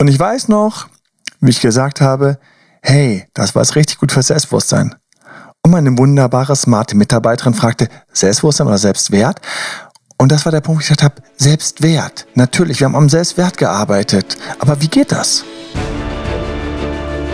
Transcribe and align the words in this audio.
Und 0.00 0.06
ich 0.06 0.18
weiß 0.18 0.46
noch, 0.46 0.86
wie 1.40 1.50
ich 1.50 1.60
gesagt 1.60 2.00
habe, 2.00 2.38
hey, 2.82 3.26
das 3.34 3.56
war 3.56 3.62
es 3.62 3.74
richtig 3.74 3.98
gut 3.98 4.12
für 4.12 4.22
Selbstbewusstsein. 4.22 4.94
Und 5.64 5.72
meine 5.72 5.98
wunderbare, 5.98 6.54
smarte 6.54 6.96
Mitarbeiterin 6.96 7.52
fragte, 7.52 7.88
Selbstbewusstsein 8.12 8.68
oder 8.68 8.78
Selbstwert? 8.78 9.40
Und 10.16 10.30
das 10.30 10.44
war 10.44 10.52
der 10.52 10.60
Punkt, 10.60 10.78
wo 10.78 10.82
ich 10.82 10.88
gesagt 10.88 11.02
habe, 11.02 11.16
Selbstwert. 11.36 12.28
Natürlich, 12.34 12.78
wir 12.78 12.84
haben 12.84 12.94
am 12.94 13.08
Selbstwert 13.08 13.56
gearbeitet. 13.58 14.38
Aber 14.60 14.80
wie 14.80 14.86
geht 14.86 15.10
das? 15.10 15.42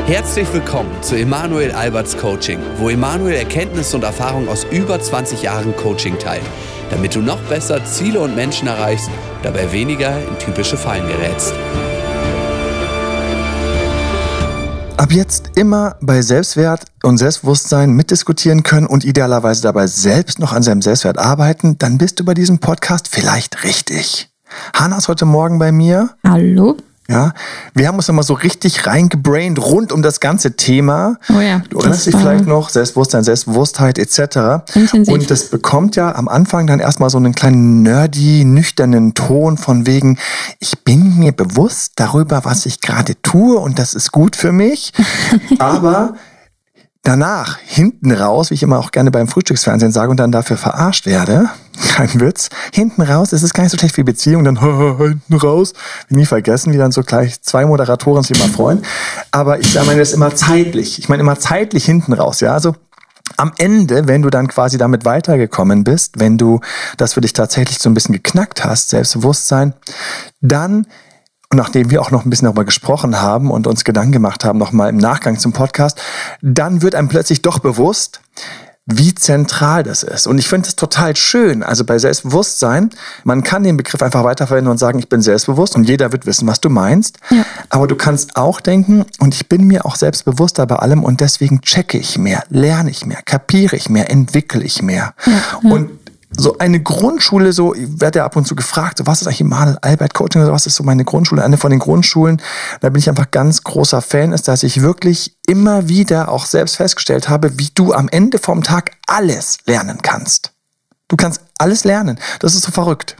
Herzlich 0.06 0.50
willkommen 0.54 0.90
zu 1.02 1.16
Emanuel 1.16 1.70
Alberts 1.72 2.16
Coaching, 2.16 2.60
wo 2.78 2.88
Emanuel 2.88 3.34
Erkenntnisse 3.34 3.96
und 3.96 4.04
Erfahrung 4.04 4.48
aus 4.48 4.64
über 4.70 4.98
20 4.98 5.42
Jahren 5.42 5.76
Coaching 5.76 6.18
teilt, 6.18 6.44
damit 6.90 7.14
du 7.14 7.20
noch 7.20 7.40
besser 7.42 7.84
Ziele 7.84 8.20
und 8.20 8.34
Menschen 8.34 8.68
erreichst, 8.68 9.10
dabei 9.42 9.70
weniger 9.70 10.16
in 10.16 10.38
typische 10.38 10.78
Fallen 10.78 11.06
gerätst. 11.06 11.52
Ab 14.96 15.10
jetzt 15.10 15.50
immer 15.56 15.96
bei 16.00 16.22
Selbstwert 16.22 16.84
und 17.02 17.18
Selbstbewusstsein 17.18 17.90
mitdiskutieren 17.90 18.62
können 18.62 18.86
und 18.86 19.04
idealerweise 19.04 19.62
dabei 19.62 19.88
selbst 19.88 20.38
noch 20.38 20.52
an 20.52 20.62
seinem 20.62 20.82
Selbstwert 20.82 21.18
arbeiten, 21.18 21.78
dann 21.78 21.98
bist 21.98 22.20
du 22.20 22.24
bei 22.24 22.32
diesem 22.32 22.58
Podcast 22.58 23.08
vielleicht 23.08 23.64
richtig. 23.64 24.30
Hanna 24.72 24.96
ist 24.98 25.08
heute 25.08 25.24
Morgen 25.24 25.58
bei 25.58 25.72
mir. 25.72 26.10
Hallo. 26.24 26.76
Ja, 27.06 27.34
wir 27.74 27.86
haben 27.86 27.96
uns 27.96 28.08
nochmal 28.08 28.24
so 28.24 28.32
richtig 28.32 28.86
reingebrained 28.86 29.58
rund 29.58 29.92
um 29.92 30.00
das 30.00 30.20
ganze 30.20 30.56
Thema. 30.56 31.18
Oh 31.28 31.40
ja. 31.40 31.60
Du 31.68 31.78
erinnerst 31.78 32.06
dich 32.06 32.16
vielleicht 32.16 32.46
noch, 32.46 32.70
Selbstbewusstsein, 32.70 33.22
Selbstbewusstheit 33.24 33.98
etc. 33.98 34.74
Intensiv. 34.74 35.12
Und 35.12 35.30
das 35.30 35.50
bekommt 35.50 35.96
ja 35.96 36.14
am 36.14 36.28
Anfang 36.28 36.66
dann 36.66 36.80
erstmal 36.80 37.10
so 37.10 37.18
einen 37.18 37.34
kleinen 37.34 37.82
nerdy, 37.82 38.46
nüchternen 38.46 39.12
Ton 39.12 39.58
von 39.58 39.86
wegen, 39.86 40.18
ich 40.60 40.82
bin 40.82 41.18
mir 41.18 41.32
bewusst 41.32 41.92
darüber, 41.96 42.46
was 42.46 42.64
ich 42.64 42.80
gerade 42.80 43.20
tue 43.20 43.58
und 43.58 43.78
das 43.78 43.92
ist 43.92 44.10
gut 44.10 44.34
für 44.34 44.52
mich. 44.52 44.94
Aber 45.58 46.14
danach, 47.02 47.58
hinten 47.58 48.12
raus, 48.12 48.50
wie 48.50 48.54
ich 48.54 48.62
immer 48.62 48.78
auch 48.78 48.92
gerne 48.92 49.10
beim 49.10 49.28
Frühstücksfernsehen 49.28 49.92
sage 49.92 50.10
und 50.10 50.16
dann 50.18 50.32
dafür 50.32 50.56
verarscht 50.56 51.04
werde, 51.04 51.50
kein 51.76 52.20
Witz, 52.20 52.50
hinten 52.72 53.02
raus 53.02 53.32
ist 53.32 53.42
es 53.42 53.52
gar 53.52 53.62
nicht 53.62 53.72
so 53.72 53.78
schlecht 53.78 53.96
wie 53.96 54.02
Beziehung, 54.02 54.44
dann 54.44 54.60
hinten 54.98 55.34
raus, 55.34 55.72
nie 56.08 56.26
vergessen, 56.26 56.72
wie 56.72 56.78
dann 56.78 56.92
so 56.92 57.02
gleich 57.02 57.42
zwei 57.42 57.64
Moderatoren 57.66 58.22
sich 58.22 58.38
immer 58.38 58.52
freuen. 58.52 58.82
Aber 59.30 59.58
ich 59.60 59.74
meine 59.74 59.98
das 59.98 60.12
immer 60.12 60.34
zeitlich, 60.34 60.98
ich 60.98 61.08
meine 61.08 61.22
immer 61.22 61.38
zeitlich 61.38 61.84
hinten 61.84 62.12
raus, 62.12 62.40
ja, 62.40 62.52
also 62.52 62.74
am 63.36 63.52
Ende, 63.58 64.06
wenn 64.06 64.22
du 64.22 64.30
dann 64.30 64.48
quasi 64.48 64.78
damit 64.78 65.04
weitergekommen 65.04 65.82
bist, 65.82 66.20
wenn 66.20 66.38
du 66.38 66.60
das 66.96 67.14
für 67.14 67.20
dich 67.20 67.32
tatsächlich 67.32 67.78
so 67.78 67.88
ein 67.88 67.94
bisschen 67.94 68.12
geknackt 68.12 68.64
hast, 68.64 68.90
Selbstbewusstsein, 68.90 69.74
dann 70.40 70.86
und 71.50 71.58
nachdem 71.58 71.90
wir 71.90 72.02
auch 72.02 72.10
noch 72.10 72.24
ein 72.24 72.30
bisschen 72.30 72.46
darüber 72.46 72.64
gesprochen 72.64 73.20
haben 73.20 73.52
und 73.52 73.68
uns 73.68 73.84
Gedanken 73.84 74.10
gemacht 74.10 74.44
haben, 74.44 74.58
nochmal 74.58 74.88
im 74.90 74.96
Nachgang 74.96 75.38
zum 75.38 75.52
Podcast, 75.52 76.00
dann 76.42 76.82
wird 76.82 76.96
einem 76.96 77.08
plötzlich 77.08 77.42
doch 77.42 77.60
bewusst, 77.60 78.22
wie 78.86 79.14
zentral 79.14 79.82
das 79.82 80.02
ist. 80.02 80.26
Und 80.26 80.38
ich 80.38 80.46
finde 80.46 80.68
es 80.68 80.76
total 80.76 81.16
schön. 81.16 81.62
Also 81.62 81.84
bei 81.84 81.98
Selbstbewusstsein, 81.98 82.90
man 83.24 83.42
kann 83.42 83.62
den 83.62 83.78
Begriff 83.78 84.02
einfach 84.02 84.24
weiterverwenden 84.24 84.70
und 84.70 84.78
sagen, 84.78 84.98
ich 84.98 85.08
bin 85.08 85.22
selbstbewusst 85.22 85.74
und 85.74 85.84
jeder 85.84 86.12
wird 86.12 86.26
wissen, 86.26 86.46
was 86.46 86.60
du 86.60 86.68
meinst. 86.68 87.18
Ja. 87.30 87.46
Aber 87.70 87.86
du 87.86 87.96
kannst 87.96 88.36
auch 88.36 88.60
denken, 88.60 89.06
und 89.20 89.34
ich 89.34 89.48
bin 89.48 89.64
mir 89.64 89.86
auch 89.86 89.96
selbstbewusster 89.96 90.66
bei 90.66 90.76
allem 90.76 91.02
und 91.02 91.20
deswegen 91.20 91.62
checke 91.62 91.96
ich 91.96 92.18
mehr, 92.18 92.44
lerne 92.50 92.90
ich 92.90 93.06
mehr, 93.06 93.22
kapiere 93.24 93.76
ich 93.76 93.88
mehr, 93.88 94.10
entwickle 94.10 94.62
ich 94.62 94.82
mehr. 94.82 95.14
Und 95.62 96.03
so 96.36 96.58
eine 96.58 96.82
Grundschule, 96.82 97.52
so, 97.52 97.74
ich 97.74 98.00
werde 98.00 98.20
ja 98.20 98.24
ab 98.24 98.36
und 98.36 98.46
zu 98.46 98.54
gefragt, 98.54 99.00
was 99.04 99.20
ist 99.20 99.26
eigentlich 99.26 99.42
Emanuel 99.42 99.78
Albert 99.82 100.14
Coaching 100.14 100.42
oder 100.42 100.52
was 100.52 100.66
ist 100.66 100.74
so 100.74 100.84
meine 100.84 101.04
Grundschule? 101.04 101.42
Eine 101.42 101.56
von 101.56 101.70
den 101.70 101.78
Grundschulen, 101.80 102.40
da 102.80 102.90
bin 102.90 102.98
ich 102.98 103.08
einfach 103.08 103.30
ganz 103.30 103.62
großer 103.62 104.02
Fan, 104.02 104.32
ist, 104.32 104.48
dass 104.48 104.62
ich 104.62 104.82
wirklich 104.82 105.36
immer 105.46 105.88
wieder 105.88 106.28
auch 106.28 106.46
selbst 106.46 106.76
festgestellt 106.76 107.28
habe, 107.28 107.58
wie 107.58 107.68
du 107.74 107.92
am 107.92 108.08
Ende 108.08 108.38
vom 108.38 108.62
Tag 108.62 108.92
alles 109.06 109.58
lernen 109.66 109.98
kannst. 110.02 110.52
Du 111.08 111.16
kannst 111.16 111.40
alles 111.58 111.84
lernen. 111.84 112.18
Das 112.40 112.54
ist 112.54 112.62
so 112.62 112.72
verrückt. 112.72 113.16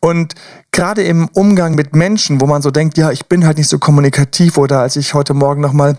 Und 0.00 0.34
gerade 0.72 1.02
im 1.02 1.28
Umgang 1.28 1.74
mit 1.74 1.94
Menschen, 1.94 2.40
wo 2.40 2.46
man 2.46 2.62
so 2.62 2.70
denkt, 2.70 2.98
ja, 2.98 3.10
ich 3.10 3.26
bin 3.26 3.46
halt 3.46 3.58
nicht 3.58 3.68
so 3.68 3.78
kommunikativ 3.78 4.58
oder 4.58 4.80
als 4.80 4.96
ich 4.96 5.14
heute 5.14 5.34
Morgen 5.34 5.60
nochmal 5.60 5.98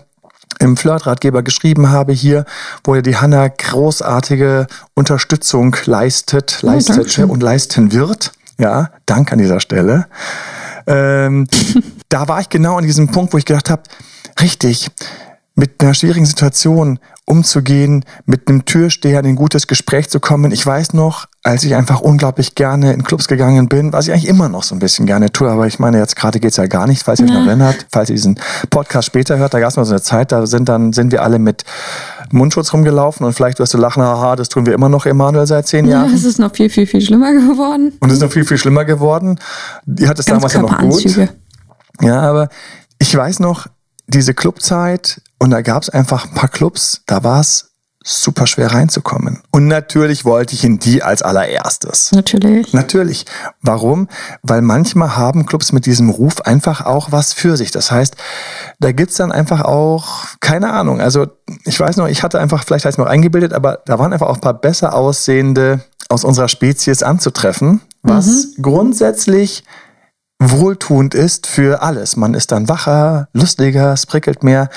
im 0.58 0.76
Flirtratgeber 0.76 1.42
geschrieben 1.42 1.90
habe 1.90 2.12
hier, 2.12 2.44
wo 2.84 2.94
ja 2.94 3.02
die 3.02 3.16
Hanna 3.16 3.48
großartige 3.48 4.66
Unterstützung 4.94 5.76
leistet, 5.84 6.62
leistete 6.62 6.98
Dankeschön. 6.98 7.30
und 7.30 7.42
leisten 7.42 7.92
wird. 7.92 8.32
Ja, 8.58 8.90
Dank 9.04 9.32
an 9.32 9.38
dieser 9.38 9.60
Stelle. 9.60 10.06
Ähm, 10.86 11.46
da 12.08 12.28
war 12.28 12.40
ich 12.40 12.48
genau 12.48 12.78
an 12.78 12.84
diesem 12.84 13.08
Punkt, 13.08 13.32
wo 13.32 13.38
ich 13.38 13.44
gedacht 13.44 13.70
habe, 13.70 13.82
richtig, 14.40 14.90
mit 15.54 15.82
einer 15.82 15.94
schwierigen 15.94 16.26
Situation 16.26 16.98
umzugehen, 17.24 18.04
mit 18.24 18.48
einem 18.48 18.64
Türsteher 18.64 19.20
in 19.20 19.26
ein 19.26 19.36
gutes 19.36 19.66
Gespräch 19.66 20.08
zu 20.08 20.20
kommen. 20.20 20.52
Ich 20.52 20.64
weiß 20.64 20.92
noch, 20.92 21.26
als 21.46 21.62
ich 21.62 21.74
einfach 21.76 22.00
unglaublich 22.00 22.54
gerne 22.56 22.92
in 22.92 23.04
Clubs 23.04 23.28
gegangen 23.28 23.68
bin, 23.68 23.92
was 23.92 24.08
ich 24.08 24.12
eigentlich 24.12 24.26
immer 24.28 24.48
noch 24.48 24.64
so 24.64 24.74
ein 24.74 24.80
bisschen 24.80 25.06
gerne 25.06 25.30
tue, 25.30 25.48
aber 25.48 25.66
ich 25.68 25.78
meine, 25.78 25.98
jetzt 25.98 26.16
gerade 26.16 26.40
geht's 26.40 26.56
ja 26.56 26.66
gar 26.66 26.86
nicht, 26.88 27.04
falls 27.04 27.20
ihr 27.20 27.26
euch 27.26 27.32
noch 27.32 27.46
erinnert, 27.46 27.86
falls 27.92 28.10
ihr 28.10 28.16
diesen 28.16 28.38
Podcast 28.68 29.06
später 29.06 29.38
hört, 29.38 29.54
da 29.54 29.60
gab's 29.60 29.76
mal 29.76 29.84
so 29.84 29.92
eine 29.92 30.02
Zeit, 30.02 30.32
da 30.32 30.44
sind 30.46 30.68
dann, 30.68 30.92
sind 30.92 31.12
wir 31.12 31.22
alle 31.22 31.38
mit 31.38 31.64
Mundschutz 32.32 32.72
rumgelaufen 32.72 33.24
und 33.24 33.32
vielleicht 33.32 33.60
wirst 33.60 33.72
du 33.74 33.78
lachen, 33.78 34.02
haha, 34.02 34.34
das 34.34 34.48
tun 34.48 34.66
wir 34.66 34.74
immer 34.74 34.88
noch, 34.88 35.06
Emanuel, 35.06 35.46
seit 35.46 35.68
zehn 35.68 35.84
Ja, 35.86 36.02
Jahren. 36.02 36.14
es 36.14 36.24
ist 36.24 36.40
noch 36.40 36.52
viel, 36.52 36.68
viel, 36.68 36.86
viel 36.86 37.00
schlimmer 37.00 37.32
geworden. 37.32 37.92
Und 38.00 38.08
es 38.08 38.16
ist 38.16 38.22
noch 38.22 38.32
viel, 38.32 38.44
viel 38.44 38.58
schlimmer 38.58 38.84
geworden. 38.84 39.38
Die 39.84 40.08
hat 40.08 40.18
es 40.18 40.26
damals 40.26 40.52
ja 40.52 40.62
noch 40.62 40.76
gut. 40.78 41.28
Ja, 42.00 42.20
aber 42.22 42.48
ich 42.98 43.16
weiß 43.16 43.38
noch, 43.38 43.68
diese 44.08 44.34
Clubzeit 44.34 45.20
und 45.38 45.50
da 45.50 45.62
gab 45.62 45.82
es 45.84 45.90
einfach 45.90 46.26
ein 46.26 46.34
paar 46.34 46.48
Clubs, 46.48 47.02
da 47.06 47.22
war 47.22 47.40
es 47.40 47.70
super 48.06 48.46
schwer 48.46 48.72
reinzukommen. 48.72 49.40
Und 49.50 49.66
natürlich 49.66 50.24
wollte 50.24 50.54
ich 50.54 50.62
in 50.62 50.78
die 50.78 51.02
als 51.02 51.22
allererstes. 51.22 52.12
Natürlich. 52.12 52.72
Natürlich. 52.72 53.26
Warum? 53.62 54.08
Weil 54.42 54.62
manchmal 54.62 55.16
haben 55.16 55.44
Clubs 55.44 55.72
mit 55.72 55.86
diesem 55.86 56.08
Ruf 56.08 56.40
einfach 56.42 56.86
auch 56.86 57.10
was 57.10 57.32
für 57.32 57.56
sich. 57.56 57.72
Das 57.72 57.90
heißt, 57.90 58.16
da 58.78 58.92
gibt's 58.92 59.16
dann 59.16 59.32
einfach 59.32 59.62
auch, 59.62 60.26
keine 60.40 60.72
Ahnung, 60.72 61.00
also 61.00 61.26
ich 61.64 61.78
weiß 61.78 61.96
noch, 61.96 62.06
ich 62.06 62.22
hatte 62.22 62.38
einfach, 62.38 62.64
vielleicht 62.64 62.84
heißt 62.84 62.98
noch 62.98 63.06
eingebildet, 63.06 63.52
aber 63.52 63.80
da 63.84 63.98
waren 63.98 64.12
einfach 64.12 64.28
auch 64.28 64.36
ein 64.36 64.40
paar 64.40 64.54
besser 64.54 64.94
aussehende 64.94 65.80
aus 66.08 66.22
unserer 66.24 66.48
Spezies 66.48 67.02
anzutreffen, 67.02 67.80
was 68.02 68.54
grundsätzlich 68.62 69.64
wohltuend 70.38 71.14
ist 71.14 71.46
für 71.46 71.82
alles. 71.82 72.16
Man 72.16 72.34
ist 72.34 72.52
dann 72.52 72.68
wacher, 72.68 73.28
lustiger, 73.32 73.92
es 73.92 74.04
prickelt 74.06 74.42
mehr. 74.44 74.68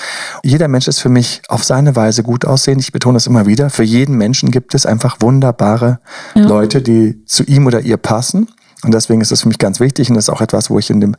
Jeder 0.41 0.67
Mensch 0.67 0.87
ist 0.87 0.99
für 0.99 1.09
mich 1.09 1.41
auf 1.49 1.63
seine 1.63 1.95
Weise 1.95 2.23
gut 2.23 2.45
aussehend. 2.45 2.81
Ich 2.81 2.91
betone 2.91 3.17
es 3.17 3.27
immer 3.27 3.45
wieder. 3.45 3.69
Für 3.69 3.83
jeden 3.83 4.15
Menschen 4.15 4.51
gibt 4.51 4.73
es 4.73 4.85
einfach 4.85 5.17
wunderbare 5.19 5.99
Ja. 6.33 6.43
Leute, 6.47 6.81
die 6.81 7.25
zu 7.25 7.43
ihm 7.43 7.67
oder 7.67 7.81
ihr 7.81 7.97
passen. 7.97 8.47
Und 8.83 8.93
deswegen 8.93 9.19
ist 9.19 9.31
das 9.31 9.41
für 9.41 9.49
mich 9.49 9.57
ganz 9.57 9.81
wichtig 9.81 10.09
und 10.09 10.15
das 10.15 10.25
ist 10.25 10.29
auch 10.29 10.39
etwas, 10.39 10.69
wo 10.69 10.79
ich 10.79 10.89
in 10.89 11.01
dem, 11.01 11.17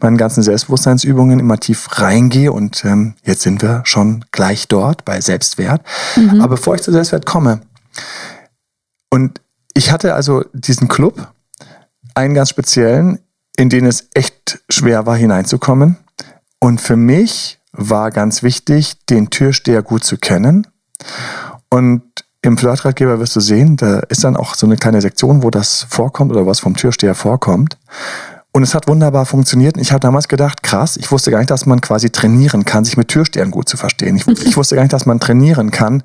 meinen 0.00 0.16
ganzen 0.16 0.42
Selbstbewusstseinsübungen 0.42 1.38
immer 1.38 1.58
tief 1.60 1.86
reingehe. 2.00 2.50
Und 2.50 2.86
ähm, 2.86 3.14
jetzt 3.22 3.42
sind 3.42 3.60
wir 3.60 3.82
schon 3.84 4.24
gleich 4.32 4.66
dort 4.68 5.04
bei 5.04 5.20
Selbstwert. 5.20 5.82
Aber 6.40 6.48
bevor 6.48 6.74
ich 6.74 6.80
zu 6.80 6.90
Selbstwert 6.90 7.26
komme, 7.26 7.60
und 9.10 9.42
ich 9.74 9.92
hatte 9.92 10.14
also 10.14 10.42
diesen 10.54 10.88
Club, 10.88 11.28
einen 12.14 12.32
ganz 12.32 12.48
speziellen, 12.48 13.18
in 13.56 13.68
den 13.68 13.86
es 13.86 14.08
echt 14.14 14.60
schwer 14.68 15.06
war 15.06 15.16
hineinzukommen. 15.16 15.98
Und 16.58 16.80
für 16.80 16.96
mich 16.96 17.58
war 17.72 18.10
ganz 18.10 18.42
wichtig, 18.42 19.04
den 19.06 19.30
Türsteher 19.30 19.82
gut 19.82 20.04
zu 20.04 20.16
kennen. 20.16 20.66
Und 21.70 22.02
im 22.42 22.58
Flirtratgeber 22.58 23.18
wirst 23.20 23.36
du 23.36 23.40
sehen, 23.40 23.76
da 23.76 24.00
ist 24.00 24.24
dann 24.24 24.36
auch 24.36 24.54
so 24.54 24.66
eine 24.66 24.76
kleine 24.76 25.00
Sektion, 25.00 25.42
wo 25.42 25.50
das 25.50 25.86
vorkommt 25.88 26.32
oder 26.32 26.46
was 26.46 26.60
vom 26.60 26.76
Türsteher 26.76 27.14
vorkommt. 27.14 27.78
Und 28.54 28.62
es 28.62 28.74
hat 28.74 28.86
wunderbar 28.86 29.24
funktioniert. 29.24 29.78
Ich 29.78 29.92
habe 29.92 30.00
damals 30.00 30.28
gedacht, 30.28 30.62
krass, 30.62 30.98
ich 30.98 31.10
wusste 31.10 31.30
gar 31.30 31.38
nicht, 31.38 31.50
dass 31.50 31.64
man 31.64 31.80
quasi 31.80 32.10
trainieren 32.10 32.66
kann, 32.66 32.84
sich 32.84 32.98
mit 32.98 33.08
Türstehern 33.08 33.50
gut 33.50 33.68
zu 33.68 33.78
verstehen. 33.78 34.16
Ich, 34.16 34.26
ich 34.28 34.56
wusste 34.56 34.74
gar 34.74 34.82
nicht, 34.82 34.92
dass 34.92 35.06
man 35.06 35.20
trainieren 35.20 35.70
kann, 35.70 36.02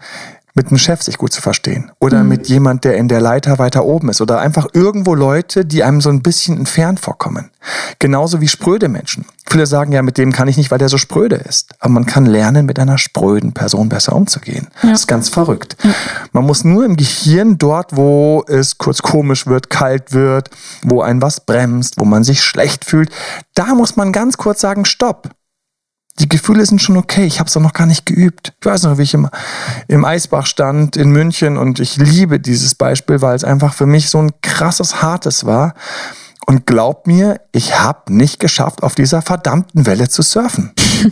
mit 0.57 0.67
einem 0.67 0.79
Chef 0.79 1.03
sich 1.03 1.17
gut 1.17 1.31
zu 1.31 1.41
verstehen. 1.41 1.91
Oder 1.99 2.23
mit 2.23 2.49
jemand, 2.49 2.83
der 2.83 2.97
in 2.97 3.07
der 3.07 3.21
Leiter 3.21 3.59
weiter 3.59 3.85
oben 3.85 4.09
ist. 4.09 4.21
Oder 4.21 4.39
einfach 4.41 4.67
irgendwo 4.73 5.13
Leute, 5.13 5.65
die 5.65 5.83
einem 5.83 6.01
so 6.01 6.09
ein 6.09 6.23
bisschen 6.23 6.57
entfernt 6.57 6.99
vorkommen. 6.99 7.51
Genauso 7.99 8.41
wie 8.41 8.47
spröde 8.47 8.89
Menschen. 8.89 9.25
Viele 9.49 9.67
sagen 9.67 9.91
ja, 9.91 10.01
mit 10.01 10.17
dem 10.17 10.33
kann 10.33 10.47
ich 10.47 10.57
nicht, 10.57 10.71
weil 10.71 10.79
der 10.79 10.89
so 10.89 10.97
spröde 10.97 11.35
ist. 11.35 11.69
Aber 11.79 11.91
man 11.93 12.07
kann 12.07 12.25
lernen, 12.25 12.65
mit 12.65 12.79
einer 12.79 12.97
spröden 12.97 13.53
Person 13.53 13.87
besser 13.87 14.15
umzugehen. 14.15 14.67
Das 14.81 15.01
ist 15.01 15.07
ganz 15.07 15.29
verrückt. 15.29 15.77
Man 16.33 16.45
muss 16.45 16.63
nur 16.63 16.83
im 16.85 16.97
Gehirn 16.97 17.57
dort, 17.57 17.95
wo 17.95 18.43
es 18.47 18.79
kurz 18.79 19.01
komisch 19.01 19.45
wird, 19.45 19.69
kalt 19.69 20.11
wird, 20.11 20.49
wo 20.81 21.01
ein 21.01 21.21
was 21.21 21.45
bremst, 21.45 21.95
wo 21.97 22.05
man 22.05 22.23
sich 22.23 22.43
schlecht 22.43 22.83
fühlt, 22.83 23.11
da 23.53 23.75
muss 23.75 23.95
man 23.95 24.11
ganz 24.11 24.37
kurz 24.37 24.59
sagen, 24.59 24.85
stopp. 24.85 25.29
Die 26.19 26.29
Gefühle 26.29 26.65
sind 26.65 26.81
schon 26.81 26.97
okay. 26.97 27.25
Ich 27.25 27.39
habe 27.39 27.47
es 27.47 27.55
noch 27.55 27.73
gar 27.73 27.85
nicht 27.85 28.05
geübt. 28.05 28.53
Ich 28.59 28.65
weiß 28.65 28.83
noch, 28.83 28.97
wie 28.97 29.03
ich 29.03 29.13
im, 29.13 29.29
im 29.87 30.03
Eisbach 30.03 30.45
stand 30.45 30.95
in 30.97 31.11
München 31.11 31.57
und 31.57 31.79
ich 31.79 31.97
liebe 31.97 32.39
dieses 32.39 32.75
Beispiel, 32.75 33.21
weil 33.21 33.35
es 33.35 33.43
einfach 33.43 33.73
für 33.73 33.85
mich 33.85 34.09
so 34.09 34.19
ein 34.19 34.31
krasses, 34.41 35.01
hartes 35.01 35.45
war. 35.45 35.73
Und 36.49 36.65
glaub 36.65 37.07
mir, 37.07 37.41
ich 37.51 37.77
habe 37.77 38.13
nicht 38.13 38.39
geschafft, 38.39 38.81
auf 38.81 38.95
dieser 38.95 39.21
verdammten 39.21 39.85
Welle 39.85 40.07
zu 40.07 40.21
surfen. 40.21 40.71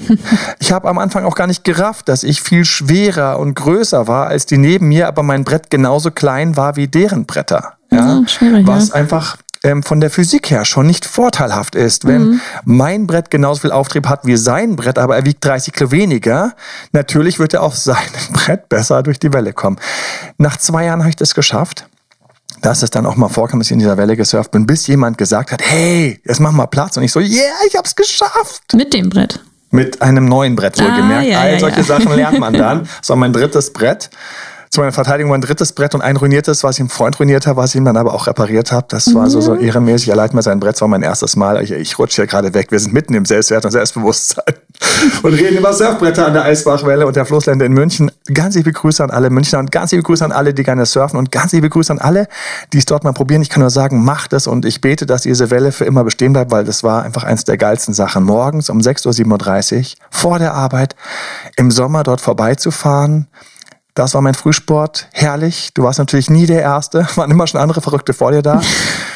ich 0.59 0.71
habe 0.71 0.87
am 0.87 0.97
Anfang 0.97 1.25
auch 1.25 1.35
gar 1.35 1.45
nicht 1.45 1.65
gerafft, 1.65 2.07
dass 2.07 2.23
ich 2.23 2.41
viel 2.41 2.63
schwerer 2.63 3.37
und 3.37 3.53
größer 3.53 4.07
war 4.07 4.27
als 4.27 4.45
die 4.45 4.57
neben 4.57 4.87
mir, 4.87 5.09
aber 5.09 5.23
mein 5.23 5.43
Brett 5.43 5.69
genauso 5.69 6.09
klein 6.09 6.55
war 6.55 6.77
wie 6.77 6.87
deren 6.87 7.25
Bretter. 7.25 7.73
Ja, 7.91 7.97
Ja, 8.21 8.27
schwierig, 8.27 8.65
was 8.65 8.89
ja. 8.89 8.95
einfach 8.95 9.37
ähm, 9.65 9.83
von 9.83 9.99
der 9.99 10.09
Physik 10.11 10.51
her 10.51 10.63
schon 10.63 10.85
nicht 10.87 11.05
vorteilhaft 11.05 11.75
ist. 11.75 12.05
Wenn 12.05 12.25
Mhm. 12.25 12.41
mein 12.65 13.07
Brett 13.07 13.31
genauso 13.31 13.61
viel 13.61 13.71
Auftrieb 13.71 14.07
hat 14.07 14.25
wie 14.25 14.37
sein 14.37 14.75
Brett, 14.75 14.99
aber 14.99 15.15
er 15.15 15.25
wiegt 15.25 15.43
30 15.43 15.73
Kilo 15.73 15.91
weniger, 15.91 16.53
natürlich 16.91 17.39
wird 17.39 17.53
er 17.55 17.63
auf 17.63 17.75
seinem 17.89 17.97
Brett 18.31 18.69
besser 18.69 19.01
durch 19.03 19.19
die 19.19 19.33
Welle 19.33 19.53
kommen. 19.53 19.77
Nach 20.37 20.57
zwei 20.57 20.85
Jahren 20.85 20.99
habe 21.01 21.09
ich 21.09 21.15
das 21.17 21.33
geschafft 21.35 21.87
dass 22.61 22.81
es 22.81 22.89
dann 22.89 23.05
auch 23.05 23.15
mal 23.15 23.27
vorkam, 23.29 23.59
dass 23.59 23.67
ich 23.67 23.73
in 23.73 23.79
dieser 23.79 23.97
Welle 23.97 24.15
gesurft 24.15 24.49
bin, 24.49 24.65
bis 24.65 24.87
jemand 24.87 25.19
gesagt 25.19 25.51
hat, 25.51 25.61
hey, 25.61 26.19
jetzt 26.25 26.39
mach 26.39 26.51
mal 26.51 26.65
Platz. 26.65 26.97
Und 26.97 27.03
ich 27.03 27.11
so, 27.11 27.19
yeah, 27.19 27.53
ich 27.67 27.75
hab's 27.75 27.95
geschafft. 27.95 28.73
Mit 28.73 28.91
dem 28.91 29.09
Brett. 29.09 29.39
Mit 29.69 30.01
einem 30.01 30.25
neuen 30.27 30.55
Brett 30.55 30.79
wohlgemerkt. 30.79 31.27
Ah, 31.27 31.29
ja, 31.29 31.39
All 31.41 31.53
ja, 31.53 31.59
solche 31.59 31.77
ja. 31.81 31.83
Sachen 31.83 32.15
lernt 32.15 32.39
man 32.39 32.53
dann. 32.53 32.87
Das 33.01 33.09
war 33.09 33.17
mein 33.17 33.33
drittes 33.33 33.71
Brett. 33.71 34.09
Zu 34.75 34.81
meiner 34.81 34.91
Verteidigung 34.91 35.31
mein 35.31 35.39
drittes 35.39 35.71
Brett 35.71 35.95
und 35.95 36.01
ein 36.01 36.17
ruiniertes, 36.17 36.61
was 36.65 36.75
ich 36.75 36.81
einem 36.81 36.89
Freund 36.89 37.17
ruiniert 37.17 37.47
habe, 37.47 37.55
was 37.55 37.69
ich 37.69 37.75
ihm 37.77 37.85
dann 37.85 37.95
aber 37.95 38.13
auch 38.13 38.27
repariert 38.27 38.73
habe. 38.73 38.85
Das 38.89 39.15
war 39.15 39.29
so, 39.29 39.37
Mhm. 39.37 39.41
so 39.41 39.55
ehrenmäßig. 39.55 40.09
Er 40.09 40.17
leiht 40.17 40.33
mir 40.33 40.41
sein 40.41 40.59
Brett, 40.59 40.73
das 40.73 40.81
war 40.81 40.89
mein 40.89 41.01
erstes 41.01 41.37
Mal. 41.37 41.63
Ich, 41.63 41.71
ich 41.71 41.97
rutsche 41.97 42.23
hier 42.23 42.27
gerade 42.27 42.53
weg. 42.53 42.71
Wir 42.71 42.79
sind 42.81 42.91
mitten 42.91 43.13
im 43.13 43.23
Selbstwert 43.23 43.63
und 43.63 43.71
Selbstbewusstsein 43.71 44.53
und 45.23 45.33
reden 45.33 45.59
über 45.59 45.71
Surfbretter 45.71 46.25
an 46.25 46.33
der 46.33 46.43
Eisbachwelle 46.43 47.07
und 47.07 47.15
der 47.15 47.25
Floßlände 47.25 47.63
in 47.63 47.71
München. 47.71 48.11
Ganz 48.33 48.55
liebe 48.55 48.73
Grüße 48.73 49.01
an 49.01 49.11
alle 49.11 49.29
Münchner 49.29 49.59
und 49.59 49.71
ganz 49.71 49.93
liebe 49.93 50.03
Grüße 50.03 50.25
an 50.25 50.33
alle, 50.33 50.53
die 50.53 50.63
gerne 50.63 50.85
surfen 50.85 51.17
und 51.17 51.31
ganz 51.31 51.53
liebe 51.53 51.69
Grüße 51.69 51.93
an 51.93 51.99
alle, 51.99 52.27
die 52.73 52.79
es 52.79 52.85
dort 52.85 53.05
mal 53.05 53.13
probieren. 53.13 53.41
Ich 53.41 53.49
kann 53.49 53.61
nur 53.61 53.69
sagen, 53.69 54.03
macht 54.03 54.33
es 54.33 54.45
und 54.45 54.65
ich 54.65 54.81
bete, 54.81 55.05
dass 55.05 55.21
diese 55.21 55.51
Welle 55.51 55.71
für 55.71 55.85
immer 55.85 56.03
bestehen 56.03 56.33
bleibt, 56.33 56.51
weil 56.51 56.65
das 56.65 56.83
war 56.83 57.03
einfach 57.03 57.23
eins 57.23 57.45
der 57.45 57.55
geilsten 57.55 57.93
Sachen. 57.93 58.25
Morgens 58.25 58.69
um 58.69 58.79
6.37 58.79 59.77
Uhr 59.77 59.85
vor 60.11 60.37
der 60.37 60.53
Arbeit 60.53 60.97
im 61.55 61.71
Sommer 61.71 62.03
dort 62.03 62.19
vorbeizufahren. 62.19 63.27
Das 63.95 64.13
war 64.13 64.21
mein 64.21 64.33
Frühsport. 64.33 65.07
Herrlich. 65.13 65.69
Du 65.73 65.83
warst 65.83 65.99
natürlich 65.99 66.29
nie 66.29 66.45
der 66.45 66.61
Erste. 66.61 67.07
Waren 67.15 67.31
immer 67.31 67.47
schon 67.47 67.61
andere 67.61 67.79
Verrückte 67.79 68.13
vor 68.13 68.33
dir 68.33 68.41
da. 68.41 68.61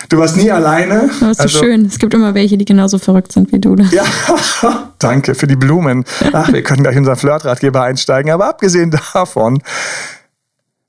Du 0.08 0.18
warst 0.18 0.38
nie 0.38 0.50
alleine. 0.50 1.10
Aber 1.20 1.31
ist 1.31 1.42
so 1.42 1.50
schön. 1.50 1.86
Es 1.86 2.00
gibt 2.00 2.14
immer 2.14 2.34
welche, 2.34 2.58
die 2.58 2.64
genauso 2.64 2.98
verrückt 2.98 3.34
sind 3.34 3.52
wie 3.52 3.60
du. 3.60 3.74
Also 3.74 3.84
Ja, 3.94 4.92
danke 4.98 5.36
für 5.36 5.48
die 5.48 5.58
Blumen. 5.58 6.06
Ach, 6.31 6.52
wir 6.54 6.64
können 6.64 6.84
gleich 6.84 6.94
in 6.94 7.00
unseren 7.00 7.18
Flirtratgeber 7.18 7.84
einsteigen. 7.84 8.31
Aber 8.31 8.48
abgesehen 8.48 8.90
davon, 9.14 9.62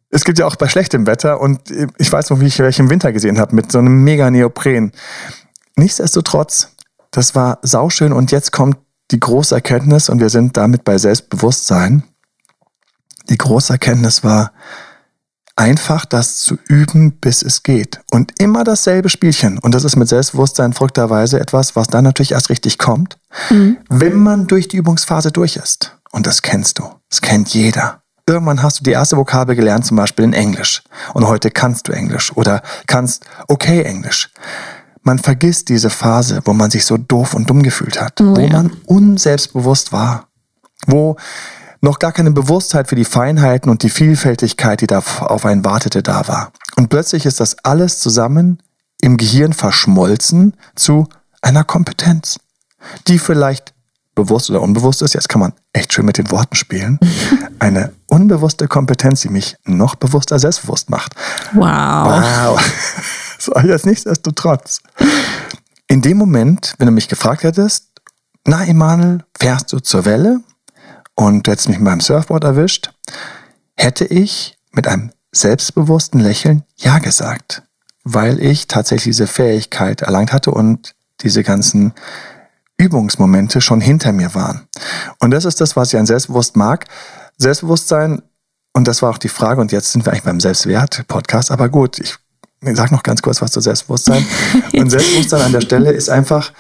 es 0.09 0.25
gibt 0.25 0.39
ja 0.39 0.47
auch 0.47 0.55
bei 0.55 0.69
schlechtem 0.69 1.09
Wetter 1.09 1.41
und 1.41 1.61
ich 1.99 2.13
weiß 2.13 2.31
noch, 2.31 2.39
wie 2.41 2.47
ich 2.47 2.61
welche 2.61 2.83
im 2.83 2.91
Winter 2.91 3.13
gesehen 3.13 3.41
habe 3.41 3.57
mit 3.57 3.73
so 3.73 3.79
einem 3.79 4.05
mega 4.05 4.31
Neopren. 4.31 4.93
Nichtsdestotrotz, 5.75 6.69
das 7.11 7.35
war 7.35 7.59
sauschön 7.63 8.13
und 8.13 8.31
jetzt 8.31 8.53
kommt 8.53 8.77
die 9.11 9.19
große 9.19 9.55
Erkenntnis 9.55 10.09
und 10.09 10.21
wir 10.21 10.31
sind 10.31 10.57
damit 10.57 10.85
bei 10.85 10.97
Selbstbewusstsein. 10.97 12.05
Die 13.31 13.39
große 13.39 13.73
Erkenntnis 13.73 14.23
war, 14.23 14.53
einfach 15.57 16.05
das 16.05 16.39
zu 16.39 16.57
üben, 16.69 17.13
bis 17.21 17.43
es 17.43 17.63
geht. 17.63 18.01
Und 18.11 18.41
immer 18.41 18.65
dasselbe 18.65 19.09
Spielchen. 19.09 19.59
Und 19.59 19.75
das 19.75 19.85
ist 19.85 19.97
mit 19.97 20.09
Selbstbewusstsein 20.09 20.73
verrückterweise 20.73 21.39
etwas, 21.39 21.77
was 21.77 21.89
dann 21.89 22.05
natürlich 22.05 22.33
erst 22.33 22.49
richtig 22.51 22.79
kommt, 22.79 23.19
wenn 23.89 24.17
man 24.17 24.47
durch 24.47 24.69
die 24.69 24.79
Übungsphase 24.79 25.33
durch 25.33 25.57
ist. 25.57 25.97
Und 26.13 26.27
das 26.27 26.43
kennst 26.43 26.79
du. 26.79 26.85
Das 27.09 27.21
kennt 27.21 27.51
jeder. 27.55 28.03
Irgendwann 28.27 28.63
hast 28.63 28.81
du 28.81 28.85
die 28.85 28.93
erste 28.93 29.17
Vokabel 29.17 29.57
gelernt, 29.57 29.85
zum 29.85 29.97
Beispiel 29.97 30.25
in 30.25 30.33
Englisch. 30.33 30.83
Und 31.15 31.27
heute 31.27 31.51
kannst 31.51 31.89
du 31.89 31.93
Englisch 31.93 32.35
oder 32.37 32.63
kannst 32.87 33.25
okay 33.49 33.83
Englisch. 33.83 34.31
Man 35.03 35.19
vergisst 35.19 35.69
diese 35.69 35.91
Phase, 35.91 36.41
wo 36.45 36.53
man 36.53 36.71
sich 36.71 36.85
so 36.85 36.97
doof 36.97 37.35
und 37.35 37.51
dumm 37.51 37.63
gefühlt 37.63 38.01
hat, 38.01 38.21
Oh 38.21 38.37
wo 38.37 38.41
ja. 38.41 38.53
man 38.53 38.73
unselbstbewusst 38.87 39.93
war, 39.93 40.29
wo 40.87 41.17
noch 41.81 41.99
gar 41.99 42.13
keine 42.13 42.31
Bewusstheit 42.31 42.89
für 42.89 42.97
die 42.97 43.05
Feinheiten 43.05 43.71
und 43.71 43.83
die 43.83 43.91
Vielfältigkeit, 43.91 44.81
die 44.81 44.87
da 44.87 45.03
auf 45.21 45.47
einen 45.47 45.65
wartete, 45.65 46.03
da 46.03 46.29
war. 46.29 46.53
Und 46.77 46.89
plötzlich 46.89 47.27
ist 47.27 47.41
das 47.41 47.57
alles 47.65 48.01
zusammen 48.01 48.63
im 49.01 49.17
Gehirn 49.17 49.53
verschmolzen 49.53 50.55
zu 50.75 51.09
einer 51.43 51.65
Kompetenz, 51.65 52.39
die 53.09 53.19
vielleicht 53.19 53.73
bewusst 54.15 54.51
oder 54.51 54.61
unbewusst 54.61 55.01
ist. 55.03 55.15
Jetzt 55.15 55.29
kann 55.29 55.41
man 55.41 55.53
echt 55.73 55.93
schön 55.93 56.05
mit 56.05 56.19
den 56.19 56.31
Worten 56.31 56.55
spielen. 56.55 56.99
Eine 57.59 57.93
unbewusste 58.07 58.69
Kompetenz, 58.69 59.23
die 59.23 59.31
mich 59.31 59.57
noch 59.65 59.95
bewusster 59.95 60.39
selbstbewusst 60.39 60.91
macht. 60.91 61.15
Wow. 61.53 62.23
Wow. 62.23 62.61
So, 63.43 63.59
jetzt 63.61 63.87
nichtsdestotrotz. 63.87 64.83
In 65.89 66.03
dem 66.03 66.19
Moment, 66.19 66.75
wenn 66.77 66.85
du 66.85 66.93
mich 66.93 67.09
gefragt 67.09 67.43
hättest, 67.43 67.87
na 68.47 68.67
Emanuel, 68.67 69.25
fährst 69.39 69.73
du 69.73 69.81
zur 69.81 70.05
Welle 70.05 70.41
und 71.15 71.47
du 71.47 71.51
hättest 71.51 71.69
mich 71.69 71.83
beim 71.83 72.01
Surfboard 72.01 72.45
erwischt, 72.45 72.93
hätte 73.77 74.05
ich 74.05 74.57
mit 74.73 74.87
einem 74.87 75.13
selbstbewussten 75.33 76.21
Lächeln 76.21 76.65
Ja 76.77 76.99
gesagt, 76.99 77.63
weil 78.05 78.41
ich 78.41 78.67
tatsächlich 78.67 79.17
diese 79.17 79.27
Fähigkeit 79.27 80.03
erlangt 80.03 80.33
hatte 80.33 80.51
und 80.51 80.95
diese 81.21 81.43
ganzen 81.43 81.93
Übungsmomente 82.77 83.61
schon 83.61 83.81
hinter 83.81 84.13
mir 84.13 84.35
waren. 84.35 84.67
Und 85.21 85.33
das 85.33 85.45
ist 85.45 85.61
das, 85.61 85.77
was 85.77 85.93
ich 85.93 85.99
an 85.99 86.07
Selbstbewusst 86.07 86.57
mag. 86.57 86.87
Selbstbewusstsein, 87.37 88.23
und 88.73 88.89
das 88.89 89.03
war 89.03 89.11
auch 89.11 89.19
die 89.19 89.29
Frage, 89.29 89.61
und 89.61 89.73
jetzt 89.73 89.93
sind 89.93 90.07
wir 90.07 90.13
eigentlich 90.13 90.25
beim 90.25 90.41
Selbstwert-Podcast, 90.41 91.51
aber 91.51 91.69
gut, 91.69 91.99
ich 91.99 92.17
sag 92.63 92.91
noch 92.91 93.03
ganz 93.03 93.23
kurz 93.23 93.43
was 93.43 93.53
zu 93.53 93.61
Selbstbewusstsein. 93.61 94.25
Und 94.75 94.91
Selbstbewusstsein 94.91 95.43
an 95.43 95.53
der 95.53 95.63
Stelle 95.63 95.93
ist 95.93 96.11
einfach 96.11 96.53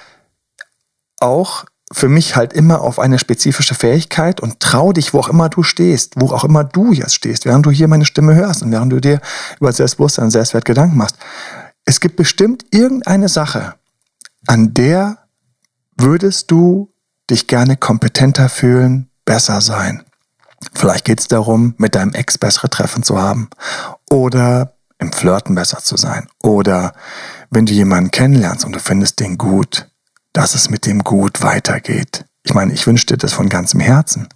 auch 1.20 1.66
für 1.92 2.08
mich 2.08 2.36
halt 2.36 2.52
immer 2.52 2.80
auf 2.82 2.98
eine 2.98 3.18
spezifische 3.18 3.74
Fähigkeit 3.74 4.40
und 4.40 4.60
trau 4.60 4.92
dich, 4.92 5.12
wo 5.12 5.18
auch 5.18 5.28
immer 5.28 5.48
du 5.48 5.62
stehst, 5.62 6.14
wo 6.16 6.30
auch 6.30 6.44
immer 6.44 6.62
du 6.62 6.92
jetzt 6.92 7.14
stehst, 7.14 7.44
während 7.46 7.66
du 7.66 7.70
hier 7.70 7.88
meine 7.88 8.04
Stimme 8.04 8.34
hörst 8.34 8.62
und 8.62 8.70
während 8.70 8.92
du 8.92 9.00
dir 9.00 9.20
über 9.58 9.72
Selbstbewusstsein 9.72 10.26
und 10.26 10.30
Selbstwert 10.30 10.64
Gedanken 10.64 10.96
machst. 10.96 11.16
Es 11.84 11.98
gibt 11.98 12.16
bestimmt 12.16 12.64
irgendeine 12.70 13.28
Sache, 13.28 13.74
an 14.46 14.72
der 14.74 15.18
würdest 15.96 16.50
du 16.50 16.92
dich 17.28 17.48
gerne 17.48 17.76
kompetenter 17.76 18.48
fühlen, 18.48 19.10
besser 19.24 19.60
sein. 19.60 20.04
Vielleicht 20.74 21.04
geht 21.04 21.20
es 21.20 21.28
darum, 21.28 21.74
mit 21.78 21.94
deinem 21.94 22.12
Ex 22.12 22.38
bessere 22.38 22.70
Treffen 22.70 23.02
zu 23.02 23.20
haben 23.20 23.50
oder 24.08 24.74
im 24.98 25.12
Flirten 25.12 25.54
besser 25.54 25.78
zu 25.78 25.96
sein 25.96 26.28
oder 26.42 26.92
wenn 27.50 27.66
du 27.66 27.72
jemanden 27.72 28.10
kennenlernst 28.10 28.64
und 28.64 28.72
du 28.72 28.78
findest 28.78 29.18
den 29.18 29.38
gut, 29.38 29.89
dass 30.32 30.54
es 30.54 30.70
mit 30.70 30.86
dem 30.86 31.00
gut 31.00 31.42
weitergeht. 31.42 32.24
Ich 32.44 32.54
meine, 32.54 32.72
ich 32.72 32.86
wünsche 32.86 33.06
dir 33.06 33.16
das 33.16 33.32
von 33.32 33.48
ganzem 33.48 33.80
Herzen. 33.80 34.28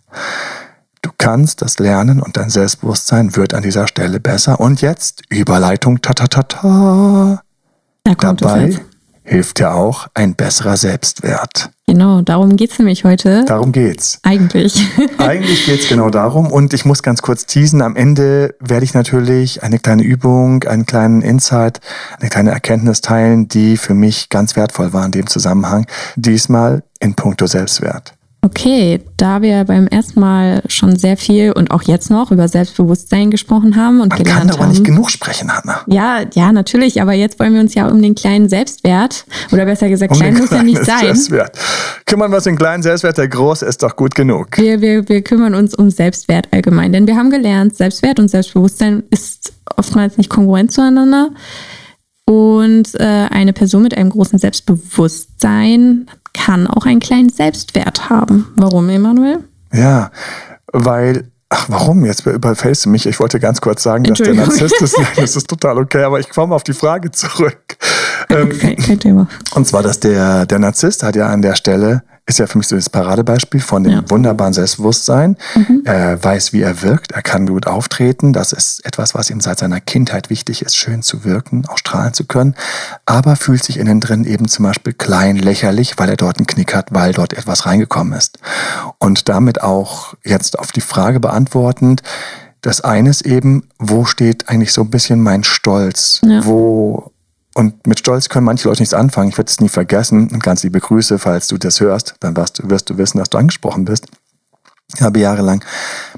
Du 1.02 1.10
kannst 1.16 1.62
das 1.62 1.78
lernen 1.78 2.20
und 2.20 2.36
dein 2.36 2.50
Selbstbewusstsein 2.50 3.36
wird 3.36 3.54
an 3.54 3.62
dieser 3.62 3.86
Stelle 3.86 4.20
besser. 4.20 4.60
Und 4.60 4.80
jetzt 4.80 5.22
Überleitung, 5.28 6.00
ta 6.00 6.14
ta 6.14 6.26
ta 6.26 6.42
ta. 6.42 7.42
Da 8.04 8.14
Dabei. 8.14 8.80
Hilft 9.24 9.58
ja 9.60 9.72
auch 9.72 10.06
ein 10.14 10.34
besserer 10.34 10.76
Selbstwert. 10.76 11.70
Genau, 11.86 12.22
darum 12.22 12.56
geht 12.56 12.72
es 12.72 12.78
nämlich 12.78 13.04
heute. 13.04 13.44
Darum 13.46 13.72
geht's. 13.72 14.18
Eigentlich. 14.22 14.86
Eigentlich 15.18 15.66
geht's 15.66 15.88
genau 15.88 16.08
darum 16.08 16.50
und 16.50 16.72
ich 16.72 16.84
muss 16.84 17.02
ganz 17.02 17.20
kurz 17.20 17.44
teasen. 17.44 17.82
Am 17.82 17.96
Ende 17.96 18.54
werde 18.60 18.84
ich 18.84 18.94
natürlich 18.94 19.62
eine 19.62 19.78
kleine 19.78 20.02
Übung, 20.02 20.64
einen 20.64 20.86
kleinen 20.86 21.20
Insight, 21.20 21.80
eine 22.20 22.30
kleine 22.30 22.50
Erkenntnis 22.52 23.00
teilen, 23.00 23.48
die 23.48 23.76
für 23.76 23.94
mich 23.94 24.28
ganz 24.30 24.56
wertvoll 24.56 24.92
war 24.92 25.04
in 25.04 25.12
dem 25.12 25.26
Zusammenhang. 25.26 25.86
Diesmal 26.16 26.82
in 27.00 27.14
puncto 27.14 27.46
Selbstwert. 27.46 28.14
Okay, 28.44 29.00
da 29.16 29.40
wir 29.40 29.64
beim 29.64 29.86
ersten 29.86 30.20
Mal 30.20 30.62
schon 30.68 30.96
sehr 30.96 31.16
viel 31.16 31.52
und 31.52 31.70
auch 31.70 31.80
jetzt 31.80 32.10
noch 32.10 32.30
über 32.30 32.46
Selbstbewusstsein 32.46 33.30
gesprochen 33.30 33.74
haben 33.74 34.02
und 34.02 34.10
Man 34.10 34.18
gelernt 34.18 34.40
kann 34.42 34.50
aber 34.50 34.64
haben. 34.64 34.70
nicht 34.72 34.84
genug 34.84 35.10
sprechen, 35.10 35.50
Hanna. 35.50 35.80
Ja, 35.86 36.20
ja, 36.34 36.52
natürlich, 36.52 37.00
aber 37.00 37.14
jetzt 37.14 37.40
wollen 37.40 37.54
wir 37.54 37.62
uns 37.62 37.72
ja 37.74 37.88
um 37.88 38.02
den 38.02 38.14
kleinen 38.14 38.50
Selbstwert, 38.50 39.24
oder 39.50 39.64
besser 39.64 39.88
gesagt, 39.88 40.12
Um 40.12 40.18
klein 40.18 40.36
muss 40.36 40.50
ja 40.50 40.62
nicht 40.62 40.84
sein. 40.84 40.98
Selbstwert. 41.00 41.58
Kümmern 42.04 42.30
wir 42.30 42.36
uns 42.36 42.46
um 42.46 42.52
den 42.52 42.58
kleinen 42.58 42.82
Selbstwert, 42.82 43.16
der 43.16 43.28
groß 43.28 43.62
ist 43.62 43.82
doch 43.82 43.96
gut 43.96 44.14
genug. 44.14 44.58
Wir, 44.58 44.82
wir, 44.82 45.08
wir 45.08 45.22
kümmern 45.22 45.54
uns 45.54 45.74
um 45.74 45.88
Selbstwert 45.88 46.48
allgemein, 46.50 46.92
denn 46.92 47.06
wir 47.06 47.16
haben 47.16 47.30
gelernt, 47.30 47.74
Selbstwert 47.74 48.20
und 48.20 48.28
Selbstbewusstsein 48.28 49.04
ist 49.08 49.54
oftmals 49.74 50.18
nicht 50.18 50.28
kongruent 50.28 50.70
zueinander. 50.70 51.30
Und 52.26 52.94
äh, 52.94 53.28
eine 53.30 53.52
Person 53.52 53.82
mit 53.82 53.96
einem 53.96 54.10
großen 54.10 54.38
Selbstbewusstsein 54.38 56.06
kann 56.32 56.66
auch 56.66 56.86
einen 56.86 57.00
kleinen 57.00 57.28
Selbstwert 57.28 58.08
haben. 58.08 58.52
Warum, 58.56 58.88
Emanuel? 58.88 59.40
Ja, 59.72 60.10
weil, 60.72 61.30
ach 61.48 61.66
warum, 61.68 62.04
jetzt 62.04 62.26
überfällst 62.26 62.86
du 62.86 62.90
mich. 62.90 63.06
Ich 63.06 63.20
wollte 63.20 63.40
ganz 63.40 63.60
kurz 63.60 63.82
sagen, 63.82 64.04
dass 64.04 64.18
der. 64.18 64.34
Narzisst 64.34 64.80
ist, 64.80 64.96
das 65.16 65.36
ist 65.36 65.48
total 65.48 65.78
okay, 65.78 66.02
aber 66.02 66.18
ich 66.18 66.30
komme 66.30 66.54
auf 66.54 66.64
die 66.64 66.72
Frage 66.72 67.10
zurück. 67.10 67.76
Ähm, 68.30 68.58
Kein, 68.58 68.76
kein 68.76 68.98
Thema. 68.98 69.28
Und 69.54 69.66
zwar, 69.66 69.82
dass 69.82 70.00
der, 70.00 70.46
der 70.46 70.58
Narzisst 70.58 71.02
hat 71.02 71.14
ja 71.14 71.28
an 71.28 71.42
der 71.42 71.56
Stelle 71.56 72.02
ist 72.26 72.38
ja 72.38 72.46
für 72.46 72.56
mich 72.58 72.68
so 72.68 72.76
das 72.76 72.88
Paradebeispiel 72.88 73.60
von 73.60 73.84
dem 73.84 73.92
Ja. 73.92 74.10
wunderbaren 74.10 74.54
Selbstbewusstsein. 74.54 75.36
Mhm. 75.54 75.82
Er 75.84 76.22
weiß, 76.22 76.52
wie 76.54 76.62
er 76.62 76.80
wirkt, 76.80 77.12
er 77.12 77.20
kann 77.22 77.46
gut 77.46 77.66
auftreten. 77.66 78.32
Das 78.32 78.52
ist 78.52 78.84
etwas, 78.86 79.14
was 79.14 79.28
ihm 79.28 79.40
seit 79.40 79.58
seiner 79.58 79.80
Kindheit 79.80 80.30
wichtig 80.30 80.62
ist, 80.62 80.76
schön 80.76 81.02
zu 81.02 81.24
wirken, 81.24 81.66
auch 81.68 81.76
strahlen 81.76 82.14
zu 82.14 82.24
können. 82.24 82.54
Aber 83.04 83.36
fühlt 83.36 83.62
sich 83.62 83.78
innen 83.78 84.00
drin 84.00 84.24
eben 84.24 84.48
zum 84.48 84.64
Beispiel 84.64 84.94
klein, 84.94 85.36
lächerlich, 85.36 85.98
weil 85.98 86.08
er 86.08 86.16
dort 86.16 86.38
einen 86.38 86.46
Knick 86.46 86.74
hat, 86.74 86.94
weil 86.94 87.12
dort 87.12 87.34
etwas 87.34 87.66
reingekommen 87.66 88.14
ist. 88.18 88.38
Und 88.98 89.28
damit 89.28 89.62
auch 89.62 90.14
jetzt 90.24 90.58
auf 90.58 90.72
die 90.72 90.80
Frage 90.80 91.20
beantwortend, 91.20 92.02
das 92.62 92.80
eine 92.80 93.10
ist 93.10 93.26
eben, 93.26 93.68
wo 93.78 94.06
steht 94.06 94.48
eigentlich 94.48 94.72
so 94.72 94.80
ein 94.80 94.88
bisschen 94.90 95.20
mein 95.20 95.44
Stolz? 95.44 96.20
Ja. 96.24 96.46
Wo 96.46 97.10
und 97.54 97.86
mit 97.86 98.00
Stolz 98.00 98.28
können 98.28 98.46
manche 98.46 98.68
Leute 98.68 98.82
nichts 98.82 98.94
anfangen. 98.94 99.28
Ich 99.28 99.38
werde 99.38 99.50
es 99.50 99.60
nie 99.60 99.68
vergessen. 99.68 100.28
Und 100.32 100.42
ganz 100.42 100.64
liebe 100.64 100.80
Grüße, 100.80 101.18
falls 101.18 101.46
du 101.46 101.56
das 101.56 101.80
hörst, 101.80 102.16
dann 102.20 102.36
wirst 102.36 102.58
du, 102.58 102.68
wirst 102.68 102.90
du 102.90 102.98
wissen, 102.98 103.18
dass 103.18 103.30
du 103.30 103.38
angesprochen 103.38 103.84
bist. 103.84 104.06
Ich 104.94 105.02
habe 105.02 105.18
jahrelang 105.18 105.64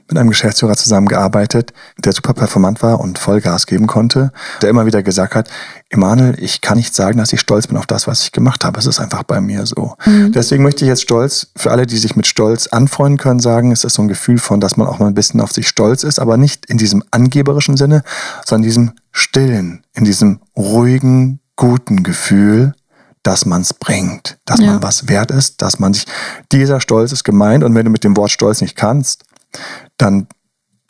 mit 0.08 0.18
einem 0.18 0.28
Geschäftsführer 0.28 0.76
zusammengearbeitet, 0.76 1.72
der 1.98 2.12
super 2.12 2.34
performant 2.34 2.82
war 2.82 3.00
und 3.00 3.18
Vollgas 3.18 3.66
geben 3.66 3.86
konnte, 3.86 4.32
der 4.60 4.70
immer 4.70 4.86
wieder 4.86 5.02
gesagt 5.02 5.34
hat, 5.34 5.48
Emanuel, 5.88 6.34
ich 6.38 6.60
kann 6.60 6.76
nicht 6.76 6.94
sagen, 6.94 7.18
dass 7.18 7.32
ich 7.32 7.40
stolz 7.40 7.68
bin 7.68 7.76
auf 7.76 7.86
das, 7.86 8.06
was 8.06 8.22
ich 8.22 8.32
gemacht 8.32 8.64
habe. 8.64 8.78
Es 8.78 8.86
ist 8.86 9.00
einfach 9.00 9.22
bei 9.22 9.40
mir 9.40 9.66
so. 9.66 9.94
Deswegen 10.04 10.62
möchte 10.64 10.84
ich 10.84 10.88
jetzt 10.88 11.02
stolz, 11.02 11.48
für 11.56 11.70
alle, 11.70 11.86
die 11.86 11.96
sich 11.96 12.16
mit 12.16 12.26
Stolz 12.26 12.66
anfreunden 12.66 13.18
können, 13.18 13.40
sagen, 13.40 13.72
es 13.72 13.84
ist 13.84 13.94
so 13.94 14.02
ein 14.02 14.08
Gefühl 14.08 14.38
von, 14.38 14.60
dass 14.60 14.76
man 14.76 14.88
auch 14.88 14.98
mal 14.98 15.06
ein 15.06 15.14
bisschen 15.14 15.40
auf 15.40 15.52
sich 15.52 15.68
stolz 15.68 16.02
ist, 16.02 16.18
aber 16.18 16.36
nicht 16.36 16.66
in 16.66 16.76
diesem 16.76 17.04
angeberischen 17.12 17.76
Sinne, 17.76 18.02
sondern 18.44 18.64
in 18.64 18.68
diesem 18.68 18.92
stillen, 19.16 19.82
in 19.94 20.04
diesem 20.04 20.40
ruhigen, 20.56 21.40
guten 21.56 22.02
Gefühl, 22.02 22.74
dass 23.22 23.46
man 23.46 23.62
es 23.62 23.72
bringt, 23.74 24.38
dass 24.44 24.60
Ja. 24.60 24.72
man 24.72 24.82
was 24.82 25.08
wert 25.08 25.30
ist, 25.30 25.62
dass 25.62 25.78
man 25.78 25.94
sich, 25.94 26.06
dieser 26.52 26.80
Stolz 26.80 27.12
ist 27.12 27.24
gemeint 27.24 27.64
und 27.64 27.74
wenn 27.74 27.84
du 27.86 27.90
mit 27.90 28.04
dem 28.04 28.16
Wort 28.16 28.30
Stolz 28.30 28.60
nicht 28.60 28.76
kannst, 28.76 29.24
dann 29.96 30.26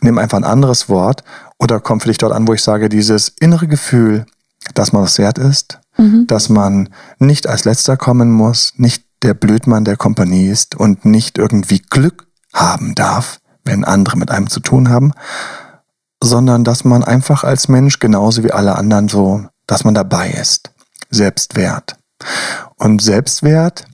nimm 0.03 0.19
einfach 0.19 0.37
ein 0.39 0.45
anderes 0.45 0.89
Wort 0.89 1.23
oder 1.59 1.81
komm 1.81 2.01
für 2.01 2.09
dich 2.09 2.19
dort 2.19 2.33
an, 2.33 2.47
wo 2.49 2.53
ich 2.53 2.63
sage, 2.63 2.89
dieses 2.89 3.29
innere 3.41 3.69
Gefühl, 3.69 4.27
dass 4.75 4.93
man 4.93 5.03
was 5.03 5.19
wert 5.19 5.39
ist, 5.39 5.79
dass 6.27 6.49
man 6.49 6.91
nicht 7.19 7.47
als 7.47 7.65
letzter 7.65 7.97
kommen 7.97 8.31
muss, 8.31 8.73
nicht 8.77 9.05
der 9.23 9.35
Blödmann 9.35 9.85
der 9.85 9.97
Kompanie 9.97 10.49
ist 10.49 10.75
und 10.75 11.05
nicht 11.07 11.39
irgendwie 11.39 11.79
Glück 11.79 12.27
haben 12.53 12.95
darf, 12.97 13.39
wenn 13.65 13.85
andere 13.85 14.19
mit 14.19 14.31
einem 14.31 14.51
zu 14.51 14.61
tun 14.61 14.89
haben, 14.91 15.13
sondern 16.27 16.65
dass 16.65 16.85
man 16.85 17.03
einfach 17.03 17.45
als 17.45 17.69
Mensch 17.69 17.99
genauso 17.99 18.45
wie 18.45 18.53
alle 18.53 18.77
anderen 18.77 19.09
so, 19.09 19.45
dass 19.67 19.85
man 19.85 19.95
dabei 19.95 20.31
ist. 20.31 20.71
Selbstwert. 21.11 21.97
Und 22.77 23.01
Selbstwert, 23.01 23.87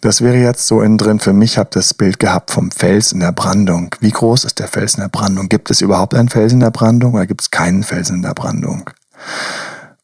das 0.00 0.22
wäre 0.22 0.36
jetzt 0.36 0.66
so 0.66 0.80
innen 0.80 0.98
drin 0.98 1.20
für 1.20 1.32
mich, 1.32 1.58
habe 1.58 1.70
das 1.72 1.92
Bild 1.92 2.18
gehabt 2.18 2.50
vom 2.50 2.70
Fels 2.70 3.12
in 3.12 3.20
der 3.20 3.32
Brandung. 3.32 3.94
Wie 4.00 4.10
groß 4.10 4.44
ist 4.44 4.58
der 4.58 4.68
Fels 4.68 4.94
in 4.94 5.00
der 5.00 5.08
Brandung? 5.08 5.48
Gibt 5.48 5.70
es 5.70 5.80
überhaupt 5.80 6.14
einen 6.14 6.28
Fels 6.28 6.52
in 6.52 6.60
der 6.60 6.70
Brandung 6.70 7.14
oder 7.14 7.26
gibt 7.26 7.42
es 7.42 7.50
keinen 7.50 7.82
Felsen 7.82 8.16
in 8.16 8.22
der 8.22 8.34
Brandung? 8.34 8.88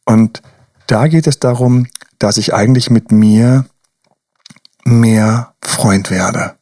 Und 0.05 0.43
da 0.87 1.09
geht 1.09 1.26
es 1.26 1.40
darum, 1.40 1.87
dass 2.19 2.37
ich 2.37 2.55
eigentlich 2.55 2.90
mit 2.90 3.11
mir 3.11 3.64
mehr 4.85 5.55
Freund 5.62 6.11
werde. 6.11 6.55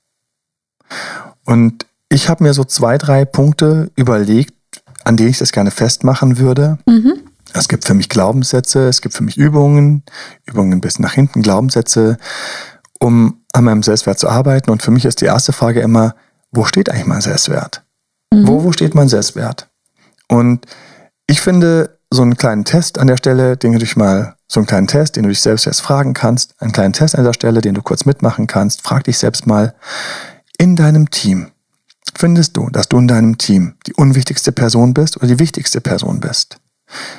Und 1.45 1.87
ich 2.09 2.29
habe 2.29 2.45
mir 2.45 2.55
so 2.55 2.65
zwei, 2.65 2.97
drei 2.99 3.25
Punkte 3.25 3.91
überlegt, 3.97 4.54
an 5.05 5.17
denen 5.17 5.31
ich 5.31 5.39
das 5.39 5.53
gerne 5.53 5.71
festmachen 5.71 6.39
würde. 6.39 6.79
Es 7.53 7.69
gibt 7.69 7.85
für 7.85 7.95
mich 7.95 8.09
Glaubenssätze, 8.09 8.89
es 8.89 9.01
gibt 9.01 9.15
für 9.15 9.23
mich 9.23 9.37
Übungen, 9.37 10.03
Übungen 10.45 10.81
bis 10.81 10.99
nach 10.99 11.13
hinten, 11.13 11.43
Glaubenssätze, 11.43 12.17
um 12.99 13.45
an 13.53 13.65
meinem 13.65 13.83
Selbstwert 13.83 14.19
zu 14.19 14.29
arbeiten. 14.29 14.71
Und 14.71 14.83
für 14.83 14.91
mich 14.91 15.05
ist 15.05 15.21
die 15.21 15.27
erste 15.27 15.53
Frage 15.53 15.81
immer, 15.81 16.15
wo 16.51 16.65
steht 16.65 16.91
eigentlich 16.91 17.07
mein 17.07 17.21
Selbstwert? 17.21 17.85
Wo, 18.33 18.65
wo 18.65 18.73
steht 18.73 18.95
mein 18.95 19.09
Selbstwert? 19.09 19.69
Und 20.29 20.67
ich 21.27 21.41
finde 21.41 21.99
so 22.11 22.23
einen 22.23 22.37
kleinen 22.37 22.65
Test 22.65 22.99
an 22.99 23.07
der 23.07 23.17
Stelle, 23.17 23.57
den 23.57 23.73
du 23.73 23.79
dich 23.79 23.97
mal, 23.97 24.35
so 24.49 24.61
einen 24.61 24.67
kleinen 24.67 24.87
Test, 24.87 25.17
den 25.17 25.25
du 25.25 25.29
dich 25.29 25.41
selbst 25.41 25.67
jetzt 25.67 25.81
fragen 25.81 26.15
kannst, 26.15 26.55
einen 26.61 26.73
kleinen 26.73 26.93
Test 26.93 27.17
an 27.17 27.25
der 27.25 27.33
Stelle, 27.33 27.61
den 27.61 27.75
du 27.75 27.83
kurz 27.83 28.05
mitmachen 28.05 28.47
kannst, 28.47 28.83
frag 28.83 29.05
dich 29.05 29.19
selbst 29.19 29.47
mal, 29.47 29.75
in 30.59 30.77
deinem 30.77 31.11
Team, 31.11 31.51
findest 32.17 32.57
du, 32.57 32.71
dass 32.71 32.89
du 32.89 32.99
in 32.99 33.09
deinem 33.09 33.39
Team 33.39 33.75
die 33.87 33.95
unwichtigste 33.95 34.53
Person 34.53 34.95
bist 34.95 35.17
oder 35.17 35.27
die 35.27 35.39
wichtigste 35.39 35.81
Person 35.81 36.21
bist? 36.21 36.57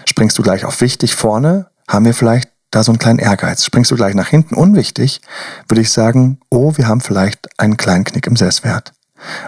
Springst 0.05 0.37
du 0.37 0.43
gleich 0.43 0.65
auf 0.65 0.81
wichtig 0.81 1.15
vorne, 1.15 1.67
haben 1.87 2.05
wir 2.05 2.13
vielleicht 2.13 2.49
da 2.71 2.83
so 2.83 2.91
einen 2.91 2.99
kleinen 2.99 3.19
Ehrgeiz. 3.19 3.63
Springst 3.63 3.91
du 3.91 3.95
gleich 3.95 4.15
nach 4.15 4.27
hinten 4.27 4.55
unwichtig, 4.55 5.21
würde 5.67 5.81
ich 5.81 5.91
sagen, 5.91 6.39
oh, 6.49 6.73
wir 6.75 6.87
haben 6.87 7.01
vielleicht 7.01 7.47
einen 7.59 7.77
kleinen 7.77 8.03
Knick 8.03 8.27
im 8.27 8.35
Selbstwert. 8.35 8.93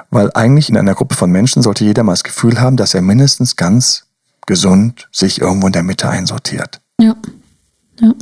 Weil 0.10 0.32
eigentlich 0.34 0.70
in 0.70 0.77
einer 0.77 0.96
Gruppe 0.96 1.16
von 1.16 1.30
Menschen 1.30 1.62
sollte 1.62 1.84
jeder 1.84 2.04
mal 2.04 2.13
das 2.13 2.24
Gefühl 2.24 2.60
haben, 2.60 2.77
dass 2.77 2.94
er 2.94 3.01
mindestens 3.01 3.56
ganz 3.56 4.06
gesund 4.46 5.10
sich 5.12 5.42
irgendwo 5.42 5.68
in 5.68 5.74
der 5.74 5.84
Mitte 5.84 6.10
einsortiert. 6.10 6.80
Ja. 7.00 7.16
Ja. 8.00 8.13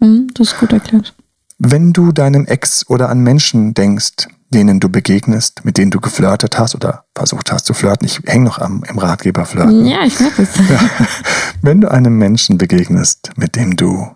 Mhm, 0.00 0.28
das 0.34 0.48
ist 0.48 0.58
gut 0.58 0.72
erklärt. 0.72 1.14
Wenn 1.58 1.92
du 1.92 2.12
deinem 2.12 2.46
Ex 2.46 2.88
oder 2.88 3.08
an 3.08 3.20
Menschen 3.20 3.74
denkst, 3.74 4.28
denen 4.50 4.80
du 4.80 4.88
begegnest, 4.88 5.64
mit 5.64 5.76
denen 5.76 5.90
du 5.90 6.00
geflirtet 6.00 6.58
hast 6.58 6.74
oder 6.74 7.04
versucht 7.14 7.52
hast 7.52 7.66
zu 7.66 7.74
flirten, 7.74 8.06
ich 8.06 8.20
hänge 8.26 8.44
noch 8.44 8.58
am, 8.58 8.82
im 8.84 8.98
Ratgeber 8.98 9.44
flirten. 9.44 9.84
Ja, 9.84 10.04
ich 10.04 10.18
merke 10.20 10.42
es. 10.42 10.50
Wenn 11.62 11.80
du 11.80 11.90
einem 11.90 12.16
Menschen 12.16 12.58
begegnest, 12.58 13.32
mit 13.36 13.56
dem 13.56 13.76
du 13.76 14.08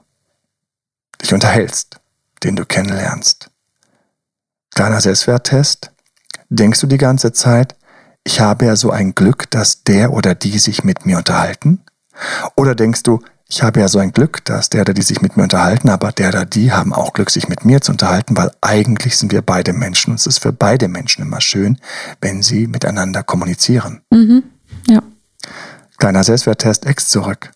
dich 1.20 1.34
unterhältst, 1.34 2.00
den 2.44 2.56
du 2.56 2.64
kennenlernst, 2.64 3.50
kleiner 4.74 5.00
Selbstwerttest, 5.00 5.90
denkst 6.48 6.80
du 6.80 6.86
die 6.86 6.98
ganze 6.98 7.32
Zeit, 7.32 7.76
ich 8.24 8.40
habe 8.40 8.66
ja 8.66 8.76
so 8.76 8.90
ein 8.90 9.14
Glück, 9.14 9.50
dass 9.50 9.82
der 9.82 10.12
oder 10.12 10.34
die 10.34 10.58
sich 10.58 10.84
mit 10.84 11.06
mir 11.06 11.18
unterhalten? 11.18 11.82
Oder 12.54 12.74
denkst 12.74 13.02
du, 13.02 13.20
ich 13.52 13.62
habe 13.62 13.80
ja 13.80 13.88
so 13.88 13.98
ein 13.98 14.12
Glück, 14.12 14.42
dass 14.46 14.70
der 14.70 14.80
oder 14.80 14.94
die 14.94 15.02
sich 15.02 15.20
mit 15.20 15.36
mir 15.36 15.42
unterhalten, 15.42 15.90
aber 15.90 16.10
der 16.10 16.30
oder 16.30 16.46
die 16.46 16.72
haben 16.72 16.94
auch 16.94 17.12
Glück, 17.12 17.28
sich 17.28 17.48
mit 17.48 17.66
mir 17.66 17.82
zu 17.82 17.92
unterhalten, 17.92 18.34
weil 18.34 18.50
eigentlich 18.62 19.18
sind 19.18 19.30
wir 19.30 19.42
beide 19.42 19.74
Menschen 19.74 20.12
und 20.12 20.20
es 20.20 20.26
ist 20.26 20.38
für 20.38 20.54
beide 20.54 20.88
Menschen 20.88 21.20
immer 21.20 21.42
schön, 21.42 21.78
wenn 22.22 22.42
sie 22.42 22.66
miteinander 22.66 23.22
kommunizieren. 23.22 24.00
Mhm. 24.08 24.44
Ja. 24.88 25.02
Kleiner 25.98 26.24
Selbstwerttest 26.24 26.86
Ex 26.86 27.10
zurück. 27.10 27.52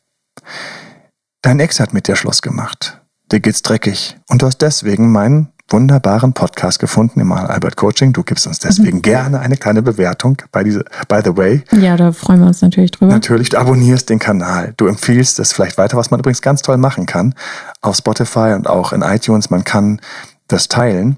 Dein 1.41 1.61
Ex 1.61 1.81
hat 1.81 1.95
mit 1.95 2.09
dir 2.09 2.17
Schluss 2.17 2.43
gemacht. 2.43 3.01
Dir 3.33 3.41
geht's 3.41 3.63
dreckig. 3.63 4.19
Und 4.29 4.43
du 4.43 4.47
hast 4.47 4.59
deswegen 4.59 5.11
meinen 5.11 5.51
wunderbaren 5.69 6.33
Podcast 6.33 6.79
gefunden, 6.79 7.19
im 7.21 7.33
Albert 7.33 7.77
Coaching. 7.77 8.13
Du 8.13 8.23
gibst 8.23 8.47
uns 8.47 8.61
deswegen 8.61 9.03
gerne 9.03 9.41
eine 9.41 9.57
kleine 9.57 9.83
Bewertung. 9.83 10.37
By, 10.53 10.63
diese, 10.63 10.85
by 11.09 11.21
the 11.25 11.37
way, 11.37 11.65
Ja, 11.73 11.97
da 11.97 12.13
freuen 12.13 12.41
wir 12.41 12.47
uns 12.47 12.63
natürlich 12.63 12.93
drüber. 12.93 13.13
natürlich, 13.13 13.49
du 13.49 13.59
abonnierst 13.59 14.09
den 14.09 14.19
Kanal. 14.19 14.75
Du 14.77 14.87
empfiehlst 14.87 15.39
es 15.41 15.53
vielleicht 15.53 15.77
weiter, 15.77 15.97
was 15.97 16.11
man 16.11 16.21
übrigens 16.21 16.41
ganz 16.41 16.63
toll 16.63 16.77
machen 16.77 17.07
kann. 17.07 17.35
Auf 17.81 17.97
Spotify 17.97 18.53
und 18.55 18.69
auch 18.69 18.93
in 18.93 19.03
iTunes. 19.03 19.51
Man 19.51 19.65
kann 19.65 20.01
das 20.49 20.69
teilen. 20.69 21.17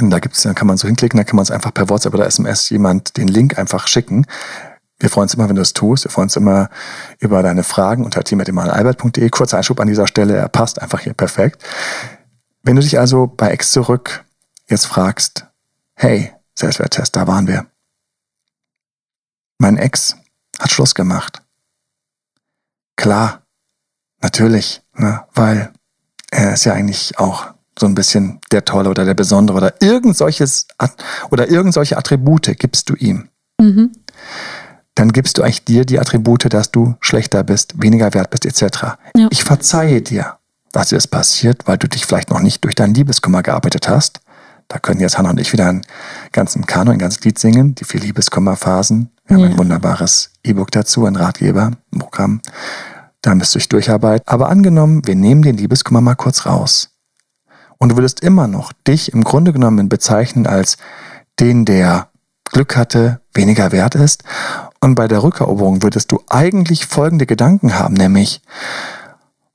Und 0.00 0.10
da 0.10 0.18
gibt's, 0.18 0.42
dann 0.42 0.54
kann 0.54 0.66
man 0.66 0.76
so 0.76 0.86
hinklicken, 0.86 1.16
dann 1.18 1.26
kann 1.26 1.36
man 1.36 1.42
es 1.44 1.50
einfach 1.50 1.72
per 1.74 1.88
WhatsApp 1.88 2.14
oder 2.14 2.26
SMS 2.26 2.70
jemand 2.70 3.16
den 3.16 3.26
Link 3.28 3.58
einfach 3.58 3.88
schicken. 3.88 4.26
Wir 5.00 5.08
freuen 5.10 5.24
uns 5.24 5.34
immer, 5.34 5.48
wenn 5.48 5.56
du 5.56 5.62
es 5.62 5.72
tust. 5.72 6.04
Wir 6.04 6.10
freuen 6.10 6.24
uns 6.26 6.36
immer 6.36 6.70
über 7.20 7.42
deine 7.44 7.62
Fragen 7.62 8.04
unter 8.04 8.22
team.emanuelalbert.de. 8.24 9.28
Kurzer 9.30 9.56
Einschub 9.58 9.78
an 9.80 9.86
dieser 9.86 10.08
Stelle, 10.08 10.34
er 10.36 10.48
passt 10.48 10.82
einfach 10.82 11.00
hier 11.00 11.14
perfekt. 11.14 11.62
Wenn 12.62 12.76
du 12.76 12.82
dich 12.82 12.98
also 12.98 13.26
bei 13.26 13.50
Ex 13.50 13.72
zurück 13.72 14.24
jetzt 14.68 14.86
fragst, 14.86 15.46
hey, 15.94 16.32
Selbstwerttest, 16.54 17.14
da 17.16 17.26
waren 17.26 17.46
wir. 17.46 17.66
Mein 19.58 19.76
Ex 19.76 20.16
hat 20.58 20.70
Schluss 20.70 20.94
gemacht. 20.94 21.42
Klar, 22.96 23.42
natürlich, 24.20 24.82
ne, 24.94 25.24
weil 25.34 25.72
er 26.30 26.54
ist 26.54 26.64
ja 26.64 26.74
eigentlich 26.74 27.18
auch 27.18 27.54
so 27.78 27.86
ein 27.86 27.94
bisschen 27.94 28.40
der 28.50 28.64
Tolle 28.64 28.90
oder 28.90 29.04
der 29.04 29.14
Besondere 29.14 29.56
oder 29.56 29.80
irgend 29.80 30.16
solches 30.16 30.66
oder 31.30 31.48
irgend 31.48 31.74
solche 31.74 31.96
Attribute 31.96 32.58
gibst 32.58 32.88
du 32.88 32.94
ihm. 32.94 33.28
Mhm. 33.60 33.92
Dann 34.94 35.12
gibst 35.12 35.38
du 35.38 35.42
eigentlich 35.42 35.64
dir 35.64 35.84
die 35.84 36.00
Attribute, 36.00 36.52
dass 36.52 36.72
du 36.72 36.96
schlechter 37.00 37.44
bist, 37.44 37.80
weniger 37.80 38.12
wert 38.14 38.30
bist, 38.30 38.44
etc. 38.44 38.98
Ja. 39.16 39.28
Ich 39.30 39.44
verzeihe 39.44 40.02
dir, 40.02 40.38
dass 40.72 40.88
dir 40.88 40.96
das 40.96 41.06
passiert, 41.06 41.66
weil 41.66 41.78
du 41.78 41.88
dich 41.88 42.06
vielleicht 42.06 42.30
noch 42.30 42.40
nicht 42.40 42.64
durch 42.64 42.74
deinen 42.74 42.94
Liebeskummer 42.94 43.42
gearbeitet 43.42 43.88
hast. 43.88 44.20
Da 44.68 44.78
können 44.78 45.00
jetzt 45.00 45.16
Hannah 45.16 45.30
und 45.30 45.40
ich 45.40 45.52
wieder 45.52 45.66
einen 45.68 45.82
ganzen 46.32 46.66
Kanon, 46.66 46.94
ein 46.94 46.98
ganzes 46.98 47.24
Lied 47.24 47.38
singen, 47.38 47.74
die 47.74 47.84
vier 47.84 48.00
Liebeskummerphasen. 48.00 49.10
Wir 49.26 49.36
haben 49.36 49.44
Ja. 49.44 49.50
ein 49.50 49.58
wunderbares 49.58 50.30
E-Book 50.44 50.70
dazu, 50.70 51.06
ein 51.06 51.16
Ratgeber, 51.16 51.70
ein 51.92 51.98
Programm. 51.98 52.40
Da 53.22 53.34
müsst 53.34 53.54
ihr 53.54 53.58
euch 53.60 53.68
durcharbeiten. 53.68 54.28
Aber 54.28 54.48
angenommen, 54.50 55.06
wir 55.06 55.16
nehmen 55.16 55.42
den 55.42 55.56
Liebeskummer 55.56 56.00
mal 56.02 56.14
kurz 56.14 56.44
raus. 56.46 56.90
Und 57.78 57.90
du 57.90 57.96
würdest 57.96 58.20
immer 58.20 58.46
noch 58.46 58.72
dich 58.86 59.12
im 59.12 59.24
Grunde 59.24 59.52
genommen 59.52 59.88
bezeichnen 59.88 60.46
als 60.46 60.76
den, 61.40 61.64
der 61.64 62.08
Glück 62.44 62.76
hatte, 62.76 63.20
weniger 63.34 63.72
wert 63.72 63.94
ist. 63.94 64.24
Und 64.80 64.94
bei 64.94 65.08
der 65.08 65.22
Rückeroberung 65.22 65.82
würdest 65.82 66.12
du 66.12 66.20
eigentlich 66.28 66.86
folgende 66.86 67.26
Gedanken 67.26 67.78
haben, 67.78 67.94
nämlich, 67.94 68.42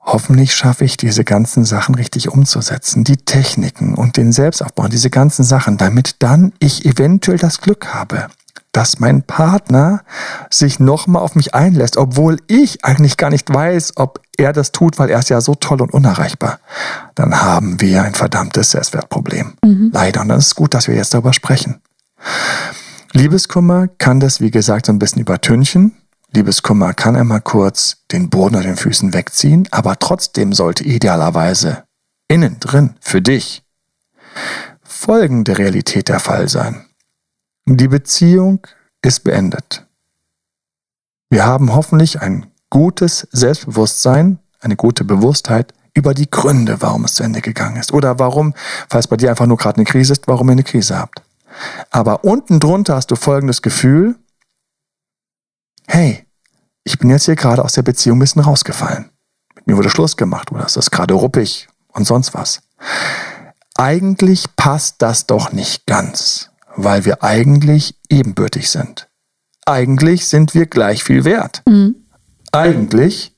hoffentlich 0.03 0.53
schaffe 0.53 0.85
ich 0.85 0.97
diese 0.97 1.23
ganzen 1.23 1.65
Sachen 1.65 1.95
richtig 1.95 2.29
umzusetzen, 2.29 3.03
die 3.03 3.17
Techniken 3.17 3.95
und 3.95 4.17
den 4.17 4.31
Selbstaufbau, 4.31 4.87
diese 4.87 5.09
ganzen 5.09 5.43
Sachen, 5.43 5.77
damit 5.77 6.17
dann 6.19 6.53
ich 6.59 6.85
eventuell 6.85 7.37
das 7.37 7.61
Glück 7.61 7.93
habe, 7.93 8.27
dass 8.73 8.99
mein 8.99 9.21
Partner 9.21 10.01
sich 10.49 10.79
nochmal 10.79 11.21
auf 11.21 11.35
mich 11.35 11.53
einlässt, 11.53 11.95
obwohl 11.95 12.37
ich 12.47 12.83
eigentlich 12.83 13.17
gar 13.17 13.29
nicht 13.29 13.53
weiß, 13.53 13.93
ob 13.95 14.19
er 14.35 14.51
das 14.51 14.71
tut, 14.71 14.97
weil 14.97 15.09
er 15.09 15.19
ist 15.19 15.29
ja 15.29 15.41
so 15.41 15.55
toll 15.55 15.81
und 15.81 15.93
unerreichbar. 15.93 16.59
Dann 17.15 17.41
haben 17.41 17.79
wir 17.79 18.03
ein 18.03 18.15
verdammtes 18.15 18.71
Selbstwertproblem. 18.71 19.53
Mhm. 19.63 19.91
Leider. 19.93 20.21
Und 20.21 20.29
dann 20.29 20.39
ist 20.39 20.47
es 20.47 20.55
gut, 20.55 20.73
dass 20.73 20.87
wir 20.87 20.95
jetzt 20.95 21.13
darüber 21.13 21.33
sprechen. 21.33 21.81
Liebeskummer 23.11 23.87
kann 23.99 24.19
das, 24.19 24.41
wie 24.41 24.49
gesagt, 24.49 24.87
so 24.87 24.91
ein 24.91 24.97
bisschen 24.97 25.21
übertünchen. 25.21 25.93
Liebeskummer 26.35 26.93
kann 26.93 27.15
einmal 27.15 27.41
kurz 27.41 27.97
den 28.11 28.29
Boden 28.29 28.55
unter 28.55 28.67
den 28.67 28.77
Füßen 28.77 29.13
wegziehen, 29.13 29.67
aber 29.71 29.99
trotzdem 29.99 30.51
sollte 30.53 30.83
idealerweise 30.83 31.83
innen 32.27 32.59
drin 32.59 32.95
für 32.99 33.21
dich 33.21 33.63
folgende 34.81 35.57
Realität 35.57 36.09
der 36.09 36.19
Fall 36.19 36.49
sein. 36.49 36.85
Die 37.65 37.87
Beziehung 37.87 38.65
ist 39.03 39.23
beendet. 39.23 39.85
Wir 41.29 41.45
haben 41.45 41.73
hoffentlich 41.73 42.21
ein 42.21 42.47
gutes 42.69 43.27
Selbstbewusstsein, 43.31 44.39
eine 44.59 44.75
gute 44.75 45.03
Bewusstheit 45.03 45.73
über 45.93 46.13
die 46.13 46.29
Gründe, 46.29 46.81
warum 46.81 47.05
es 47.05 47.15
zu 47.15 47.23
Ende 47.23 47.41
gegangen 47.41 47.75
ist. 47.75 47.93
Oder 47.93 48.17
warum, 48.17 48.55
falls 48.89 49.07
bei 49.07 49.17
dir 49.17 49.29
einfach 49.29 49.45
nur 49.45 49.57
gerade 49.57 49.77
eine 49.77 49.85
Krise 49.85 50.13
ist, 50.13 50.27
warum 50.27 50.49
ihr 50.49 50.53
eine 50.53 50.63
Krise 50.63 50.97
habt. 50.97 51.21
Aber 51.91 52.23
unten 52.23 52.59
drunter 52.59 52.95
hast 52.95 53.11
du 53.11 53.15
folgendes 53.15 53.61
Gefühl, 53.61 54.15
hey, 55.93 56.25
ich 56.83 56.99
bin 56.99 57.09
jetzt 57.09 57.25
hier 57.25 57.35
gerade 57.35 57.63
aus 57.63 57.73
der 57.73 57.83
Beziehung 57.83 58.17
ein 58.17 58.21
bisschen 58.21 58.41
rausgefallen. 58.41 59.09
Mit 59.55 59.67
mir 59.67 59.77
wurde 59.77 59.89
Schluss 59.89 60.17
gemacht 60.17 60.51
oder 60.51 60.65
es 60.65 60.75
ist 60.75 60.91
gerade 60.91 61.13
ruppig 61.13 61.67
und 61.89 62.05
sonst 62.05 62.33
was. 62.33 62.61
Eigentlich 63.75 64.55
passt 64.55 65.01
das 65.01 65.25
doch 65.25 65.51
nicht 65.51 65.85
ganz 65.85 66.49
weil 66.75 67.05
wir 67.05 67.23
eigentlich 67.23 67.95
ebenbürtig 68.09 68.69
sind. 68.69 69.07
Eigentlich 69.65 70.27
sind 70.27 70.53
wir 70.53 70.65
gleich 70.65 71.03
viel 71.03 71.25
wert. 71.25 71.63
Mhm. 71.67 71.95
Eigentlich 72.51 73.35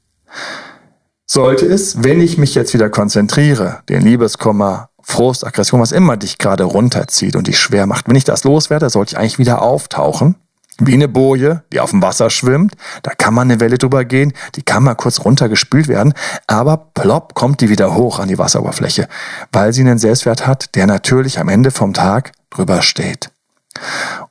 sollte 1.25 1.65
es, 1.65 2.03
wenn 2.03 2.21
ich 2.21 2.37
mich 2.37 2.55
jetzt 2.55 2.73
wieder 2.73 2.89
konzentriere, 2.89 3.81
den 3.89 4.01
Liebeskummer, 4.01 4.89
Frust, 5.01 5.45
Aggression, 5.45 5.81
was 5.81 5.91
immer 5.91 6.17
dich 6.17 6.37
gerade 6.37 6.63
runterzieht 6.63 7.35
und 7.35 7.47
dich 7.47 7.59
schwer 7.59 7.85
macht, 7.85 8.07
wenn 8.07 8.15
ich 8.15 8.23
das 8.23 8.43
loswerde, 8.43 8.89
sollte 8.89 9.13
ich 9.13 9.17
eigentlich 9.17 9.37
wieder 9.39 9.61
auftauchen. 9.61 10.35
Wie 10.79 10.93
eine 10.93 11.07
Boje, 11.07 11.63
die 11.71 11.79
auf 11.79 11.91
dem 11.91 12.01
Wasser 12.01 12.29
schwimmt. 12.29 12.75
Da 13.01 13.11
kann 13.11 13.33
man 13.33 13.49
eine 13.49 13.61
Welle 13.61 13.77
drüber 13.77 14.03
gehen, 14.03 14.33
die 14.55 14.61
kann 14.61 14.83
mal 14.83 14.95
kurz 14.95 15.23
runtergespült 15.23 15.87
werden, 15.87 16.13
aber 16.47 16.77
plopp 16.93 17.33
kommt 17.33 17.61
die 17.61 17.69
wieder 17.69 17.95
hoch 17.95 18.19
an 18.19 18.27
die 18.27 18.37
Wasseroberfläche, 18.37 19.07
weil 19.53 19.71
sie 19.71 19.81
einen 19.81 19.99
Selbstwert 19.99 20.45
hat, 20.45 20.75
der 20.75 20.85
natürlich 20.85 21.39
am 21.39 21.47
Ende 21.47 21.71
vom 21.71 21.93
Tag 21.93 22.33
drüber 22.49 22.81
steht. 22.81 23.29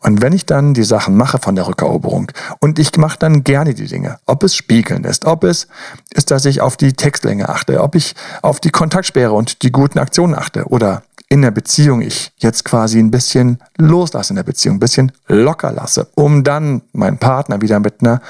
Und 0.01 0.23
wenn 0.23 0.33
ich 0.33 0.47
dann 0.47 0.75
die 0.75 0.85
Sachen 0.85 1.17
mache 1.17 1.39
von 1.39 1.55
der 1.55 1.67
Rückeroberung 1.67 2.31
und 2.61 2.79
ich 2.79 2.97
mache 2.97 3.19
dann 3.19 3.45
gerne 3.45 3.75
die 3.75 3.87
Dinge, 3.87 4.19
ob 4.27 4.43
es 4.43 4.57
Spiegeln 4.57 5.05
ist, 5.05 5.25
ob 5.27 5.45
es 5.45 5.69
ist, 6.11 6.31
dass 6.31 6.45
ich 6.45 6.61
auf 6.61 6.77
die 6.77 6.95
Textlänge 6.95 7.49
achte, 7.49 7.83
ob 7.83 7.95
ich 7.95 8.15
auf 8.43 8.61
die 8.61 8.71
Kontaktsperre 8.71 9.33
und 9.33 9.63
die 9.63 9.73
guten 9.73 9.99
Aktionen 9.99 10.35
achte 10.35 10.65
oder 10.67 11.03
in 11.35 11.43
der 11.43 11.50
Beziehung 11.50 12.00
ich 12.00 12.33
jetzt 12.37 12.64
quasi 12.64 13.00
ein 13.00 13.11
bisschen 13.11 13.59
loslasse 13.76 14.31
in 14.31 14.37
der 14.37 14.45
Beziehung, 14.45 14.76
ein 14.76 14.81
bisschen 14.81 15.11
locker 15.26 15.73
lasse, 15.73 16.07
um 16.14 16.45
dann 16.45 16.83
meinen 16.93 17.19
Partner 17.19 17.61
wieder 17.61 17.81
mit 17.81 18.03
einer 18.03 18.21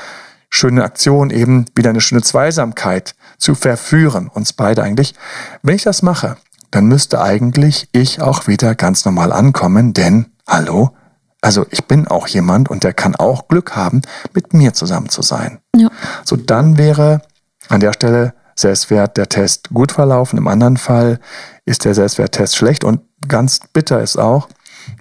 schönen 0.49 0.81
Aktion 0.81 1.29
eben 1.29 1.67
wieder 1.77 1.91
eine 1.91 2.01
schöne 2.01 2.23
Zweisamkeit 2.23 3.15
zu 3.37 3.55
verführen, 3.55 4.31
uns 4.33 4.55
beide 4.55 4.83
eigentlich. 4.83 5.15
Wenn 5.63 5.77
ich 5.77 5.83
das 5.83 6.01
mache, 6.01 6.39
dann 6.71 6.87
müsste 6.87 7.21
eigentlich 7.21 7.91
ich 7.93 8.23
auch 8.23 8.47
wieder 8.47 8.75
ganz 8.75 9.05
normal 9.05 9.35
ankommen, 9.35 9.93
denn, 9.93 10.33
hallo, 10.49 10.97
also 11.43 11.67
ich 11.69 11.85
bin 11.85 12.09
auch 12.09 12.27
jemand 12.27 12.71
und 12.71 12.85
der 12.85 12.95
kann 12.95 13.15
auch 13.17 13.49
Glück 13.49 13.77
haben, 13.77 14.01
mit 14.33 14.55
mir 14.55 14.73
zusammen 14.73 15.11
zu 15.11 15.21
sein. 15.21 15.59
Ja. 15.77 15.91
So 16.25 16.37
dann 16.37 16.79
wäre 16.79 17.21
an 17.69 17.81
der 17.81 17.93
Stelle 17.93 18.33
Selbstwert 18.55 19.17
der 19.17 19.29
Test 19.29 19.71
gut 19.71 19.93
verlaufen. 19.93 20.39
Im 20.39 20.49
anderen 20.49 20.77
Fall 20.77 21.21
ist 21.65 21.85
der 21.85 21.95
Selbstwerttest 21.95 22.57
schlecht 22.57 22.85
und 22.85 23.01
ganz 23.29 23.61
bitter 23.73 24.03
ist 24.03 24.17
auch, 24.17 24.49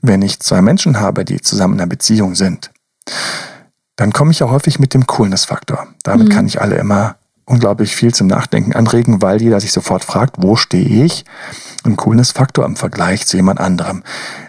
wenn 0.01 0.21
ich 0.21 0.39
zwei 0.39 0.61
Menschen 0.61 0.99
habe, 0.99 1.25
die 1.25 1.41
zusammen 1.41 1.75
in 1.75 1.81
einer 1.81 1.89
Beziehung 1.89 2.35
sind, 2.35 2.71
dann 3.95 4.13
komme 4.13 4.31
ich 4.31 4.39
ja 4.39 4.49
häufig 4.49 4.79
mit 4.79 4.93
dem 4.93 5.05
Coolness-Faktor. 5.05 5.87
Damit 6.03 6.29
mhm. 6.29 6.31
kann 6.31 6.47
ich 6.47 6.61
alle 6.61 6.75
immer 6.75 7.17
unglaublich 7.45 7.95
viel 7.95 8.13
zum 8.13 8.27
Nachdenken 8.27 8.73
anregen, 8.73 9.21
weil 9.21 9.41
jeder 9.41 9.59
sich 9.59 9.73
sofort 9.73 10.03
fragt, 10.03 10.37
wo 10.39 10.55
stehe 10.55 11.03
ich 11.05 11.25
im 11.83 11.97
Coolness-Faktor 11.97 12.65
im 12.65 12.77
Vergleich 12.77 13.27
zu 13.27 13.37
jemand 13.37 13.59
anderem. 13.59 14.03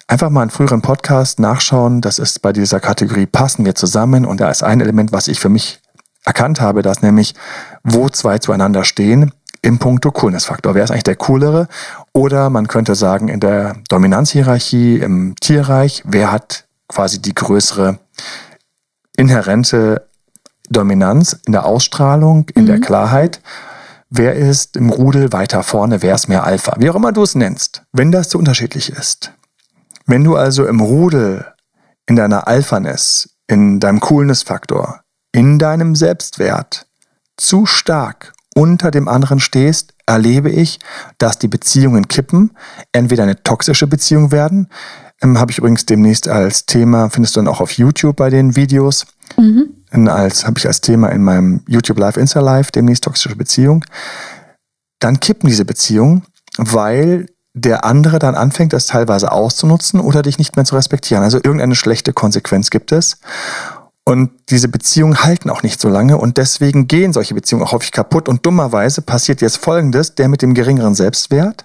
Einfach 0.07 0.31
mal 0.31 0.43
einen 0.43 0.51
früheren 0.51 0.83
Podcast 0.83 1.41
nachschauen, 1.41 2.01
das 2.01 2.19
ist 2.19 2.43
bei 2.43 2.53
dieser 2.53 2.79
Kategorie 2.79 3.27
passen 3.27 3.65
wir 3.65 3.75
zusammen 3.75 4.25
und 4.25 4.41
da 4.41 4.51
ist 4.51 4.63
ein 4.63 4.81
Element, 4.81 5.13
was 5.13 5.29
ich 5.29 5.41
für 5.41 5.49
mich 5.49 5.81
erkannt 6.25 6.61
habe, 6.61 6.83
dass 6.83 7.03
nämlich, 7.03 7.35
wo 7.83 8.09
zwei 8.09 8.39
zueinander 8.39 8.85
stehen, 8.85 9.33
im 9.63 9.79
Punkto 9.79 10.11
Coolness-Faktor. 10.11 10.75
Wer 10.75 10.85
ist 10.85 10.91
eigentlich 10.91 11.05
der 11.05 11.17
Coolere? 11.17 11.69
Oder 12.13 12.51
man 12.51 12.69
könnte 12.69 12.95
sagen, 12.95 13.29
in 13.29 13.41
der 13.41 13.77
Dominanzhierarchie 13.89 14.99
im 14.99 15.37
Tierreich, 15.41 16.03
wer 16.05 16.31
hat 16.31 16.67
quasi 16.89 17.21
die 17.21 17.35
größere 17.35 17.99
inhärente 19.17 20.07
Dominanz 20.69 21.39
in 21.47 21.53
der 21.53 21.65
Ausstrahlung, 21.65 22.47
in 22.55 22.63
mhm. 22.63 22.67
der 22.67 22.81
Klarheit. 22.81 23.41
Wer 24.11 24.35
ist 24.35 24.77
im 24.77 24.91
Rudel 24.91 25.33
weiter 25.33 25.63
vorne, 25.63 26.03
wer 26.03 26.15
ist 26.15 26.29
mehr 26.29 26.45
Alpha? 26.45 26.75
Wie 26.79 26.91
auch 26.91 26.95
immer 26.95 27.13
du 27.13 27.23
es 27.23 27.35
nennst, 27.35 27.83
wenn 27.93 28.13
das 28.13 28.31
so 28.31 28.39
unterschiedlich 28.39 28.91
ist. 28.91 29.33
Wenn 30.07 30.25
du 30.25 30.37
also 30.37 30.67
im 30.67 30.81
Rudel, 30.81 31.47
in 32.07 32.17
deiner 32.17 32.47
Alphaness, 32.47 33.31
in 33.47 33.81
deinem 33.81 34.01
Coolness-Faktor, 34.01 35.01
in 35.35 35.59
deinem 35.59 35.95
Selbstwert 35.95 36.87
zu 37.37 37.67
stark 37.67 38.33
unter 38.55 38.91
dem 38.91 39.09
anderen 39.09 39.41
stehst, 39.41 39.95
erlebe 40.07 40.51
ich, 40.51 40.79
dass 41.19 41.39
die 41.39 41.49
Beziehungen 41.49 42.09
kippen, 42.09 42.53
entweder 42.93 43.25
eine 43.25 43.43
toxische 43.43 43.87
Beziehung 43.87 44.31
werden, 44.31 44.69
ähm, 45.21 45.39
habe 45.39 45.51
ich 45.51 45.59
übrigens 45.59 45.87
demnächst 45.87 46.29
als 46.29 46.67
Thema, 46.67 47.11
findest 47.11 47.35
du 47.35 47.41
dann 47.41 47.49
auch 47.49 47.61
auf 47.61 47.73
YouTube 47.73 48.17
bei 48.17 48.31
den 48.31 48.55
Videos, 48.57 49.07
mhm 49.37 49.75
als, 50.09 50.45
habe 50.45 50.59
ich 50.59 50.67
als 50.67 50.81
Thema 50.81 51.09
in 51.09 51.23
meinem 51.23 51.63
YouTube 51.67 51.99
Live, 51.99 52.17
Insta 52.17 52.41
Live, 52.41 52.71
demnächst 52.71 53.05
toxische 53.05 53.37
Beziehung, 53.37 53.85
dann 54.99 55.21
kippen 55.21 55.49
diese 55.49 55.65
Beziehungen, 55.65 56.25
weil 56.57 57.27
der 57.53 57.85
andere 57.85 58.19
dann 58.19 58.35
anfängt, 58.35 58.73
das 58.73 58.87
teilweise 58.87 59.31
auszunutzen 59.31 60.01
oder 60.01 60.23
dich 60.23 60.39
nicht 60.39 60.57
mehr 60.57 60.65
zu 60.65 60.75
respektieren. 60.75 61.23
Also 61.23 61.39
irgendeine 61.39 61.77
schlechte 61.77 62.13
Konsequenz 62.13 62.71
gibt 62.71 62.91
es. 62.91 63.19
Und 64.07 64.31
diese 64.51 64.69
Beziehungen 64.69 65.25
halten 65.25 65.49
auch 65.49 65.63
nicht 65.63 65.81
so 65.81 65.89
lange 65.89 66.19
und 66.19 66.37
deswegen 66.37 66.89
gehen 66.89 67.15
solche 67.15 67.35
Beziehungen 67.35 67.65
auch 67.65 67.73
häufig 67.73 67.91
kaputt. 67.91 68.29
Und 68.29 68.45
dummerweise 68.45 69.01
passiert 69.01 69.41
jetzt 69.41 69.57
Folgendes, 69.57 70.15
der 70.15 70.29
mit 70.29 70.43
dem 70.43 70.53
geringeren 70.53 70.95
Selbstwert 70.95 71.65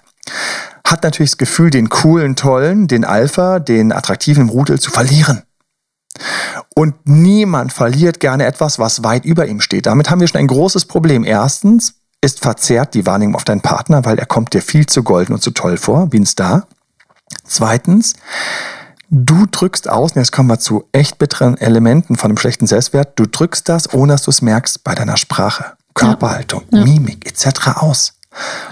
hat 0.84 1.02
natürlich 1.02 1.32
das 1.32 1.38
Gefühl, 1.38 1.70
den 1.70 1.88
coolen, 1.88 2.36
tollen, 2.36 2.88
den 2.88 3.04
Alpha, 3.04 3.58
den 3.58 3.92
attraktiven 3.92 4.48
Rudel 4.48 4.80
zu 4.80 4.90
verlieren. 4.90 5.42
Und 6.74 6.94
niemand 7.04 7.72
verliert 7.72 8.20
gerne 8.20 8.44
etwas, 8.44 8.78
was 8.78 9.04
weit 9.04 9.24
über 9.24 9.46
ihm 9.46 9.60
steht. 9.60 9.86
Damit 9.86 10.10
haben 10.10 10.20
wir 10.20 10.28
schon 10.28 10.40
ein 10.40 10.46
großes 10.46 10.86
Problem. 10.86 11.24
Erstens 11.24 11.94
ist 12.20 12.40
verzerrt 12.40 12.94
die 12.94 13.06
Wahrnehmung 13.06 13.36
auf 13.36 13.44
deinen 13.44 13.60
Partner, 13.60 14.04
weil 14.04 14.18
er 14.18 14.26
kommt 14.26 14.52
dir 14.52 14.62
viel 14.62 14.86
zu 14.86 15.02
golden 15.02 15.32
und 15.32 15.42
zu 15.42 15.52
toll 15.52 15.76
vor, 15.76 16.12
wie 16.12 16.20
ein 16.20 16.26
Star. 16.26 16.66
Zweitens, 17.44 18.14
du 19.10 19.46
drückst 19.46 19.88
aus, 19.88 20.12
und 20.12 20.18
jetzt 20.18 20.32
kommen 20.32 20.48
wir 20.48 20.58
zu 20.58 20.84
echt 20.92 21.18
bitteren 21.18 21.58
Elementen 21.58 22.16
von 22.16 22.30
einem 22.30 22.38
schlechten 22.38 22.66
Selbstwert, 22.66 23.18
du 23.18 23.26
drückst 23.26 23.68
das, 23.68 23.92
ohne 23.92 24.14
dass 24.14 24.22
du 24.22 24.30
es 24.30 24.40
merkst, 24.40 24.84
bei 24.84 24.94
deiner 24.94 25.16
Sprache, 25.16 25.72
Körperhaltung, 25.94 26.62
ja. 26.70 26.78
Ja. 26.78 26.84
Mimik 26.84 27.26
etc. 27.26 27.76
aus. 27.76 28.14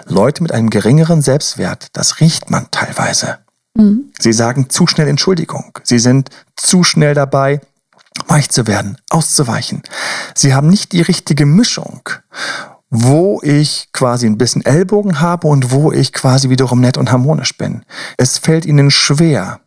Leute 0.06 0.42
mit 0.42 0.52
einem 0.52 0.70
geringeren 0.70 1.20
Selbstwert, 1.20 1.88
das 1.92 2.20
riecht 2.20 2.50
man 2.50 2.70
teilweise. 2.70 3.38
Mhm. 3.74 4.12
Sie 4.18 4.32
sagen 4.32 4.70
zu 4.70 4.86
schnell 4.86 5.08
Entschuldigung. 5.08 5.76
Sie 5.82 5.98
sind 5.98 6.30
zu 6.56 6.84
schnell 6.84 7.14
dabei, 7.14 7.60
weich 8.28 8.50
zu 8.50 8.66
werden, 8.66 8.98
auszuweichen. 9.10 9.82
Sie 10.34 10.54
haben 10.54 10.68
nicht 10.68 10.92
die 10.92 11.02
richtige 11.02 11.46
Mischung, 11.46 12.02
wo 12.90 13.40
ich 13.42 13.88
quasi 13.92 14.26
ein 14.26 14.38
bisschen 14.38 14.64
Ellbogen 14.64 15.20
habe 15.20 15.48
und 15.48 15.72
wo 15.72 15.92
ich 15.92 16.12
quasi 16.12 16.48
wiederum 16.48 16.80
nett 16.80 16.96
und 16.96 17.10
harmonisch 17.10 17.56
bin. 17.58 17.84
Es 18.16 18.38
fällt 18.38 18.64
ihnen 18.64 18.90
schwer, 18.90 19.60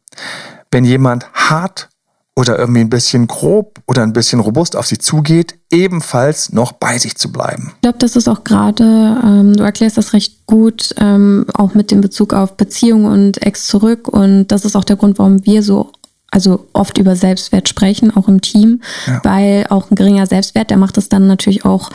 wenn 0.72 0.86
jemand 0.86 1.32
hart 1.34 1.90
oder 2.36 2.58
irgendwie 2.58 2.82
ein 2.82 2.90
bisschen 2.90 3.28
grob 3.28 3.80
oder 3.88 4.04
ein 4.04 4.14
bisschen 4.14 4.40
robust 4.40 4.76
auf 4.76 4.88
sie 4.88 4.98
zugeht, 4.98 5.56
ebenfalls 5.70 6.52
noch 6.54 6.72
bei 6.72 6.98
sich 6.98 7.16
zu 7.16 7.32
bleiben. 7.32 7.74
Ich 7.76 7.82
glaube, 7.82 7.98
das 8.00 8.16
ist 8.16 8.30
auch 8.30 8.44
gerade, 8.44 8.84
ähm, 9.24 9.56
du 9.56 9.64
erklärst 9.64 9.98
das 9.98 10.14
recht 10.14 10.46
gut, 10.46 10.96
ähm, 10.98 11.46
auch 11.54 11.74
mit 11.74 11.92
dem 11.92 12.02
Bezug 12.02 12.34
auf 12.34 12.56
Beziehung 12.56 13.06
und 13.06 13.42
Ex 13.42 13.68
zurück. 13.68 14.08
Und 14.08 14.48
das 14.48 14.64
ist 14.66 14.76
auch 14.76 14.86
der 14.86 14.96
Grund, 14.96 15.20
warum 15.20 15.46
wir 15.46 15.62
so 15.62 15.92
also 16.32 16.68
oft 16.72 16.98
über 16.98 17.18
Selbstwert 17.18 17.68
sprechen, 17.68 18.16
auch 18.16 18.30
im 18.30 18.40
Team, 18.40 18.82
ja. 19.06 19.20
weil 19.24 19.66
auch 19.70 19.92
ein 19.92 19.96
geringer 19.96 20.26
Selbstwert, 20.26 20.70
der 20.70 20.78
macht 20.78 20.98
es 20.98 21.10
dann 21.10 21.28
natürlich 21.28 21.66
auch 21.66 21.90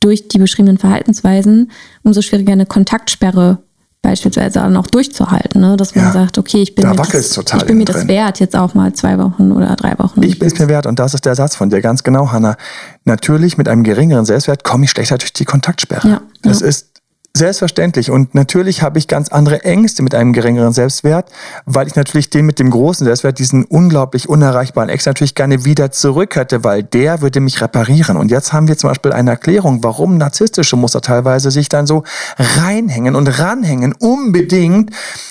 durch 0.00 0.26
die 0.28 0.38
beschriebenen 0.38 0.78
Verhaltensweisen, 0.78 1.70
umso 2.02 2.20
schwieriger 2.20 2.52
eine 2.52 2.66
Kontaktsperre 2.66 3.58
beispielsweise 4.06 4.64
auch 4.64 4.68
noch 4.70 4.86
durchzuhalten, 4.86 5.60
ne? 5.60 5.76
dass 5.76 5.94
man 5.94 6.04
Ja. 6.06 6.12
sagt, 6.12 6.38
okay, 6.38 6.62
ich 6.62 6.74
bin, 6.74 6.82
Da 6.82 6.90
mir, 6.90 6.96
das, 6.96 7.30
total 7.30 7.60
ich 7.60 7.66
bin 7.66 7.78
mir 7.78 7.84
das 7.84 8.06
wert, 8.06 8.38
jetzt 8.40 8.54
auch 8.56 8.74
mal 8.74 8.92
zwei 8.92 9.18
Wochen 9.18 9.50
oder 9.52 9.74
drei 9.74 9.98
Wochen. 9.98 10.22
Ich 10.22 10.38
bin 10.38 10.46
es 10.48 10.58
mir 10.58 10.68
wert 10.68 10.86
und 10.86 10.98
das 10.98 11.12
ist 11.14 11.24
der 11.26 11.34
Satz 11.34 11.56
von 11.56 11.70
dir, 11.70 11.80
ganz 11.80 12.02
genau, 12.04 12.30
Hanna. 12.30 12.56
Natürlich 13.04 13.58
mit 13.58 13.68
einem 13.68 13.82
geringeren 13.82 14.24
Selbstwert 14.24 14.62
komme 14.64 14.84
ich 14.84 14.90
schlechter 14.92 15.18
durch 15.18 15.32
die 15.32 15.44
Kontaktsperre. 15.44 16.08
Ja, 16.08 16.20
Das 16.42 16.60
ja. 16.60 16.66
ist 16.68 16.95
selbstverständlich 17.36 18.10
und 18.10 18.34
natürlich 18.34 18.82
habe 18.82 18.98
ich 18.98 19.08
ganz 19.08 19.28
andere 19.28 19.62
Ängste 19.64 20.02
mit 20.02 20.14
einem 20.14 20.32
geringeren 20.32 20.72
Selbstwert, 20.72 21.30
weil 21.64 21.86
ich 21.86 21.94
natürlich 21.94 22.30
den 22.30 22.46
mit 22.46 22.58
dem 22.58 22.70
großen 22.70 23.04
Selbstwert, 23.04 23.38
diesen 23.38 23.64
unglaublich 23.64 24.28
unerreichbaren 24.28 24.88
Ex 24.88 25.06
natürlich 25.06 25.34
gerne 25.34 25.64
wieder 25.64 25.90
zurück 25.92 26.36
hätte, 26.36 26.64
weil 26.64 26.82
der 26.82 27.20
würde 27.20 27.40
mich 27.40 27.60
reparieren. 27.60 28.16
Und 28.16 28.30
jetzt 28.30 28.52
haben 28.52 28.68
wir 28.68 28.76
zum 28.78 28.88
Beispiel 28.88 29.12
eine 29.12 29.30
Erklärung, 29.30 29.82
warum 29.82 30.16
narzisstische 30.16 30.76
Muster 30.76 31.00
teilweise 31.00 31.50
sich 31.50 31.68
dann 31.68 31.86
so 31.86 32.04
reinhängen 32.38 33.14
und 33.14 33.26
ranhängen, 33.38 33.94
unbedingt 33.98 34.90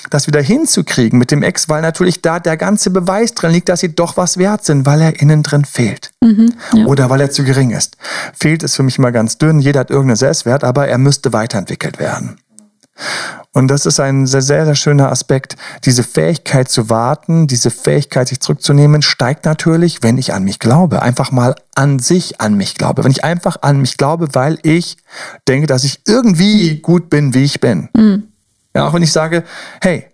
das 0.10 0.28
wieder 0.28 0.42
hinzukriegen 0.42 1.18
mit 1.18 1.32
dem 1.32 1.44
Ex, 1.44 1.70
weil 1.70 1.82
natürlich 1.82 2.22
da 2.22 2.40
der 2.40 2.58
ganze 2.58 2.90
Beweis 2.90 3.34
drin 3.34 3.52
liegt, 3.52 3.70
dass 3.70 3.80
sie 3.80 3.96
doch 3.96 4.18
was 4.18 4.38
wert 4.38 4.64
sind, 4.64 4.86
weil 4.86 5.02
er 5.02 5.20
innen 5.20 5.44
drin 5.44 5.66
fehlt. 5.66 6.12
ja. 6.74 6.86
Oder 6.86 7.10
weil 7.10 7.22
er 7.22 7.32
zu 7.32 7.44
gering 7.44 7.72
ist. 7.72 7.98
Fehlt 8.34 8.64
ist 8.64 8.76
für 8.76 8.84
mich 8.84 8.98
immer 8.98 9.12
ganz 9.12 9.38
dünn. 9.38 9.60
Jeder 9.60 9.82
hat 9.82 9.90
irgendeinen 9.90 10.18
Selbstwert, 10.18 10.64
aber 10.64 10.88
er 10.88 10.98
müsste 10.98 11.34
weiterentwickelt 11.34 11.95
werden. 12.00 12.40
Und 13.52 13.68
das 13.70 13.86
ist 13.86 14.00
ein 14.00 14.26
sehr, 14.26 14.42
sehr, 14.42 14.66
sehr 14.66 14.76
schöner 14.76 15.12
Aspekt. 15.12 15.56
Diese 15.84 16.04
Fähigkeit 16.04 16.70
zu 16.70 16.90
warten, 16.90 17.48
diese 17.48 17.72
Fähigkeit, 17.72 18.28
sich 18.28 18.40
zurückzunehmen, 18.40 19.02
steigt 19.02 19.46
natürlich, 19.46 20.04
wenn 20.04 20.18
ich 20.18 20.34
an 20.34 20.44
mich 20.44 20.60
glaube. 20.60 21.02
Einfach 21.02 21.32
mal 21.32 21.56
an 21.74 22.00
sich 22.00 22.42
an 22.42 22.56
mich 22.56 22.76
glaube. 22.76 23.04
Wenn 23.04 23.12
ich 23.12 23.24
einfach 23.24 23.58
an 23.62 23.80
mich 23.80 23.98
glaube, 23.98 24.30
weil 24.34 24.60
ich 24.64 24.98
denke, 25.48 25.68
dass 25.68 25.84
ich 25.84 26.02
irgendwie 26.08 26.80
gut 26.82 27.10
bin, 27.10 27.34
wie 27.34 27.44
ich 27.44 27.60
bin. 27.60 27.90
Ja, 28.74 28.88
auch 28.88 28.94
wenn 28.94 29.04
ich 29.04 29.12
sage, 29.12 29.44
hey, 29.82 30.08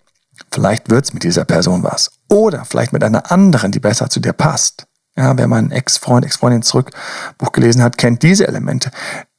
vielleicht 0.52 0.90
wird's 0.90 1.12
mit 1.12 1.24
dieser 1.24 1.44
Person 1.44 1.82
was. 1.82 2.10
Oder 2.28 2.64
vielleicht 2.64 2.92
mit 2.92 3.04
einer 3.04 3.30
anderen, 3.30 3.72
die 3.72 3.80
besser 3.80 4.08
zu 4.08 4.20
dir 4.20 4.32
passt. 4.32 4.86
Ja, 5.16 5.36
wer 5.36 5.46
meinen 5.46 5.70
Ex-Freund, 5.70 6.24
Ex-Freundin 6.24 6.62
zurück 6.62 6.90
Buch 7.38 7.52
gelesen 7.52 7.82
hat, 7.82 7.98
kennt 7.98 8.22
diese 8.22 8.48
Elemente. 8.48 8.90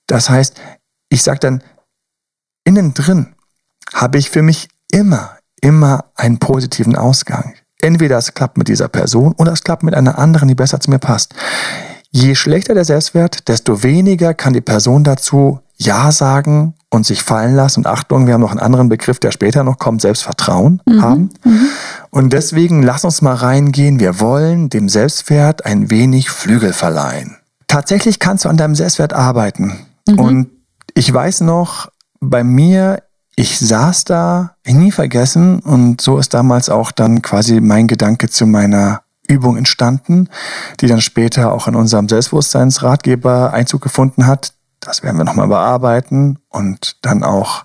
Das 0.07 0.29
heißt, 0.29 0.59
ich 1.09 1.23
sage 1.23 1.39
dann, 1.39 1.63
innen 2.63 2.93
drin 2.93 3.35
habe 3.93 4.17
ich 4.17 4.29
für 4.29 4.41
mich 4.41 4.69
immer, 4.91 5.37
immer 5.61 6.05
einen 6.15 6.39
positiven 6.39 6.95
Ausgang. 6.95 7.53
Entweder 7.81 8.17
es 8.17 8.33
klappt 8.33 8.57
mit 8.57 8.67
dieser 8.67 8.87
Person 8.87 9.33
oder 9.37 9.51
es 9.51 9.63
klappt 9.63 9.83
mit 9.83 9.93
einer 9.93 10.17
anderen, 10.17 10.47
die 10.47 10.55
besser 10.55 10.79
zu 10.79 10.89
mir 10.89 10.99
passt. 10.99 11.35
Je 12.11 12.35
schlechter 12.35 12.73
der 12.73 12.85
Selbstwert, 12.85 13.47
desto 13.47 13.83
weniger 13.83 14.33
kann 14.33 14.53
die 14.53 14.61
Person 14.61 15.03
dazu 15.03 15.59
Ja 15.77 16.11
sagen 16.11 16.75
und 16.89 17.05
sich 17.05 17.23
fallen 17.23 17.55
lassen. 17.55 17.81
Und 17.81 17.87
Achtung, 17.87 18.27
wir 18.27 18.35
haben 18.35 18.41
noch 18.41 18.51
einen 18.51 18.59
anderen 18.59 18.87
Begriff, 18.87 19.19
der 19.19 19.31
später 19.31 19.63
noch 19.63 19.79
kommt, 19.79 20.01
Selbstvertrauen 20.01 20.81
haben. 21.01 21.31
Und 22.11 22.31
deswegen 22.31 22.83
lass 22.83 23.03
uns 23.03 23.21
mal 23.21 23.33
reingehen. 23.33 23.99
Wir 23.99 24.19
wollen 24.19 24.69
dem 24.69 24.89
Selbstwert 24.89 25.65
ein 25.65 25.89
wenig 25.89 26.29
Flügel 26.29 26.71
verleihen. 26.71 27.37
Tatsächlich 27.67 28.19
kannst 28.19 28.45
du 28.45 28.49
an 28.49 28.57
deinem 28.57 28.75
Selbstwert 28.75 29.13
arbeiten. 29.13 29.87
Und 30.05 30.49
ich 30.93 31.11
weiß 31.11 31.41
noch, 31.41 31.89
bei 32.29 32.43
mir, 32.43 33.03
ich 33.35 33.59
saß 33.59 34.05
da, 34.05 34.55
ich 34.63 34.73
nie 34.73 34.91
vergessen, 34.91 35.59
und 35.59 36.01
so 36.01 36.17
ist 36.17 36.33
damals 36.33 36.69
auch 36.69 36.91
dann 36.91 37.21
quasi 37.21 37.61
mein 37.61 37.87
Gedanke 37.87 38.29
zu 38.29 38.45
meiner 38.45 39.01
Übung 39.27 39.57
entstanden, 39.57 40.29
die 40.79 40.87
dann 40.87 41.01
später 41.01 41.53
auch 41.53 41.67
in 41.67 41.75
unserem 41.75 42.09
Selbstbewusstseinsratgeber 42.09 43.53
Einzug 43.53 43.81
gefunden 43.81 44.27
hat. 44.27 44.53
Das 44.79 45.01
werden 45.01 45.17
wir 45.17 45.23
nochmal 45.23 45.47
bearbeiten 45.47 46.39
und 46.49 46.97
dann 47.01 47.23
auch 47.23 47.63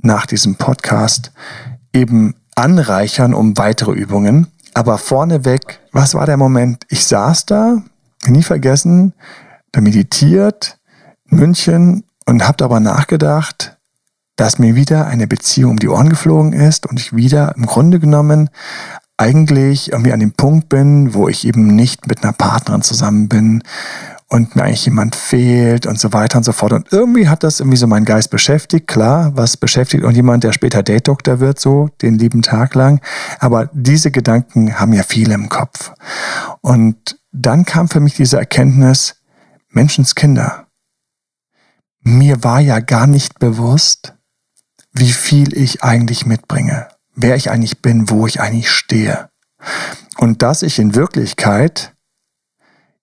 nach 0.00 0.26
diesem 0.26 0.56
Podcast 0.56 1.32
eben 1.92 2.34
anreichern 2.54 3.32
um 3.32 3.56
weitere 3.56 3.92
Übungen. 3.92 4.48
Aber 4.74 4.98
vorneweg, 4.98 5.80
was 5.92 6.14
war 6.14 6.26
der 6.26 6.36
Moment? 6.36 6.84
Ich 6.88 7.06
saß 7.06 7.46
da, 7.46 7.82
nie 8.26 8.42
vergessen, 8.42 9.14
da 9.72 9.80
meditiert, 9.80 10.78
München 11.26 12.04
und 12.26 12.46
habe 12.46 12.64
aber 12.64 12.80
nachgedacht, 12.80 13.76
dass 14.36 14.58
mir 14.58 14.74
wieder 14.74 15.06
eine 15.06 15.26
Beziehung 15.26 15.72
um 15.72 15.78
die 15.78 15.88
Ohren 15.88 16.10
geflogen 16.10 16.52
ist 16.52 16.86
und 16.86 17.00
ich 17.00 17.16
wieder 17.16 17.54
im 17.56 17.66
Grunde 17.66 17.98
genommen 17.98 18.50
eigentlich 19.16 19.92
irgendwie 19.92 20.12
an 20.12 20.20
dem 20.20 20.32
Punkt 20.32 20.68
bin, 20.68 21.14
wo 21.14 21.28
ich 21.28 21.46
eben 21.46 21.74
nicht 21.74 22.06
mit 22.06 22.22
einer 22.22 22.34
Partnerin 22.34 22.82
zusammen 22.82 23.28
bin 23.28 23.62
und 24.28 24.56
mir 24.56 24.64
eigentlich 24.64 24.84
jemand 24.84 25.14
fehlt 25.14 25.86
und 25.86 25.98
so 25.98 26.12
weiter 26.12 26.38
und 26.38 26.44
so 26.44 26.52
fort. 26.52 26.72
Und 26.72 26.92
irgendwie 26.92 27.28
hat 27.28 27.42
das 27.42 27.60
irgendwie 27.60 27.78
so 27.78 27.86
meinen 27.86 28.04
Geist 28.04 28.30
beschäftigt. 28.30 28.88
Klar, 28.88 29.32
was 29.36 29.56
beschäftigt 29.56 30.02
irgendjemand, 30.02 30.44
der 30.44 30.52
später 30.52 30.82
Date-Doktor 30.82 31.40
wird, 31.40 31.60
so 31.60 31.88
den 32.02 32.18
lieben 32.18 32.42
Tag 32.42 32.74
lang. 32.74 33.00
Aber 33.38 33.70
diese 33.72 34.10
Gedanken 34.10 34.78
haben 34.78 34.92
ja 34.92 35.04
viele 35.04 35.34
im 35.34 35.48
Kopf. 35.48 35.92
Und 36.60 37.18
dann 37.32 37.64
kam 37.64 37.88
für 37.88 38.00
mich 38.00 38.14
diese 38.14 38.36
Erkenntnis, 38.36 39.16
Menschenskinder. 39.70 40.65
Mir 42.08 42.44
war 42.44 42.60
ja 42.60 42.78
gar 42.78 43.08
nicht 43.08 43.40
bewusst, 43.40 44.14
wie 44.92 45.10
viel 45.10 45.52
ich 45.58 45.82
eigentlich 45.82 46.24
mitbringe, 46.24 46.86
wer 47.16 47.34
ich 47.34 47.50
eigentlich 47.50 47.82
bin, 47.82 48.08
wo 48.08 48.28
ich 48.28 48.40
eigentlich 48.40 48.70
stehe. 48.70 49.28
Und 50.16 50.40
dass 50.40 50.62
ich 50.62 50.78
in 50.78 50.94
Wirklichkeit 50.94 51.96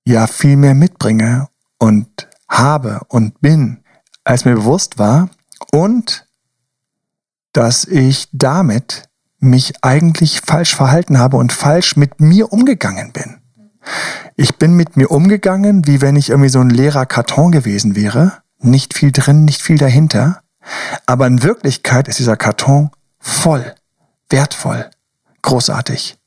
ja 0.05 0.25
viel 0.25 0.55
mehr 0.55 0.73
mitbringe 0.73 1.49
und 1.79 2.29
habe 2.47 3.01
und 3.09 3.41
bin, 3.41 3.83
als 4.23 4.45
mir 4.45 4.55
bewusst 4.55 4.97
war 4.97 5.29
und 5.73 6.25
dass 7.51 7.83
ich 7.83 8.29
damit 8.31 9.09
mich 9.37 9.73
eigentlich 9.81 10.39
falsch 10.39 10.73
verhalten 10.73 11.19
habe 11.19 11.35
und 11.35 11.51
falsch 11.51 11.97
mit 11.97 12.21
mir 12.21 12.53
umgegangen 12.53 13.11
bin. 13.11 13.41
Ich 14.37 14.55
bin 14.55 14.77
mit 14.77 14.95
mir 14.95 15.11
umgegangen, 15.11 15.85
wie 15.87 15.99
wenn 15.99 16.15
ich 16.15 16.29
irgendwie 16.29 16.49
so 16.49 16.61
ein 16.61 16.69
leerer 16.69 17.05
Karton 17.05 17.51
gewesen 17.51 17.97
wäre. 17.97 18.42
Nicht 18.63 18.93
viel 18.93 19.11
drin, 19.11 19.45
nicht 19.45 19.61
viel 19.61 19.77
dahinter. 19.77 20.41
Aber 21.05 21.27
in 21.27 21.43
Wirklichkeit 21.43 22.07
ist 22.07 22.19
dieser 22.19 22.37
Karton 22.37 22.89
voll, 23.19 23.75
wertvoll, 24.29 24.89
großartig, 25.41 26.17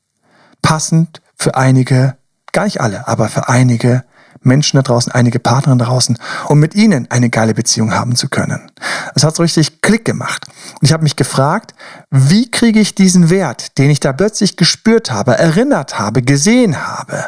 passend 0.61 1.21
für 1.35 1.55
einige, 1.55 2.15
gar 2.53 2.65
nicht 2.65 2.79
alle, 2.79 3.07
aber 3.07 3.27
für 3.27 3.49
einige 3.49 4.03
Menschen 4.41 4.77
da 4.77 4.83
draußen, 4.83 5.11
einige 5.11 5.39
Partnerinnen 5.39 5.85
draußen, 5.85 6.17
um 6.47 6.59
mit 6.59 6.75
ihnen 6.75 7.09
eine 7.09 7.31
geile 7.31 7.55
Beziehung 7.55 7.93
haben 7.93 8.15
zu 8.15 8.29
können. 8.29 8.71
Es 9.15 9.23
hat 9.23 9.35
so 9.35 9.41
richtig 9.41 9.81
Klick 9.81 10.05
gemacht. 10.05 10.45
Und 10.47 10.83
ich 10.83 10.93
habe 10.93 11.03
mich 11.03 11.15
gefragt, 11.15 11.73
wie 12.11 12.49
kriege 12.51 12.79
ich 12.79 12.93
diesen 12.93 13.31
Wert, 13.31 13.79
den 13.79 13.89
ich 13.89 13.99
da 13.99 14.13
plötzlich 14.13 14.55
gespürt 14.55 15.11
habe, 15.11 15.37
erinnert 15.37 15.97
habe, 15.97 16.21
gesehen 16.21 16.87
habe, 16.87 17.25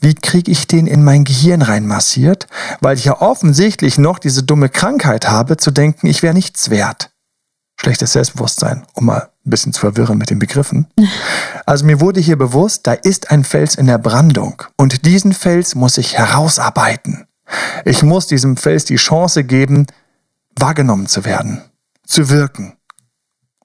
wie 0.00 0.14
kriege 0.14 0.50
ich 0.50 0.66
den 0.66 0.86
in 0.86 1.04
mein 1.04 1.24
Gehirn 1.24 1.62
reinmassiert, 1.62 2.46
weil 2.80 2.96
ich 2.96 3.04
ja 3.04 3.20
offensichtlich 3.20 3.98
noch 3.98 4.18
diese 4.18 4.42
dumme 4.42 4.68
Krankheit 4.68 5.28
habe, 5.28 5.56
zu 5.56 5.70
denken, 5.70 6.06
ich 6.06 6.22
wäre 6.22 6.34
nichts 6.34 6.70
wert. 6.70 7.10
Schlechtes 7.76 8.12
Selbstbewusstsein, 8.12 8.84
um 8.94 9.06
mal 9.06 9.30
ein 9.46 9.50
bisschen 9.50 9.72
zu 9.72 9.80
verwirren 9.80 10.18
mit 10.18 10.30
den 10.30 10.38
Begriffen. 10.38 10.86
Also 11.66 11.84
mir 11.84 12.00
wurde 12.00 12.18
hier 12.18 12.36
bewusst, 12.36 12.88
da 12.88 12.94
ist 12.94 13.30
ein 13.30 13.44
Fels 13.44 13.76
in 13.76 13.86
der 13.86 13.98
Brandung 13.98 14.64
und 14.76 15.06
diesen 15.06 15.32
Fels 15.32 15.76
muss 15.76 15.98
ich 15.98 16.18
herausarbeiten. 16.18 17.28
Ich 17.84 18.02
muss 18.02 18.26
diesem 18.26 18.56
Fels 18.56 18.86
die 18.86 18.96
Chance 18.96 19.44
geben, 19.44 19.86
wahrgenommen 20.56 21.06
zu 21.06 21.24
werden, 21.24 21.62
zu 22.04 22.28
wirken. 22.28 22.72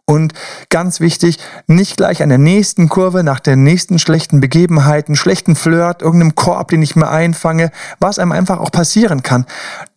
Und 0.07 0.33
ganz 0.69 0.99
wichtig, 0.99 1.39
nicht 1.65 1.97
gleich 1.97 2.21
an 2.21 2.29
der 2.29 2.37
nächsten 2.37 2.89
Kurve, 2.89 3.23
nach 3.23 3.39
der 3.39 3.55
nächsten 3.55 3.97
schlechten 3.97 4.39
Begebenheit, 4.39 5.07
einen 5.07 5.15
schlechten 5.15 5.55
Flirt, 5.55 6.03
irgendeinem 6.03 6.35
Korb, 6.35 6.67
den 6.69 6.83
ich 6.83 6.95
mir 6.95 7.09
einfange, 7.09 7.71
was 7.99 8.19
einem 8.19 8.31
einfach 8.31 8.59
auch 8.59 8.71
passieren 8.71 9.23
kann, 9.23 9.45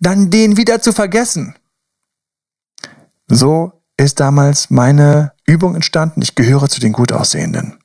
dann 0.01 0.31
den 0.31 0.57
wieder 0.57 0.81
zu 0.81 0.93
vergessen. 0.93 1.57
So 3.27 3.73
ist 3.99 4.21
damals 4.21 4.71
meine 4.71 5.33
Übung 5.45 5.75
entstanden. 5.75 6.23
Ich 6.23 6.35
gehöre 6.35 6.71
zu 6.71 6.81
den 6.81 6.93
Gutaussehenden. 6.93 7.79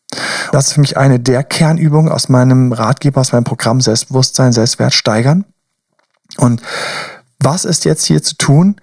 Das 0.54 0.68
ist 0.68 0.74
für 0.74 0.82
mich 0.82 0.96
eine 0.96 1.20
der 1.20 1.44
Kernübungen 1.44 2.12
aus 2.12 2.30
meinem 2.30 2.72
Ratgeber, 2.72 3.22
aus 3.22 3.34
meinem 3.34 3.44
Programm 3.44 3.82
Selbstbewusstsein, 3.82 4.54
Selbstwert 4.54 4.94
steigern. 4.94 5.44
Und 6.38 6.62
was 7.40 7.66
ist 7.66 7.84
jetzt 7.84 8.06
hier 8.06 8.24
zu 8.24 8.36
tun? 8.38 8.80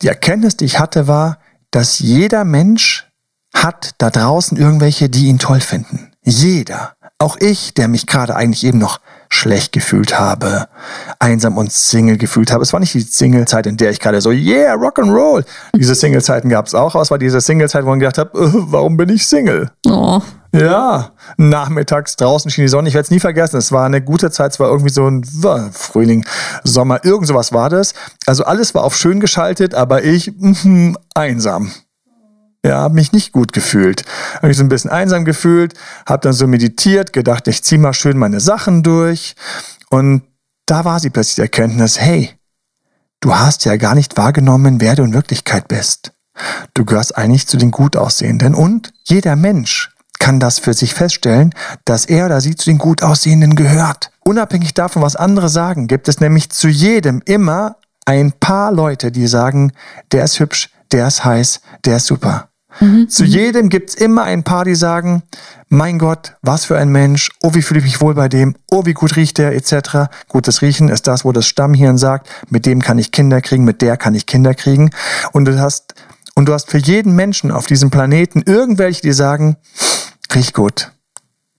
Die 0.00 0.08
Erkenntnis, 0.08 0.56
die 0.56 0.64
ich 0.64 0.78
hatte, 0.78 1.06
war, 1.06 1.38
dass 1.70 1.98
jeder 1.98 2.44
Mensch 2.44 3.06
hat 3.54 3.94
da 3.98 4.10
draußen 4.10 4.56
irgendwelche, 4.56 5.08
die 5.08 5.26
ihn 5.26 5.38
toll 5.38 5.60
finden. 5.60 6.12
Jeder. 6.22 6.94
Auch 7.18 7.36
ich, 7.40 7.74
der 7.74 7.88
mich 7.88 8.06
gerade 8.06 8.36
eigentlich 8.36 8.64
eben 8.64 8.78
noch 8.78 9.00
schlecht 9.28 9.72
gefühlt 9.72 10.18
habe, 10.18 10.68
einsam 11.18 11.58
und 11.58 11.72
Single 11.72 12.16
gefühlt 12.16 12.52
habe. 12.52 12.62
Es 12.62 12.72
war 12.72 12.80
nicht 12.80 12.94
die 12.94 13.00
Single-Zeit, 13.00 13.66
in 13.66 13.76
der 13.76 13.90
ich 13.90 14.00
gerade 14.00 14.20
so, 14.20 14.30
yeah, 14.30 14.74
Rock'n'Roll. 14.74 15.44
Diese 15.74 15.94
Single-Zeiten 15.94 16.48
gab 16.48 16.66
es 16.66 16.74
auch, 16.74 16.94
aber 16.94 17.02
es 17.02 17.10
war 17.10 17.18
diese 17.18 17.40
Single-Zeit, 17.40 17.84
wo 17.84 17.92
ich 17.92 18.00
gedacht 18.00 18.18
habe, 18.18 18.38
äh, 18.38 18.50
warum 18.52 18.96
bin 18.96 19.08
ich 19.08 19.26
Single? 19.26 19.70
Oh, 19.86 20.22
Ja, 20.52 21.12
nachmittags 21.36 22.16
draußen 22.16 22.50
schien 22.50 22.64
die 22.64 22.68
Sonne. 22.68 22.88
Ich 22.88 22.94
werde 22.94 23.04
es 23.04 23.10
nie 23.10 23.20
vergessen. 23.20 23.58
Es 23.58 23.70
war 23.70 23.84
eine 23.84 24.00
gute 24.00 24.30
Zeit. 24.30 24.52
Es 24.52 24.60
war 24.60 24.68
irgendwie 24.68 24.90
so 24.90 25.06
ein 25.06 25.22
Frühling, 25.72 26.24
Sommer, 26.64 27.04
irgend 27.04 27.26
sowas 27.26 27.52
war 27.52 27.68
das. 27.68 27.92
Also 28.26 28.44
alles 28.44 28.74
war 28.74 28.84
auf 28.84 28.96
schön 28.96 29.20
geschaltet, 29.20 29.74
aber 29.74 30.04
ich 30.04 30.32
mh, 30.38 30.94
einsam. 31.14 31.72
Ja, 32.64 32.78
habe 32.78 32.94
mich 32.94 33.12
nicht 33.12 33.32
gut 33.32 33.52
gefühlt. 33.52 34.04
Habe 34.36 34.48
mich 34.48 34.56
so 34.56 34.64
ein 34.64 34.68
bisschen 34.68 34.90
einsam 34.90 35.24
gefühlt, 35.24 35.74
habe 36.06 36.22
dann 36.22 36.32
so 36.32 36.46
meditiert, 36.46 37.12
gedacht, 37.12 37.46
ich 37.46 37.62
ziehe 37.62 37.80
mal 37.80 37.92
schön 37.92 38.18
meine 38.18 38.40
Sachen 38.40 38.82
durch. 38.82 39.36
Und 39.90 40.22
da 40.66 40.84
war 40.84 40.98
sie 40.98 41.10
plötzlich 41.10 41.36
die 41.36 41.42
Erkenntnis, 41.42 42.00
hey, 42.00 42.30
du 43.20 43.34
hast 43.34 43.64
ja 43.64 43.76
gar 43.76 43.94
nicht 43.94 44.16
wahrgenommen, 44.16 44.80
wer 44.80 44.96
du 44.96 45.02
in 45.02 45.14
Wirklichkeit 45.14 45.68
bist. 45.68 46.12
Du 46.74 46.84
gehörst 46.84 47.16
eigentlich 47.16 47.46
zu 47.46 47.56
den 47.56 47.70
gut 47.70 47.96
aussehenden 47.96 48.54
und 48.54 48.92
jeder 49.04 49.36
Mensch 49.36 49.90
kann 50.18 50.40
das 50.40 50.58
für 50.58 50.74
sich 50.74 50.94
feststellen, 50.94 51.54
dass 51.84 52.04
er 52.04 52.26
oder 52.26 52.40
sie 52.40 52.56
zu 52.56 52.70
den 52.70 52.78
gut 52.78 53.02
aussehenden 53.02 53.54
gehört. 53.54 54.10
Unabhängig 54.24 54.74
davon, 54.74 55.02
was 55.02 55.16
andere 55.16 55.48
sagen, 55.48 55.86
gibt 55.86 56.08
es 56.08 56.20
nämlich 56.20 56.50
zu 56.50 56.68
jedem 56.68 57.22
immer 57.24 57.76
ein 58.04 58.32
paar 58.32 58.72
Leute, 58.72 59.12
die 59.12 59.26
sagen, 59.26 59.72
der 60.12 60.24
ist 60.24 60.40
hübsch, 60.40 60.70
der 60.92 61.08
ist 61.08 61.24
heiß, 61.24 61.60
der 61.84 61.98
ist 61.98 62.06
super. 62.06 62.48
Mhm. 62.80 63.08
Zu 63.08 63.24
jedem 63.24 63.68
gibt's 63.68 63.94
immer 63.94 64.24
ein 64.24 64.44
paar, 64.44 64.64
die 64.64 64.74
sagen, 64.74 65.22
mein 65.68 65.98
Gott, 65.98 66.36
was 66.42 66.64
für 66.64 66.78
ein 66.78 66.90
Mensch, 66.90 67.30
oh, 67.42 67.54
wie 67.54 67.62
fühle 67.62 67.80
ich 67.80 67.84
mich 67.84 68.00
wohl 68.00 68.14
bei 68.14 68.28
dem, 68.28 68.54
oh, 68.70 68.86
wie 68.86 68.94
gut 68.94 69.16
riecht 69.16 69.38
der, 69.38 69.54
etc. 69.54 70.10
Gutes 70.28 70.62
Riechen 70.62 70.88
ist 70.88 71.06
das, 71.06 71.24
wo 71.24 71.32
das 71.32 71.46
Stammhirn 71.46 71.98
sagt, 71.98 72.28
mit 72.48 72.66
dem 72.66 72.80
kann 72.80 72.98
ich 72.98 73.12
Kinder 73.12 73.40
kriegen, 73.40 73.64
mit 73.64 73.82
der 73.82 73.96
kann 73.96 74.14
ich 74.14 74.26
Kinder 74.26 74.54
kriegen. 74.54 74.90
Und 75.32 75.46
du 75.46 75.58
hast, 75.58 75.94
und 76.34 76.46
du 76.46 76.52
hast 76.52 76.70
für 76.70 76.78
jeden 76.78 77.14
Menschen 77.14 77.50
auf 77.50 77.66
diesem 77.66 77.90
Planeten 77.90 78.42
irgendwelche, 78.46 79.02
die 79.02 79.12
sagen, 79.12 79.56
riecht 80.34 80.54
gut, 80.54 80.92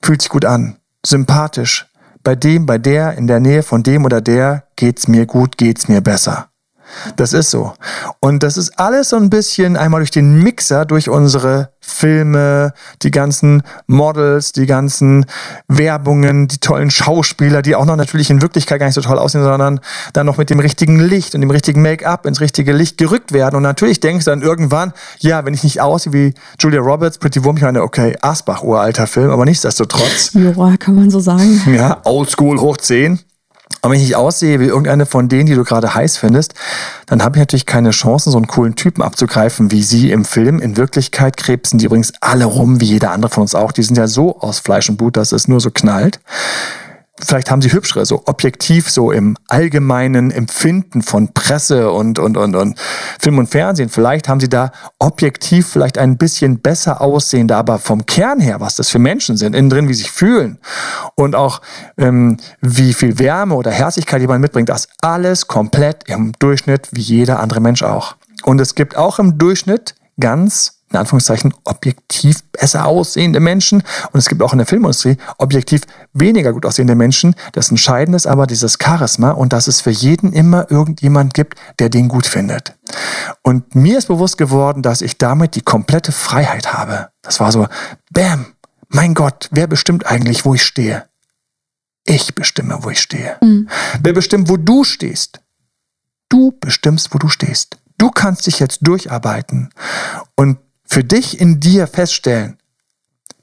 fühlt 0.01 0.21
sich 0.21 0.29
gut 0.29 0.45
an, 0.45 0.77
sympathisch. 1.05 1.87
Bei 2.23 2.35
dem, 2.35 2.65
bei 2.65 2.77
der, 2.77 3.17
in 3.17 3.27
der 3.27 3.39
Nähe 3.39 3.63
von 3.63 3.81
dem 3.83 4.05
oder 4.05 4.21
der 4.21 4.67
geht's 4.75 5.07
mir 5.07 5.25
gut, 5.25 5.57
geht's 5.57 5.87
mir 5.87 6.01
besser. 6.01 6.48
Das 7.15 7.33
ist 7.33 7.51
so. 7.51 7.73
Und 8.19 8.43
das 8.43 8.57
ist 8.57 8.79
alles 8.79 9.09
so 9.09 9.15
ein 9.15 9.29
bisschen 9.29 9.77
einmal 9.77 10.01
durch 10.01 10.11
den 10.11 10.41
Mixer, 10.41 10.85
durch 10.85 11.09
unsere 11.09 11.69
Filme, 11.81 12.73
die 13.01 13.11
ganzen 13.11 13.63
Models, 13.87 14.51
die 14.51 14.65
ganzen 14.65 15.25
Werbungen, 15.67 16.47
die 16.47 16.59
tollen 16.59 16.91
Schauspieler, 16.91 17.61
die 17.61 17.75
auch 17.75 17.85
noch 17.85 17.95
natürlich 17.95 18.29
in 18.29 18.41
Wirklichkeit 18.41 18.79
gar 18.79 18.85
nicht 18.85 18.95
so 18.95 19.01
toll 19.01 19.17
aussehen, 19.17 19.43
sondern 19.43 19.79
dann 20.13 20.25
noch 20.25 20.37
mit 20.37 20.49
dem 20.49 20.59
richtigen 20.59 20.99
Licht 20.99 21.35
und 21.35 21.41
dem 21.41 21.51
richtigen 21.51 21.81
Make-up 21.81 22.25
ins 22.25 22.41
richtige 22.41 22.73
Licht 22.73 22.97
gerückt 22.97 23.33
werden. 23.33 23.55
Und 23.55 23.63
natürlich 23.63 23.99
denkst 23.99 24.25
du 24.25 24.31
dann 24.31 24.41
irgendwann, 24.41 24.93
ja, 25.19 25.45
wenn 25.45 25.53
ich 25.53 25.63
nicht 25.63 25.81
aussehe 25.81 26.13
wie 26.13 26.33
Julia 26.59 26.81
Roberts, 26.81 27.17
Pretty 27.17 27.43
Woman, 27.43 27.57
ich 27.57 27.63
meine, 27.63 27.81
okay, 27.81 28.15
Asbach, 28.21 28.63
uralter 28.63 29.07
Film, 29.07 29.31
aber 29.31 29.45
nichtsdestotrotz. 29.45 30.31
Ja, 30.33 30.77
kann 30.77 30.95
man 30.95 31.09
so 31.09 31.19
sagen. 31.19 31.61
Ja, 31.73 32.01
Oldschool 32.03 32.59
hoch 32.59 32.77
10. 32.77 33.19
Aber 33.81 33.93
wenn 33.93 33.99
ich 33.99 34.07
nicht 34.07 34.15
aussehe 34.15 34.59
wie 34.59 34.65
irgendeine 34.65 35.05
von 35.05 35.29
denen, 35.29 35.45
die 35.45 35.55
du 35.55 35.63
gerade 35.63 35.93
heiß 35.93 36.17
findest, 36.17 36.53
dann 37.05 37.23
habe 37.23 37.37
ich 37.37 37.39
natürlich 37.39 37.65
keine 37.65 37.91
Chance, 37.91 38.31
so 38.31 38.37
einen 38.37 38.47
coolen 38.47 38.75
Typen 38.75 39.01
abzugreifen 39.01 39.71
wie 39.71 39.83
sie 39.83 40.11
im 40.11 40.25
Film. 40.25 40.59
In 40.59 40.75
Wirklichkeit 40.75 41.37
krebsen 41.37 41.79
die 41.79 41.85
übrigens 41.85 42.13
alle 42.19 42.45
rum, 42.45 42.81
wie 42.81 42.85
jeder 42.85 43.11
andere 43.11 43.31
von 43.31 43.41
uns 43.41 43.55
auch. 43.55 43.71
Die 43.71 43.83
sind 43.83 43.97
ja 43.97 44.07
so 44.07 44.39
aus 44.39 44.59
Fleisch 44.59 44.89
und 44.89 44.97
Blut, 44.97 45.15
dass 45.15 45.31
es 45.31 45.47
nur 45.47 45.61
so 45.61 45.71
knallt 45.71 46.19
vielleicht 47.19 47.51
haben 47.51 47.61
sie 47.61 47.71
hübschere, 47.71 48.05
so 48.05 48.23
objektiv, 48.25 48.89
so 48.89 49.11
im 49.11 49.37
allgemeinen 49.47 50.31
Empfinden 50.31 51.01
von 51.01 51.33
Presse 51.33 51.91
und, 51.91 52.19
und, 52.19 52.37
und, 52.37 52.55
und 52.55 52.79
Film 53.19 53.37
und 53.37 53.49
Fernsehen. 53.49 53.89
Vielleicht 53.89 54.27
haben 54.29 54.39
sie 54.39 54.49
da 54.49 54.71
objektiv 54.99 55.67
vielleicht 55.67 55.97
ein 55.97 56.17
bisschen 56.17 56.59
besser 56.59 57.01
aussehende, 57.01 57.55
aber 57.55 57.79
vom 57.79 58.05
Kern 58.05 58.39
her, 58.39 58.59
was 58.59 58.75
das 58.75 58.89
für 58.89 58.99
Menschen 58.99 59.37
sind, 59.37 59.55
innen 59.55 59.69
drin, 59.69 59.87
wie 59.87 59.93
sie 59.93 60.03
sich 60.03 60.11
fühlen 60.11 60.59
und 61.15 61.35
auch 61.35 61.61
ähm, 61.97 62.37
wie 62.61 62.93
viel 62.93 63.19
Wärme 63.19 63.55
oder 63.55 63.71
Herzlichkeit 63.71 64.21
jemand 64.21 64.41
mitbringt, 64.41 64.69
das 64.69 64.87
alles 65.01 65.47
komplett 65.47 66.07
im 66.07 66.33
Durchschnitt 66.39 66.89
wie 66.91 67.01
jeder 67.01 67.39
andere 67.39 67.59
Mensch 67.59 67.83
auch. 67.83 68.15
Und 68.43 68.61
es 68.61 68.75
gibt 68.75 68.95
auch 68.95 69.19
im 69.19 69.37
Durchschnitt 69.37 69.95
ganz 70.19 70.78
in 70.91 70.97
Anführungszeichen 70.97 71.53
objektiv 71.65 72.43
besser 72.51 72.85
aussehende 72.85 73.39
Menschen 73.39 73.83
und 74.11 74.19
es 74.19 74.27
gibt 74.27 74.41
auch 74.41 74.53
in 74.53 74.57
der 74.57 74.67
Filmindustrie 74.67 75.17
objektiv 75.37 75.81
weniger 76.13 76.53
gut 76.53 76.65
aussehende 76.65 76.95
Menschen. 76.95 77.35
Das 77.53 77.69
Entscheidende 77.69 78.15
ist 78.15 78.27
aber 78.27 78.47
dieses 78.47 78.77
Charisma 78.81 79.31
und 79.31 79.53
dass 79.53 79.67
es 79.67 79.81
für 79.81 79.91
jeden 79.91 80.33
immer 80.33 80.69
irgendjemand 80.71 81.33
gibt, 81.33 81.59
der 81.79 81.89
den 81.89 82.07
gut 82.07 82.25
findet. 82.25 82.75
Und 83.43 83.75
mir 83.75 83.97
ist 83.97 84.07
bewusst 84.07 84.37
geworden, 84.37 84.81
dass 84.81 85.01
ich 85.01 85.17
damit 85.17 85.55
die 85.55 85.61
komplette 85.61 86.11
Freiheit 86.11 86.73
habe. 86.73 87.09
Das 87.21 87.39
war 87.39 87.51
so, 87.51 87.67
bam, 88.11 88.47
mein 88.87 89.13
Gott, 89.13 89.49
wer 89.51 89.67
bestimmt 89.67 90.07
eigentlich, 90.07 90.45
wo 90.45 90.55
ich 90.55 90.63
stehe? 90.63 91.05
Ich 92.05 92.33
bestimme, 92.33 92.79
wo 92.81 92.89
ich 92.89 92.99
stehe. 92.99 93.37
Mhm. 93.41 93.69
Wer 94.01 94.13
bestimmt, 94.13 94.49
wo 94.49 94.57
du 94.57 94.83
stehst? 94.83 95.41
Du 96.29 96.53
bestimmst, 96.59 97.13
wo 97.13 97.19
du 97.19 97.29
stehst. 97.29 97.77
Du 97.99 98.09
kannst 98.09 98.47
dich 98.47 98.59
jetzt 98.59 98.79
durcharbeiten 98.81 99.69
und 100.35 100.57
für 100.89 101.03
dich 101.03 101.39
in 101.39 101.59
dir 101.59 101.87
feststellen, 101.87 102.57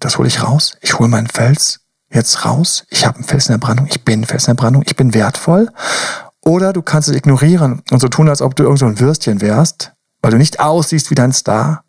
das 0.00 0.18
hole 0.18 0.28
ich 0.28 0.42
raus, 0.42 0.76
ich 0.80 0.98
hole 0.98 1.08
meinen 1.08 1.28
Fels 1.28 1.80
jetzt 2.10 2.44
raus, 2.44 2.84
ich 2.90 3.06
habe 3.06 3.16
einen 3.16 3.24
Fels 3.24 3.48
in 3.48 3.54
der 3.54 3.64
Brandung, 3.64 3.86
ich 3.86 4.04
bin 4.04 4.20
ein 4.20 4.24
Fels 4.24 4.46
in 4.48 4.56
der 4.56 4.62
Brandung, 4.62 4.82
ich 4.84 4.96
bin 4.96 5.14
wertvoll. 5.14 5.70
Oder 6.40 6.72
du 6.72 6.82
kannst 6.82 7.08
es 7.08 7.16
ignorieren 7.16 7.82
und 7.90 8.00
so 8.00 8.08
tun, 8.08 8.28
als 8.28 8.42
ob 8.42 8.54
du 8.56 8.64
irgend 8.64 8.78
so 8.78 8.86
ein 8.86 9.00
Würstchen 9.00 9.40
wärst, 9.40 9.92
weil 10.22 10.32
du 10.32 10.38
nicht 10.38 10.60
aussiehst 10.60 11.10
wie 11.10 11.14
dein 11.14 11.32
Star 11.32 11.84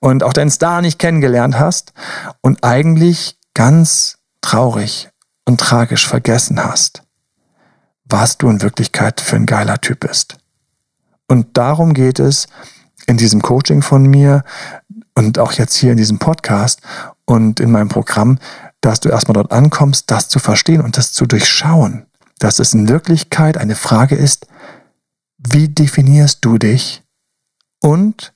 und 0.00 0.22
auch 0.22 0.32
deinen 0.32 0.50
Star 0.50 0.80
nicht 0.80 0.98
kennengelernt 0.98 1.58
hast 1.58 1.92
und 2.40 2.64
eigentlich 2.64 3.36
ganz 3.54 4.18
traurig 4.40 5.10
und 5.44 5.60
tragisch 5.60 6.06
vergessen 6.06 6.62
hast, 6.62 7.02
was 8.04 8.38
du 8.38 8.48
in 8.48 8.62
Wirklichkeit 8.62 9.20
für 9.20 9.36
ein 9.36 9.46
geiler 9.46 9.80
Typ 9.80 10.00
bist. 10.00 10.38
Und 11.28 11.56
darum 11.56 11.94
geht 11.94 12.18
es 12.18 12.46
in 13.06 13.16
diesem 13.16 13.42
Coaching 13.42 13.82
von 13.82 14.04
mir, 14.06 14.44
und 15.20 15.38
auch 15.38 15.52
jetzt 15.52 15.76
hier 15.76 15.92
in 15.92 15.98
diesem 15.98 16.18
Podcast 16.18 16.80
und 17.26 17.60
in 17.60 17.70
meinem 17.70 17.90
Programm, 17.90 18.38
dass 18.80 19.00
du 19.00 19.10
erstmal 19.10 19.34
dort 19.34 19.52
ankommst, 19.52 20.10
das 20.10 20.28
zu 20.28 20.38
verstehen 20.38 20.80
und 20.80 20.96
das 20.96 21.12
zu 21.12 21.26
durchschauen, 21.26 22.06
dass 22.38 22.58
es 22.58 22.72
in 22.72 22.88
Wirklichkeit 22.88 23.58
eine 23.58 23.74
Frage 23.74 24.14
ist, 24.14 24.46
wie 25.36 25.68
definierst 25.68 26.38
du 26.42 26.56
dich? 26.56 27.02
Und 27.82 28.32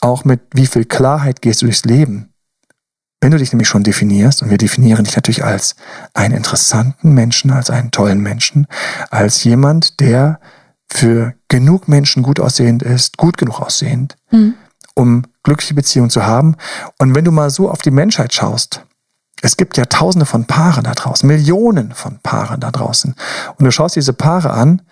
auch 0.00 0.24
mit 0.24 0.40
wie 0.52 0.66
viel 0.66 0.84
Klarheit 0.84 1.42
gehst 1.42 1.62
du 1.62 1.66
durchs 1.66 1.84
Leben. 1.84 2.32
Wenn 3.20 3.30
du 3.30 3.38
dich 3.38 3.52
nämlich 3.52 3.68
schon 3.68 3.84
definierst, 3.84 4.42
und 4.42 4.50
wir 4.50 4.58
definieren 4.58 5.04
dich 5.04 5.14
natürlich 5.14 5.44
als 5.44 5.76
einen 6.12 6.34
interessanten 6.34 7.12
Menschen, 7.12 7.52
als 7.52 7.70
einen 7.70 7.92
tollen 7.92 8.20
Menschen, 8.20 8.66
als 9.10 9.44
jemand, 9.44 10.00
der 10.00 10.40
für 10.92 11.34
genug 11.48 11.86
Menschen 11.86 12.24
gut 12.24 12.40
aussehend 12.40 12.82
ist, 12.82 13.16
gut 13.16 13.38
genug 13.38 13.60
aussehend, 13.60 14.16
mhm. 14.32 14.54
um 14.94 15.22
glückliche 15.42 15.74
Beziehungen 15.74 16.10
zu 16.10 16.24
haben. 16.24 16.56
Und 16.98 17.14
wenn 17.14 17.24
du 17.24 17.32
mal 17.32 17.50
so 17.50 17.70
auf 17.70 17.82
die 17.82 17.90
Menschheit 17.90 18.34
schaust, 18.34 18.84
es 19.42 19.56
gibt 19.56 19.76
ja 19.76 19.86
tausende 19.86 20.26
von 20.26 20.44
Paaren 20.44 20.84
da 20.84 20.92
draußen, 20.92 21.26
Millionen 21.26 21.92
von 21.92 22.18
Paaren 22.22 22.60
da 22.60 22.70
draußen. 22.70 23.14
Und 23.56 23.64
du 23.64 23.70
schaust 23.70 23.96
diese 23.96 24.12
Paare 24.12 24.50
an 24.50 24.82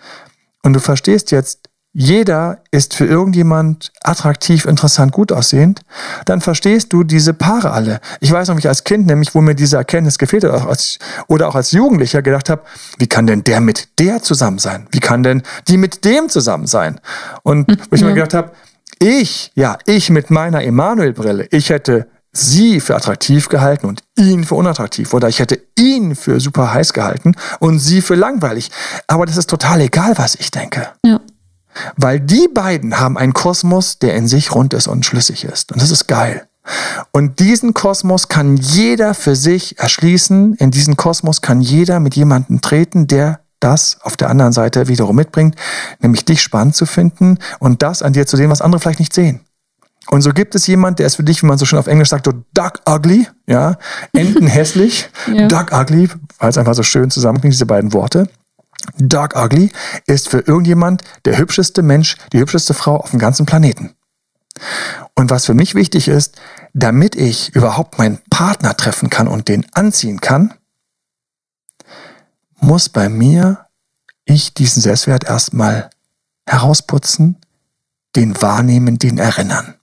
und 0.63 0.73
du 0.73 0.79
verstehst 0.79 1.31
jetzt, 1.31 1.69
jeder 1.91 2.59
ist 2.69 2.93
für 2.93 3.05
irgendjemand 3.05 3.91
attraktiv, 4.03 4.65
interessant, 4.65 5.11
gut 5.11 5.31
aussehend, 5.31 5.81
dann 6.25 6.39
verstehst 6.39 6.93
du 6.93 7.03
diese 7.03 7.33
Paare 7.33 7.71
alle. 7.71 7.99
Ich 8.19 8.31
weiß 8.31 8.47
noch, 8.47 8.55
wie 8.55 8.59
ich 8.59 8.67
als 8.67 8.83
Kind 8.83 9.07
nämlich, 9.07 9.33
wo 9.33 9.41
mir 9.41 9.55
diese 9.55 9.77
Erkenntnis 9.77 10.19
gefehlt 10.19 10.43
hat, 10.43 10.51
auch 10.51 10.67
als, 10.67 10.99
oder 11.27 11.47
auch 11.47 11.55
als 11.55 11.71
Jugendlicher 11.71 12.21
gedacht 12.21 12.49
habe, 12.49 12.61
wie 12.99 13.07
kann 13.07 13.25
denn 13.25 13.43
der 13.43 13.59
mit 13.59 13.99
der 13.99 14.21
zusammen 14.21 14.59
sein? 14.59 14.87
Wie 14.91 14.99
kann 14.99 15.23
denn 15.23 15.41
die 15.67 15.77
mit 15.77 16.05
dem 16.05 16.29
zusammen 16.29 16.67
sein? 16.67 17.01
Und 17.41 17.67
wo 17.89 17.95
ich 17.95 18.03
mir 18.03 18.13
gedacht 18.13 18.35
habe, 18.35 18.51
ich, 18.99 19.51
ja, 19.55 19.77
ich 19.85 20.09
mit 20.09 20.29
meiner 20.29 20.63
Emanuel-Brille, 20.63 21.47
ich 21.51 21.69
hätte 21.69 22.07
sie 22.31 22.79
für 22.79 22.95
attraktiv 22.95 23.49
gehalten 23.49 23.87
und 23.87 24.03
ihn 24.17 24.43
für 24.43 24.55
unattraktiv. 24.55 25.13
Oder 25.13 25.29
ich 25.29 25.39
hätte 25.39 25.59
ihn 25.77 26.15
für 26.15 26.39
super 26.39 26.73
heiß 26.73 26.93
gehalten 26.93 27.33
und 27.59 27.79
sie 27.79 28.01
für 28.01 28.15
langweilig. 28.15 28.69
Aber 29.07 29.25
das 29.25 29.37
ist 29.37 29.49
total 29.49 29.81
egal, 29.81 30.17
was 30.17 30.35
ich 30.35 30.51
denke. 30.51 30.89
Ja. 31.05 31.19
Weil 31.97 32.19
die 32.19 32.47
beiden 32.47 32.99
haben 32.99 33.17
einen 33.17 33.33
Kosmos, 33.33 33.99
der 33.99 34.15
in 34.15 34.27
sich 34.27 34.53
rund 34.53 34.73
ist 34.73 34.87
und 34.87 35.05
schlüssig 35.05 35.43
ist. 35.45 35.71
Und 35.71 35.81
das 35.81 35.91
ist 35.91 36.07
geil. 36.07 36.47
Und 37.11 37.39
diesen 37.39 37.73
Kosmos 37.73 38.27
kann 38.27 38.57
jeder 38.57 39.13
für 39.13 39.35
sich 39.35 39.79
erschließen. 39.79 40.55
In 40.55 40.71
diesen 40.71 40.97
Kosmos 40.97 41.41
kann 41.41 41.61
jeder 41.61 41.99
mit 41.99 42.15
jemandem 42.15 42.61
treten, 42.61 43.07
der 43.07 43.39
das 43.59 43.97
auf 44.01 44.17
der 44.17 44.29
anderen 44.29 44.53
Seite 44.53 44.87
wiederum 44.87 45.15
mitbringt, 45.15 45.55
nämlich 45.99 46.25
dich 46.25 46.41
spannend 46.41 46.75
zu 46.75 46.85
finden 46.85 47.39
und 47.59 47.81
das 47.81 48.01
an 48.01 48.13
dir 48.13 48.25
zu 48.25 48.37
sehen, 48.37 48.49
was 48.49 48.61
andere 48.61 48.79
vielleicht 48.79 48.99
nicht 48.99 49.13
sehen. 49.13 49.41
Und 50.09 50.21
so 50.21 50.31
gibt 50.31 50.55
es 50.55 50.65
jemand, 50.65 50.97
der 50.99 51.05
ist 51.05 51.15
für 51.15 51.23
dich, 51.23 51.43
wie 51.43 51.45
man 51.45 51.57
so 51.57 51.65
schön 51.65 51.77
auf 51.77 51.87
Englisch 51.87 52.09
sagt, 52.09 52.25
so 52.25 52.33
duck 52.53 52.81
ugly, 52.89 53.27
ja, 53.45 53.77
enten 54.13 54.47
hässlich, 54.47 55.09
ja. 55.31 55.47
duck 55.47 55.71
ugly, 55.71 56.09
weil 56.39 56.49
es 56.49 56.57
einfach 56.57 56.73
so 56.73 56.83
schön 56.83 57.11
zusammenklingt, 57.11 57.53
diese 57.53 57.67
beiden 57.67 57.93
Worte. 57.93 58.27
Duck 58.97 59.35
ugly 59.35 59.71
ist 60.07 60.29
für 60.29 60.39
irgendjemand 60.39 61.03
der 61.25 61.37
hübscheste 61.37 61.83
Mensch, 61.83 62.17
die 62.33 62.39
hübscheste 62.39 62.73
Frau 62.73 62.97
auf 62.97 63.11
dem 63.11 63.19
ganzen 63.19 63.45
Planeten. 63.45 63.93
Und 65.15 65.29
was 65.29 65.45
für 65.45 65.53
mich 65.53 65.75
wichtig 65.75 66.07
ist, 66.07 66.37
damit 66.73 67.15
ich 67.15 67.53
überhaupt 67.55 67.97
meinen 67.97 68.19
Partner 68.29 68.75
treffen 68.75 69.09
kann 69.09 69.27
und 69.27 69.47
den 69.47 69.65
anziehen 69.73 70.21
kann, 70.21 70.53
muss 72.61 72.89
bei 72.89 73.09
mir 73.09 73.65
ich 74.25 74.53
diesen 74.53 74.81
Selbstwert 74.81 75.23
erstmal 75.23 75.89
herausputzen, 76.45 77.37
den 78.15 78.39
wahrnehmen, 78.41 78.99
den 78.99 79.17
erinnern. 79.17 79.75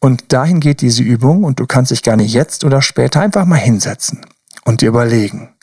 Und 0.00 0.32
dahin 0.32 0.60
geht 0.60 0.80
diese 0.80 1.02
Übung 1.02 1.44
und 1.44 1.60
du 1.60 1.66
kannst 1.66 1.90
dich 1.90 2.02
gerne 2.02 2.22
jetzt 2.22 2.64
oder 2.64 2.82
später 2.82 3.20
einfach 3.20 3.44
mal 3.44 3.56
hinsetzen 3.56 4.24
und 4.64 4.80
dir 4.80 4.88
überlegen, 4.88 5.54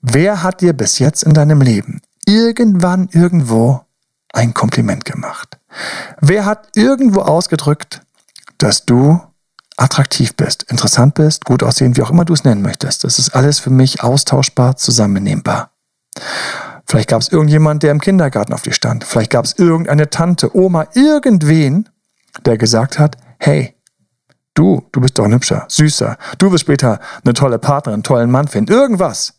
wer 0.00 0.42
hat 0.42 0.60
dir 0.60 0.72
bis 0.72 0.98
jetzt 0.98 1.22
in 1.22 1.34
deinem 1.34 1.60
Leben 1.60 2.02
irgendwann 2.26 3.08
irgendwo 3.12 3.80
ein 4.32 4.54
Kompliment 4.54 5.04
gemacht? 5.04 5.58
Wer 6.20 6.44
hat 6.44 6.68
irgendwo 6.74 7.20
ausgedrückt, 7.20 8.02
dass 8.58 8.84
du 8.84 9.20
attraktiv 9.78 10.34
bist, 10.34 10.64
interessant 10.64 11.14
bist, 11.14 11.44
gut 11.44 11.62
aussehen, 11.62 11.96
wie 11.96 12.02
auch 12.02 12.10
immer 12.10 12.24
du 12.24 12.34
es 12.34 12.44
nennen 12.44 12.62
möchtest? 12.62 13.04
Das 13.04 13.18
ist 13.18 13.30
alles 13.30 13.58
für 13.58 13.70
mich 13.70 14.02
austauschbar, 14.02 14.76
zusammennehmbar. 14.76 15.70
Vielleicht 16.84 17.10
gab 17.10 17.20
es 17.20 17.28
irgendjemand, 17.28 17.82
der 17.82 17.92
im 17.92 18.00
Kindergarten 18.00 18.52
auf 18.52 18.62
dich 18.62 18.74
stand. 18.74 19.04
Vielleicht 19.04 19.30
gab 19.30 19.44
es 19.44 19.58
irgendeine 19.58 20.10
Tante, 20.10 20.56
Oma, 20.56 20.86
irgendwen, 20.94 21.88
der 22.44 22.58
gesagt 22.58 22.98
hat, 22.98 23.16
hey, 23.38 23.76
du, 24.54 24.82
du 24.92 25.00
bist 25.00 25.18
doch 25.18 25.24
ein 25.24 25.32
hübscher, 25.32 25.66
süßer, 25.68 26.16
du 26.38 26.50
wirst 26.50 26.62
später 26.62 27.00
eine 27.24 27.34
tolle 27.34 27.58
Partnerin, 27.58 27.96
einen 27.96 28.02
tollen 28.02 28.30
Mann 28.30 28.48
finden, 28.48 28.72
irgendwas. 28.72 29.34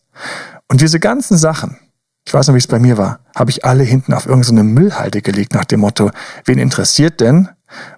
Und 0.67 0.81
diese 0.81 0.99
ganzen 0.99 1.37
Sachen, 1.37 1.77
ich 2.25 2.33
weiß 2.33 2.47
noch, 2.47 2.53
wie 2.53 2.59
es 2.59 2.67
bei 2.67 2.79
mir 2.79 2.97
war, 2.97 3.19
habe 3.35 3.49
ich 3.49 3.65
alle 3.65 3.83
hinten 3.83 4.13
auf 4.13 4.27
irgendeine 4.27 4.63
Müllhalde 4.63 5.21
gelegt 5.21 5.53
nach 5.53 5.65
dem 5.65 5.81
Motto, 5.81 6.11
wen 6.45 6.59
interessiert 6.59 7.19
denn, 7.19 7.49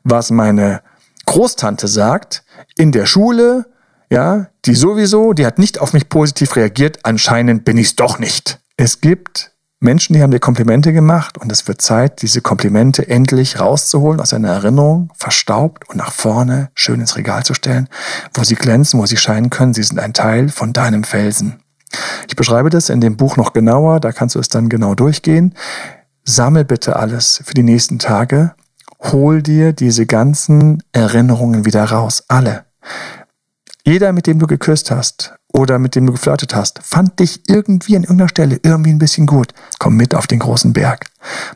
was 0.04 0.32
meine 0.32 0.82
Großtante 1.26 1.88
sagt 1.88 2.44
in 2.76 2.92
der 2.92 3.06
Schule, 3.06 3.66
ja, 4.10 4.48
die 4.66 4.76
sowieso, 4.76 5.34
die 5.34 5.46
hat 5.46 5.58
nicht 5.58 5.80
auf 5.80 5.94
mich 5.94 6.10
positiv 6.10 6.56
reagiert, 6.56 7.00
anscheinend 7.04 7.64
bin 7.66 7.78
ich 7.78 7.88
es 7.88 7.96
doch 7.96 8.20
nicht. 8.20 8.60
Es 8.76 9.00
gibt 9.00 9.52
Menschen, 9.84 10.14
die 10.14 10.22
haben 10.22 10.30
dir 10.30 10.40
Komplimente 10.40 10.94
gemacht 10.94 11.40
und 11.40 11.52
es 11.52 11.68
wird 11.68 11.82
Zeit, 11.82 12.22
diese 12.22 12.42
Komplimente 12.42 13.08
endlich 13.08 13.60
rauszuholen 13.60 14.20
aus 14.20 14.30
deiner 14.30 14.50
Erinnerung, 14.50 15.12
verstaubt 15.16 15.90
und 15.90 15.98
nach 15.98 16.12
vorne 16.12 16.70
schön 16.76 17.00
ins 17.00 17.16
Regal 17.16 17.44
zu 17.44 17.56
stellen, 17.56 17.90
wo 18.36 18.44
sie 18.44 18.54
glänzen, 18.54 19.00
wo 19.00 19.08
sie 19.08 19.18
scheinen 19.18 19.50
können. 19.50 19.74
Sie 19.74 19.82
sind 19.82 19.98
ein 19.98 20.14
Teil 20.14 20.50
von 20.50 20.72
deinem 20.72 21.04
Felsen. 21.04 21.64
Ich 22.28 22.36
beschreibe 22.36 22.70
das 22.70 22.90
in 22.90 23.02
dem 23.02 23.18
Buch 23.18 23.38
noch 23.38 23.54
genauer, 23.54 24.00
da 24.00 24.12
kannst 24.12 24.36
du 24.36 24.40
es 24.40 24.50
dann 24.50 24.70
genau 24.70 24.94
durchgehen. 24.94 25.56
Sammel 26.24 26.64
bitte 26.64 26.98
alles 26.98 27.42
für 27.44 27.56
die 27.56 27.64
nächsten 27.64 27.98
Tage. 27.98 28.54
Hol 29.02 29.42
dir 29.42 29.74
diese 29.74 30.06
ganzen 30.06 30.84
Erinnerungen 30.92 31.66
wieder 31.66 31.84
raus. 31.86 32.24
Alle. 32.28 32.66
Jeder, 33.84 34.14
mit 34.14 34.28
dem 34.28 34.40
du 34.40 34.48
geküsst 34.48 34.92
hast, 34.92 35.34
oder 35.54 35.80
mit 35.80 35.96
dem 35.96 36.06
du 36.06 36.14
geflirtet 36.14 36.56
hast, 36.56 36.80
fand 36.84 37.20
dich 37.20 37.42
irgendwie 37.48 37.96
an 37.96 38.04
irgendeiner 38.04 38.30
Stelle 38.30 38.60
irgendwie 38.64 38.92
ein 38.92 39.00
bisschen 39.00 39.28
gut. 39.28 39.54
Komm 39.80 39.96
mit 39.96 40.16
auf 40.16 40.28
den 40.28 40.40
großen 40.40 40.74
Berg. 40.74 41.08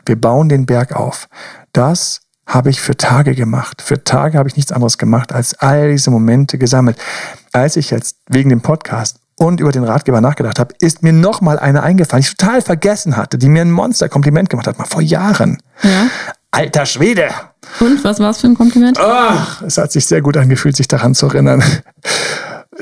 Wir 0.04 0.20
bauen 0.20 0.48
den 0.48 0.66
Berg 0.66 0.94
auf. 0.94 1.28
Das 1.72 2.20
habe 2.46 2.70
ich 2.70 2.80
für 2.80 2.96
Tage 2.96 3.34
gemacht. 3.34 3.82
Für 3.82 4.04
Tage 4.04 4.38
habe 4.38 4.48
ich 4.48 4.56
nichts 4.56 4.72
anderes 4.72 4.98
gemacht, 4.98 5.32
als 5.32 5.54
all 5.54 5.90
diese 5.90 6.10
Momente 6.10 6.58
gesammelt. 6.58 6.98
Als 7.52 7.76
ich 7.76 7.90
jetzt 7.90 8.16
wegen 8.28 8.50
dem 8.50 8.60
Podcast 8.60 9.18
und 9.38 9.60
über 9.60 9.72
den 9.72 9.84
Ratgeber 9.84 10.20
nachgedacht 10.20 10.58
habe, 10.58 10.74
ist 10.78 11.02
mir 11.02 11.12
noch 11.12 11.40
mal 11.40 11.58
eine 11.58 11.82
eingefallen, 11.82 12.22
die 12.22 12.28
ich 12.28 12.36
total 12.36 12.62
vergessen 12.62 13.16
hatte, 13.16 13.38
die 13.38 13.48
mir 13.48 13.62
ein 13.62 13.72
Monster-Kompliment 13.72 14.50
gemacht 14.50 14.66
hat, 14.66 14.78
mal 14.78 14.84
vor 14.84 15.02
Jahren. 15.02 15.58
Ja. 15.82 16.08
Alter 16.50 16.86
Schwede! 16.86 17.28
Und 17.80 18.02
was 18.04 18.20
war 18.20 18.30
es 18.30 18.40
für 18.40 18.46
ein 18.46 18.54
Kompliment? 18.54 18.98
Oh, 19.00 19.64
es 19.66 19.76
hat 19.78 19.92
sich 19.92 20.06
sehr 20.06 20.22
gut 20.22 20.36
angefühlt, 20.36 20.76
sich 20.76 20.88
daran 20.88 21.14
zu 21.14 21.26
erinnern. 21.26 21.62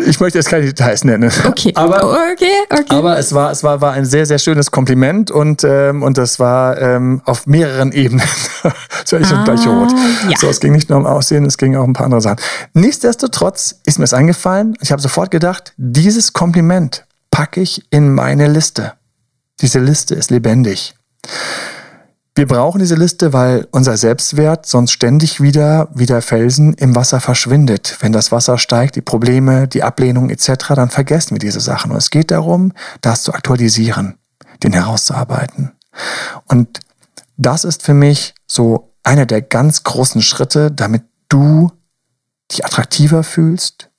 Ich 0.07 0.19
möchte 0.19 0.39
jetzt 0.39 0.49
keine 0.49 0.67
Details 0.67 1.05
nennen. 1.05 1.31
Okay. 1.47 1.73
Aber, 1.77 2.11
okay, 2.33 2.51
okay. 2.69 2.85
aber 2.89 3.17
es 3.17 3.33
war, 3.33 3.53
es 3.53 3.63
war, 3.63 3.81
war 3.81 3.93
ein 3.93 4.05
sehr, 4.05 4.27
sehr 4.27 4.39
schönes 4.39 4.71
Kompliment 4.71 5.31
und, 5.31 5.63
ähm, 5.65 6.03
und 6.03 6.19
das 6.19 6.41
war 6.41 6.81
ähm, 6.81 7.23
auf 7.25 7.47
mehreren 7.47 7.93
Ebenen. 7.93 8.27
war 8.63 9.21
ich 9.21 9.27
ah, 9.33 9.45
gleich 9.45 9.67
rot. 9.67 9.93
Ja. 10.29 10.37
So, 10.37 10.49
es 10.49 10.59
ging 10.59 10.73
nicht 10.73 10.91
nur 10.91 10.99
um 10.99 11.07
Aussehen, 11.07 11.45
es 11.45 11.59
ging 11.59 11.77
auch 11.77 11.85
um 11.85 11.91
ein 11.91 11.93
paar 11.93 12.07
andere 12.07 12.21
Sachen. 12.21 12.39
Nichtsdestotrotz 12.73 13.77
ist 13.87 13.99
mir 13.99 14.05
es 14.05 14.15
eingefallen. 14.15 14.77
Ich 14.81 14.91
habe 14.91 15.01
sofort 15.01 15.31
gedacht, 15.31 15.73
dieses 15.77 16.33
Kompliment 16.33 17.07
packe 17.31 17.61
ich 17.61 17.85
in 17.91 18.13
meine 18.13 18.49
Liste. 18.49 18.95
Diese 19.61 19.79
Liste 19.79 20.17
ist 20.17 20.31
lebendig. 20.31 20.95
Wir 22.37 22.49
brauchen 22.49 22.81
diese 22.81 22.97
Liste, 22.97 23.33
weil 23.33 23.69
unser 23.71 23.97
Selbstwert 23.97 24.67
sonst 24.67 24.91
ständig 24.91 25.41
wieder 25.41 25.89
wie 25.95 26.07
der 26.07 26.21
Felsen 26.21 26.75
im 26.75 26.97
Wasser 26.97 27.21
verschwindet. 27.21 27.99
Wenn 28.01 28.11
das 28.11 28.33
Wasser 28.33 28.59
steigt, 28.59 28.97
die 28.97 29.03
Probleme, 29.03 29.69
die 29.69 29.85
Ablehnung 29.85 30.31
etc., 30.31 30.75
dann 30.75 30.91
vergessen 30.91 31.37
wir 31.37 31.39
diese 31.39 31.61
Sachen. 31.61 31.93
Und 31.93 31.99
es 31.99 32.11
geht 32.11 32.33
darum, 32.33 32.73
das 33.03 33.23
zu 33.23 33.33
aktualisieren, 33.35 34.19
den 34.65 34.73
herauszuarbeiten. 34.73 35.73
Und 36.47 36.81
das 37.37 37.63
ist 37.63 37.85
für 37.85 37.95
mich 37.95 38.35
so 38.49 38.93
einer 39.05 39.27
der 39.27 39.41
ganz 39.41 39.85
großen 39.85 40.21
Schritte, 40.21 40.73
damit 40.73 41.05
du 41.29 41.71
dich 42.51 42.65
attraktiver 42.65 43.23
fühlst, 43.23 43.91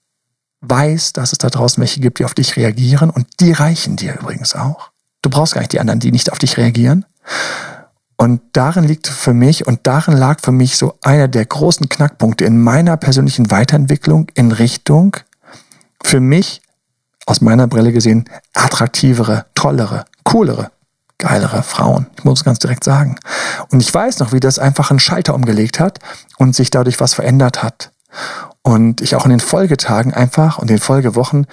weißt, 0.59 1.15
dass 1.15 1.31
es 1.31 1.37
da 1.37 1.49
draußen 1.49 1.79
welche 1.79 2.01
gibt, 2.01 2.19
die 2.19 2.25
auf 2.25 2.33
dich 2.33 2.57
reagieren 2.57 3.11
und 3.11 3.27
die 3.39 3.53
reichen 3.53 3.95
dir 3.95 4.19
übrigens 4.19 4.55
auch. 4.55 4.91
Du 5.21 5.29
brauchst 5.29 5.53
gar 5.53 5.61
nicht 5.61 5.71
die 5.71 5.79
anderen, 5.79 6.01
die 6.01 6.11
nicht 6.11 6.33
auf 6.33 6.39
dich 6.39 6.57
reagieren, 6.57 7.05
und 8.17 8.41
darin 8.53 8.85
liegt 8.85 9.07
für 9.07 9.33
mich 9.33 9.67
und 9.67 9.81
darin 9.83 10.15
lag 10.15 10.39
für 10.41 10.51
mich 10.51 10.77
so 10.77 10.97
einer 11.01 11.27
der 11.27 11.45
großen 11.45 11.89
Knackpunkte 11.89 12.45
in 12.45 12.61
meiner 12.61 12.95
persönlichen 12.97 13.51
Weiterentwicklung 13.51 14.27
in 14.35 14.51
Richtung 14.51 15.17
für 16.03 16.21
mich 16.21 16.61
aus 17.25 17.41
meiner 17.41 17.67
Brille 17.67 17.91
gesehen 17.91 18.29
attraktivere, 18.53 19.47
tollere, 19.55 20.05
coolere, 20.23 20.71
geilere 21.17 21.63
Frauen. 21.63 22.07
Ich 22.17 22.23
muss 22.23 22.39
es 22.39 22.45
ganz 22.45 22.59
direkt 22.59 22.83
sagen. 22.83 23.17
Und 23.69 23.81
ich 23.81 23.93
weiß 23.93 24.19
noch, 24.19 24.31
wie 24.31 24.39
das 24.39 24.59
einfach 24.59 24.91
einen 24.91 24.99
Schalter 24.99 25.33
umgelegt 25.33 25.79
hat 25.79 25.99
und 26.37 26.55
sich 26.55 26.69
dadurch 26.69 26.99
was 26.99 27.13
verändert 27.13 27.63
hat. 27.63 27.91
Und 28.61 29.01
ich 29.01 29.15
auch 29.15 29.25
in 29.25 29.31
den 29.31 29.39
Folgetagen 29.39 30.13
einfach 30.13 30.59
und 30.59 30.69
den 30.69 30.79
Folgewochen 30.79 31.47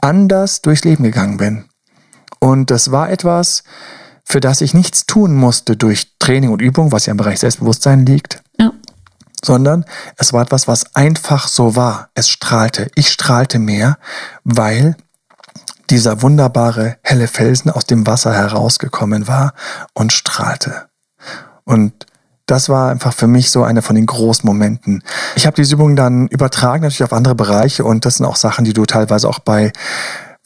anders 0.00 0.62
durchs 0.62 0.84
Leben 0.84 1.02
gegangen 1.02 1.38
bin. 1.38 1.64
Und 2.38 2.70
das 2.70 2.92
war 2.92 3.10
etwas, 3.10 3.64
für 4.28 4.40
das 4.40 4.60
ich 4.60 4.74
nichts 4.74 5.06
tun 5.06 5.34
musste 5.34 5.76
durch 5.76 6.12
Training 6.18 6.50
und 6.50 6.60
Übung, 6.60 6.90
was 6.90 7.06
ja 7.06 7.12
im 7.12 7.16
Bereich 7.16 7.38
Selbstbewusstsein 7.38 8.04
liegt. 8.04 8.42
Ja. 8.58 8.72
Sondern 9.42 9.84
es 10.16 10.32
war 10.32 10.42
etwas, 10.42 10.66
was 10.66 10.96
einfach 10.96 11.46
so 11.46 11.76
war. 11.76 12.08
Es 12.14 12.28
strahlte. 12.28 12.90
Ich 12.96 13.08
strahlte 13.08 13.60
mehr, 13.60 13.98
weil 14.42 14.96
dieser 15.90 16.22
wunderbare 16.22 16.96
helle 17.02 17.28
Felsen 17.28 17.70
aus 17.70 17.86
dem 17.86 18.04
Wasser 18.08 18.34
herausgekommen 18.34 19.28
war 19.28 19.54
und 19.94 20.12
strahlte. 20.12 20.88
Und 21.62 22.06
das 22.46 22.68
war 22.68 22.90
einfach 22.90 23.14
für 23.14 23.28
mich 23.28 23.52
so 23.52 23.62
einer 23.62 23.82
von 23.82 23.94
den 23.94 24.06
großen 24.06 24.44
Momenten. 24.44 25.04
Ich 25.36 25.46
habe 25.46 25.54
diese 25.54 25.76
Übung 25.76 25.94
dann 25.94 26.26
übertragen 26.26 26.82
natürlich 26.82 27.04
auf 27.04 27.12
andere 27.12 27.36
Bereiche 27.36 27.84
und 27.84 28.04
das 28.04 28.16
sind 28.16 28.26
auch 28.26 28.36
Sachen, 28.36 28.64
die 28.64 28.72
du 28.72 28.86
teilweise 28.86 29.28
auch 29.28 29.38
bei 29.38 29.72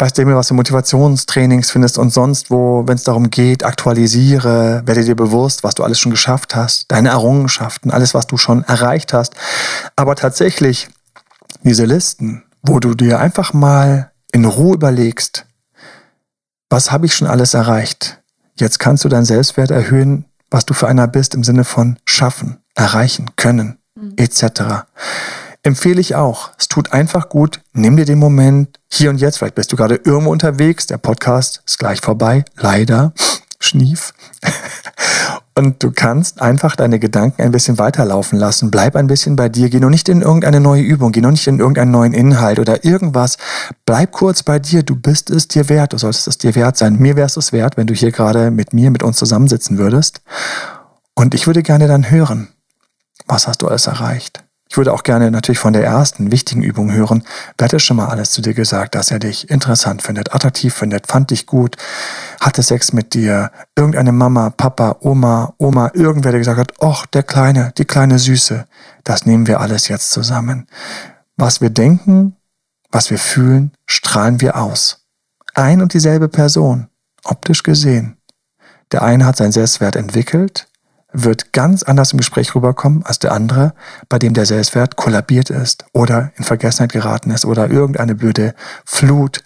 weißt 0.00 0.16
du 0.16 0.22
immer, 0.22 0.36
was 0.36 0.48
du 0.48 0.54
Motivationstrainings 0.54 1.70
findest 1.70 1.98
und 1.98 2.10
sonst 2.10 2.50
wo, 2.50 2.86
wenn 2.86 2.96
es 2.96 3.04
darum 3.04 3.30
geht, 3.30 3.64
aktualisiere, 3.64 4.82
werde 4.86 5.04
dir 5.04 5.14
bewusst, 5.14 5.62
was 5.62 5.74
du 5.74 5.84
alles 5.84 5.98
schon 5.98 6.10
geschafft 6.10 6.54
hast, 6.54 6.86
deine 6.88 7.10
Errungenschaften, 7.10 7.90
alles, 7.90 8.14
was 8.14 8.26
du 8.26 8.36
schon 8.36 8.64
erreicht 8.64 9.12
hast. 9.12 9.34
Aber 9.96 10.16
tatsächlich 10.16 10.88
diese 11.62 11.84
Listen, 11.84 12.44
wo 12.62 12.80
du 12.80 12.94
dir 12.94 13.20
einfach 13.20 13.52
mal 13.52 14.10
in 14.32 14.44
Ruhe 14.44 14.74
überlegst, 14.74 15.46
was 16.70 16.90
habe 16.90 17.06
ich 17.06 17.14
schon 17.14 17.28
alles 17.28 17.54
erreicht? 17.54 18.20
Jetzt 18.58 18.78
kannst 18.78 19.04
du 19.04 19.08
deinen 19.08 19.24
Selbstwert 19.24 19.70
erhöhen, 19.70 20.24
was 20.50 20.64
du 20.64 20.74
für 20.74 20.88
einer 20.88 21.08
bist 21.08 21.34
im 21.34 21.44
Sinne 21.44 21.64
von 21.64 21.98
schaffen, 22.04 22.58
erreichen, 22.74 23.30
können, 23.36 23.78
mhm. 23.94 24.14
etc 24.16 24.84
empfehle 25.62 26.00
ich 26.00 26.14
auch. 26.14 26.50
Es 26.58 26.68
tut 26.68 26.92
einfach 26.92 27.28
gut. 27.28 27.60
Nimm 27.72 27.96
dir 27.96 28.04
den 28.04 28.18
Moment 28.18 28.78
hier 28.90 29.10
und 29.10 29.20
jetzt. 29.20 29.38
Vielleicht 29.38 29.54
bist 29.54 29.72
du 29.72 29.76
gerade 29.76 29.96
irgendwo 29.96 30.30
unterwegs. 30.30 30.86
Der 30.86 30.98
Podcast 30.98 31.62
ist 31.66 31.78
gleich 31.78 32.00
vorbei. 32.00 32.44
Leider. 32.56 33.12
Schnief. 33.62 34.14
Und 35.54 35.82
du 35.82 35.90
kannst 35.90 36.40
einfach 36.40 36.74
deine 36.74 36.98
Gedanken 36.98 37.42
ein 37.42 37.52
bisschen 37.52 37.78
weiterlaufen 37.78 38.38
lassen. 38.38 38.70
Bleib 38.70 38.96
ein 38.96 39.08
bisschen 39.08 39.36
bei 39.36 39.50
dir. 39.50 39.68
Geh 39.68 39.78
noch 39.78 39.90
nicht 39.90 40.08
in 40.08 40.22
irgendeine 40.22 40.58
neue 40.58 40.80
Übung. 40.80 41.12
Geh 41.12 41.20
noch 41.20 41.32
nicht 41.32 41.46
in 41.46 41.58
irgendeinen 41.58 41.90
neuen 41.90 42.14
Inhalt 42.14 42.58
oder 42.58 42.82
irgendwas. 42.82 43.36
Bleib 43.84 44.12
kurz 44.12 44.42
bei 44.42 44.58
dir. 44.58 44.82
Du 44.82 44.96
bist 44.96 45.28
es 45.28 45.48
dir 45.48 45.68
wert. 45.68 45.92
Du 45.92 45.98
solltest 45.98 46.28
es 46.28 46.38
dir 46.38 46.54
wert 46.54 46.78
sein. 46.78 46.96
Mir 46.98 47.16
wärst 47.16 47.36
es 47.36 47.52
wert, 47.52 47.76
wenn 47.76 47.86
du 47.86 47.92
hier 47.92 48.12
gerade 48.12 48.50
mit 48.50 48.72
mir, 48.72 48.90
mit 48.90 49.02
uns 49.02 49.18
zusammensitzen 49.18 49.76
würdest. 49.76 50.22
Und 51.14 51.34
ich 51.34 51.46
würde 51.46 51.62
gerne 51.62 51.88
dann 51.88 52.10
hören. 52.10 52.48
Was 53.26 53.46
hast 53.46 53.60
du 53.60 53.68
alles 53.68 53.86
erreicht? 53.86 54.42
Ich 54.70 54.76
würde 54.76 54.92
auch 54.92 55.02
gerne 55.02 55.32
natürlich 55.32 55.58
von 55.58 55.72
der 55.72 55.82
ersten 55.82 56.30
wichtigen 56.30 56.62
Übung 56.62 56.92
hören. 56.92 57.24
Wer 57.58 57.68
hat 57.68 57.82
schon 57.82 57.96
mal 57.96 58.06
alles 58.06 58.30
zu 58.30 58.40
dir 58.40 58.54
gesagt, 58.54 58.94
dass 58.94 59.10
er 59.10 59.18
dich 59.18 59.50
interessant 59.50 60.00
findet, 60.00 60.32
attraktiv 60.32 60.72
findet, 60.72 61.08
fand 61.08 61.32
dich 61.32 61.46
gut, 61.46 61.76
hatte 62.40 62.62
Sex 62.62 62.92
mit 62.92 63.12
dir, 63.12 63.50
irgendeine 63.74 64.12
Mama, 64.12 64.50
Papa, 64.50 64.98
Oma, 65.00 65.54
Oma, 65.58 65.90
irgendwer, 65.92 66.30
der 66.30 66.38
gesagt 66.38 66.60
hat, 66.60 66.72
ach, 66.80 67.06
der 67.06 67.24
Kleine, 67.24 67.72
die 67.78 67.84
kleine 67.84 68.20
Süße. 68.20 68.64
Das 69.02 69.26
nehmen 69.26 69.48
wir 69.48 69.60
alles 69.60 69.88
jetzt 69.88 70.12
zusammen. 70.12 70.68
Was 71.36 71.60
wir 71.60 71.70
denken, 71.70 72.36
was 72.92 73.10
wir 73.10 73.18
fühlen, 73.18 73.72
strahlen 73.86 74.40
wir 74.40 74.56
aus. 74.56 75.04
Ein 75.52 75.82
und 75.82 75.94
dieselbe 75.94 76.28
Person, 76.28 76.86
optisch 77.24 77.64
gesehen. 77.64 78.18
Der 78.92 79.02
eine 79.02 79.26
hat 79.26 79.36
seinen 79.36 79.50
Selbstwert 79.50 79.96
entwickelt, 79.96 80.68
wird 81.12 81.52
ganz 81.52 81.82
anders 81.82 82.12
im 82.12 82.18
Gespräch 82.18 82.54
rüberkommen 82.54 83.04
als 83.04 83.18
der 83.18 83.32
andere, 83.32 83.74
bei 84.08 84.18
dem 84.18 84.34
der 84.34 84.46
Selbstwert 84.46 84.96
kollabiert 84.96 85.50
ist 85.50 85.84
oder 85.92 86.32
in 86.36 86.44
Vergessenheit 86.44 86.92
geraten 86.92 87.30
ist 87.30 87.44
oder 87.44 87.70
irgendeine 87.70 88.14
blöde 88.14 88.54
Flut 88.84 89.42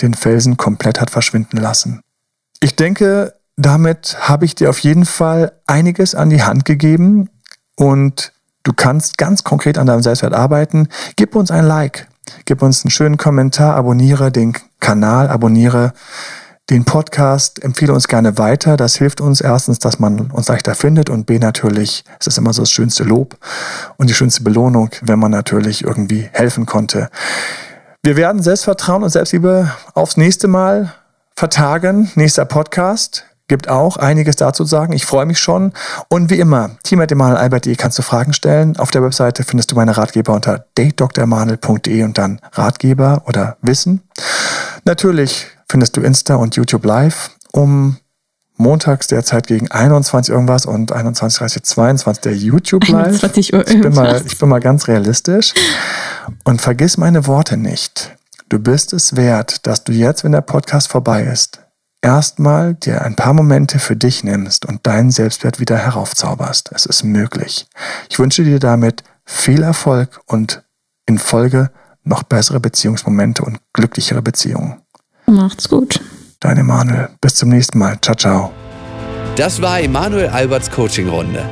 den 0.00 0.14
Felsen 0.14 0.56
komplett 0.56 1.00
hat 1.00 1.10
verschwinden 1.10 1.56
lassen. 1.56 2.00
Ich 2.60 2.76
denke, 2.76 3.34
damit 3.56 4.16
habe 4.20 4.44
ich 4.44 4.54
dir 4.54 4.70
auf 4.70 4.78
jeden 4.78 5.04
Fall 5.04 5.52
einiges 5.66 6.14
an 6.14 6.30
die 6.30 6.42
Hand 6.42 6.64
gegeben 6.64 7.28
und 7.76 8.32
du 8.62 8.72
kannst 8.72 9.18
ganz 9.18 9.44
konkret 9.44 9.78
an 9.78 9.86
deinem 9.86 10.02
Selbstwert 10.02 10.32
arbeiten. 10.32 10.88
Gib 11.16 11.34
uns 11.34 11.50
ein 11.50 11.66
Like, 11.66 12.06
gib 12.44 12.62
uns 12.62 12.84
einen 12.84 12.90
schönen 12.90 13.16
Kommentar, 13.16 13.74
abonniere 13.74 14.30
den 14.30 14.54
Kanal, 14.80 15.28
abonniere 15.28 15.92
den 16.70 16.84
Podcast, 16.84 17.62
empfehle 17.62 17.92
uns 17.92 18.06
gerne 18.06 18.38
weiter. 18.38 18.76
Das 18.76 18.94
hilft 18.96 19.20
uns 19.20 19.40
erstens, 19.40 19.80
dass 19.80 19.98
man 19.98 20.30
uns 20.30 20.48
leichter 20.48 20.76
findet 20.76 21.10
und 21.10 21.26
B 21.26 21.38
natürlich, 21.38 22.04
es 22.20 22.28
ist 22.28 22.38
immer 22.38 22.52
so 22.52 22.62
das 22.62 22.70
schönste 22.70 23.02
Lob 23.02 23.36
und 23.96 24.08
die 24.08 24.14
schönste 24.14 24.44
Belohnung, 24.44 24.90
wenn 25.02 25.18
man 25.18 25.32
natürlich 25.32 25.82
irgendwie 25.82 26.28
helfen 26.32 26.66
konnte. 26.66 27.10
Wir 28.02 28.16
werden 28.16 28.40
Selbstvertrauen 28.42 29.02
und 29.02 29.10
Selbstliebe 29.10 29.72
aufs 29.94 30.16
nächste 30.16 30.46
Mal 30.46 30.94
vertagen. 31.34 32.10
Nächster 32.14 32.44
Podcast 32.44 33.24
gibt 33.48 33.68
auch 33.68 33.96
einiges 33.96 34.36
dazu 34.36 34.62
zu 34.62 34.70
sagen. 34.70 34.92
Ich 34.92 35.04
freue 35.04 35.26
mich 35.26 35.40
schon. 35.40 35.72
Und 36.08 36.30
wie 36.30 36.38
immer, 36.38 36.70
team.emanuelalbert.de 36.84 37.74
kannst 37.74 37.98
du 37.98 38.02
Fragen 38.02 38.32
stellen. 38.32 38.76
Auf 38.76 38.92
der 38.92 39.02
Webseite 39.02 39.42
findest 39.42 39.72
du 39.72 39.74
meine 39.74 39.96
Ratgeber 39.96 40.34
unter 40.34 40.66
datedrmanel.de 40.76 42.04
und 42.04 42.16
dann 42.16 42.40
Ratgeber 42.52 43.24
oder 43.26 43.56
Wissen. 43.60 44.02
Natürlich 44.84 45.48
findest 45.70 45.96
du 45.96 46.00
Insta 46.00 46.34
und 46.34 46.56
YouTube 46.56 46.84
live 46.84 47.30
um 47.52 47.96
montags 48.56 49.06
derzeit 49.06 49.46
gegen 49.46 49.70
21 49.70 50.32
irgendwas 50.32 50.66
und 50.66 50.92
21.30 50.92 51.62
22 51.62 52.20
der 52.22 52.36
YouTube 52.36 52.86
live. 52.88 53.06
21 53.06 53.54
Uhr 53.54 53.66
ich 53.66 53.80
bin, 53.80 53.94
mal, 53.94 54.22
ich 54.24 54.38
bin 54.38 54.48
mal 54.48 54.60
ganz 54.60 54.86
realistisch. 54.88 55.54
Und 56.44 56.60
vergiss 56.60 56.98
meine 56.98 57.26
Worte 57.26 57.56
nicht. 57.56 58.16
Du 58.48 58.58
bist 58.58 58.92
es 58.92 59.16
wert, 59.16 59.66
dass 59.66 59.84
du 59.84 59.92
jetzt, 59.92 60.24
wenn 60.24 60.32
der 60.32 60.42
Podcast 60.42 60.88
vorbei 60.88 61.22
ist, 61.22 61.60
erstmal 62.02 62.74
dir 62.74 63.02
ein 63.02 63.16
paar 63.16 63.32
Momente 63.32 63.78
für 63.78 63.96
dich 63.96 64.24
nimmst 64.24 64.66
und 64.66 64.86
deinen 64.86 65.10
Selbstwert 65.10 65.60
wieder 65.60 65.78
heraufzauberst. 65.78 66.70
Es 66.74 66.84
ist 66.84 67.04
möglich. 67.04 67.66
Ich 68.10 68.18
wünsche 68.18 68.44
dir 68.44 68.58
damit 68.58 69.04
viel 69.24 69.62
Erfolg 69.62 70.20
und 70.26 70.64
in 71.06 71.18
Folge 71.18 71.70
noch 72.02 72.24
bessere 72.24 72.60
Beziehungsmomente 72.60 73.42
und 73.42 73.60
glücklichere 73.72 74.22
Beziehungen. 74.22 74.82
Macht's 75.30 75.68
gut. 75.68 76.00
Dein 76.40 76.58
Emanuel. 76.58 77.10
Bis 77.20 77.34
zum 77.34 77.50
nächsten 77.50 77.78
Mal. 77.78 77.98
Ciao, 78.00 78.16
ciao. 78.16 78.50
Das 79.36 79.62
war 79.62 79.80
Emanuel 79.80 80.26
Alberts 80.28 80.68
Coaching-Runde. 80.70 81.44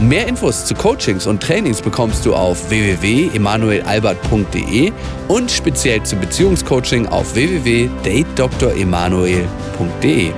Mehr 0.00 0.26
Infos 0.26 0.64
zu 0.66 0.74
Coachings 0.74 1.26
und 1.26 1.42
Trainings 1.42 1.80
bekommst 1.80 2.26
du 2.26 2.34
auf 2.34 2.68
www.emanuelalbert.de 2.70 4.92
und 5.28 5.50
speziell 5.50 6.02
zum 6.02 6.20
Beziehungscoaching 6.20 7.06
auf 7.06 7.34
www.datedremanuel.de. 7.34 10.32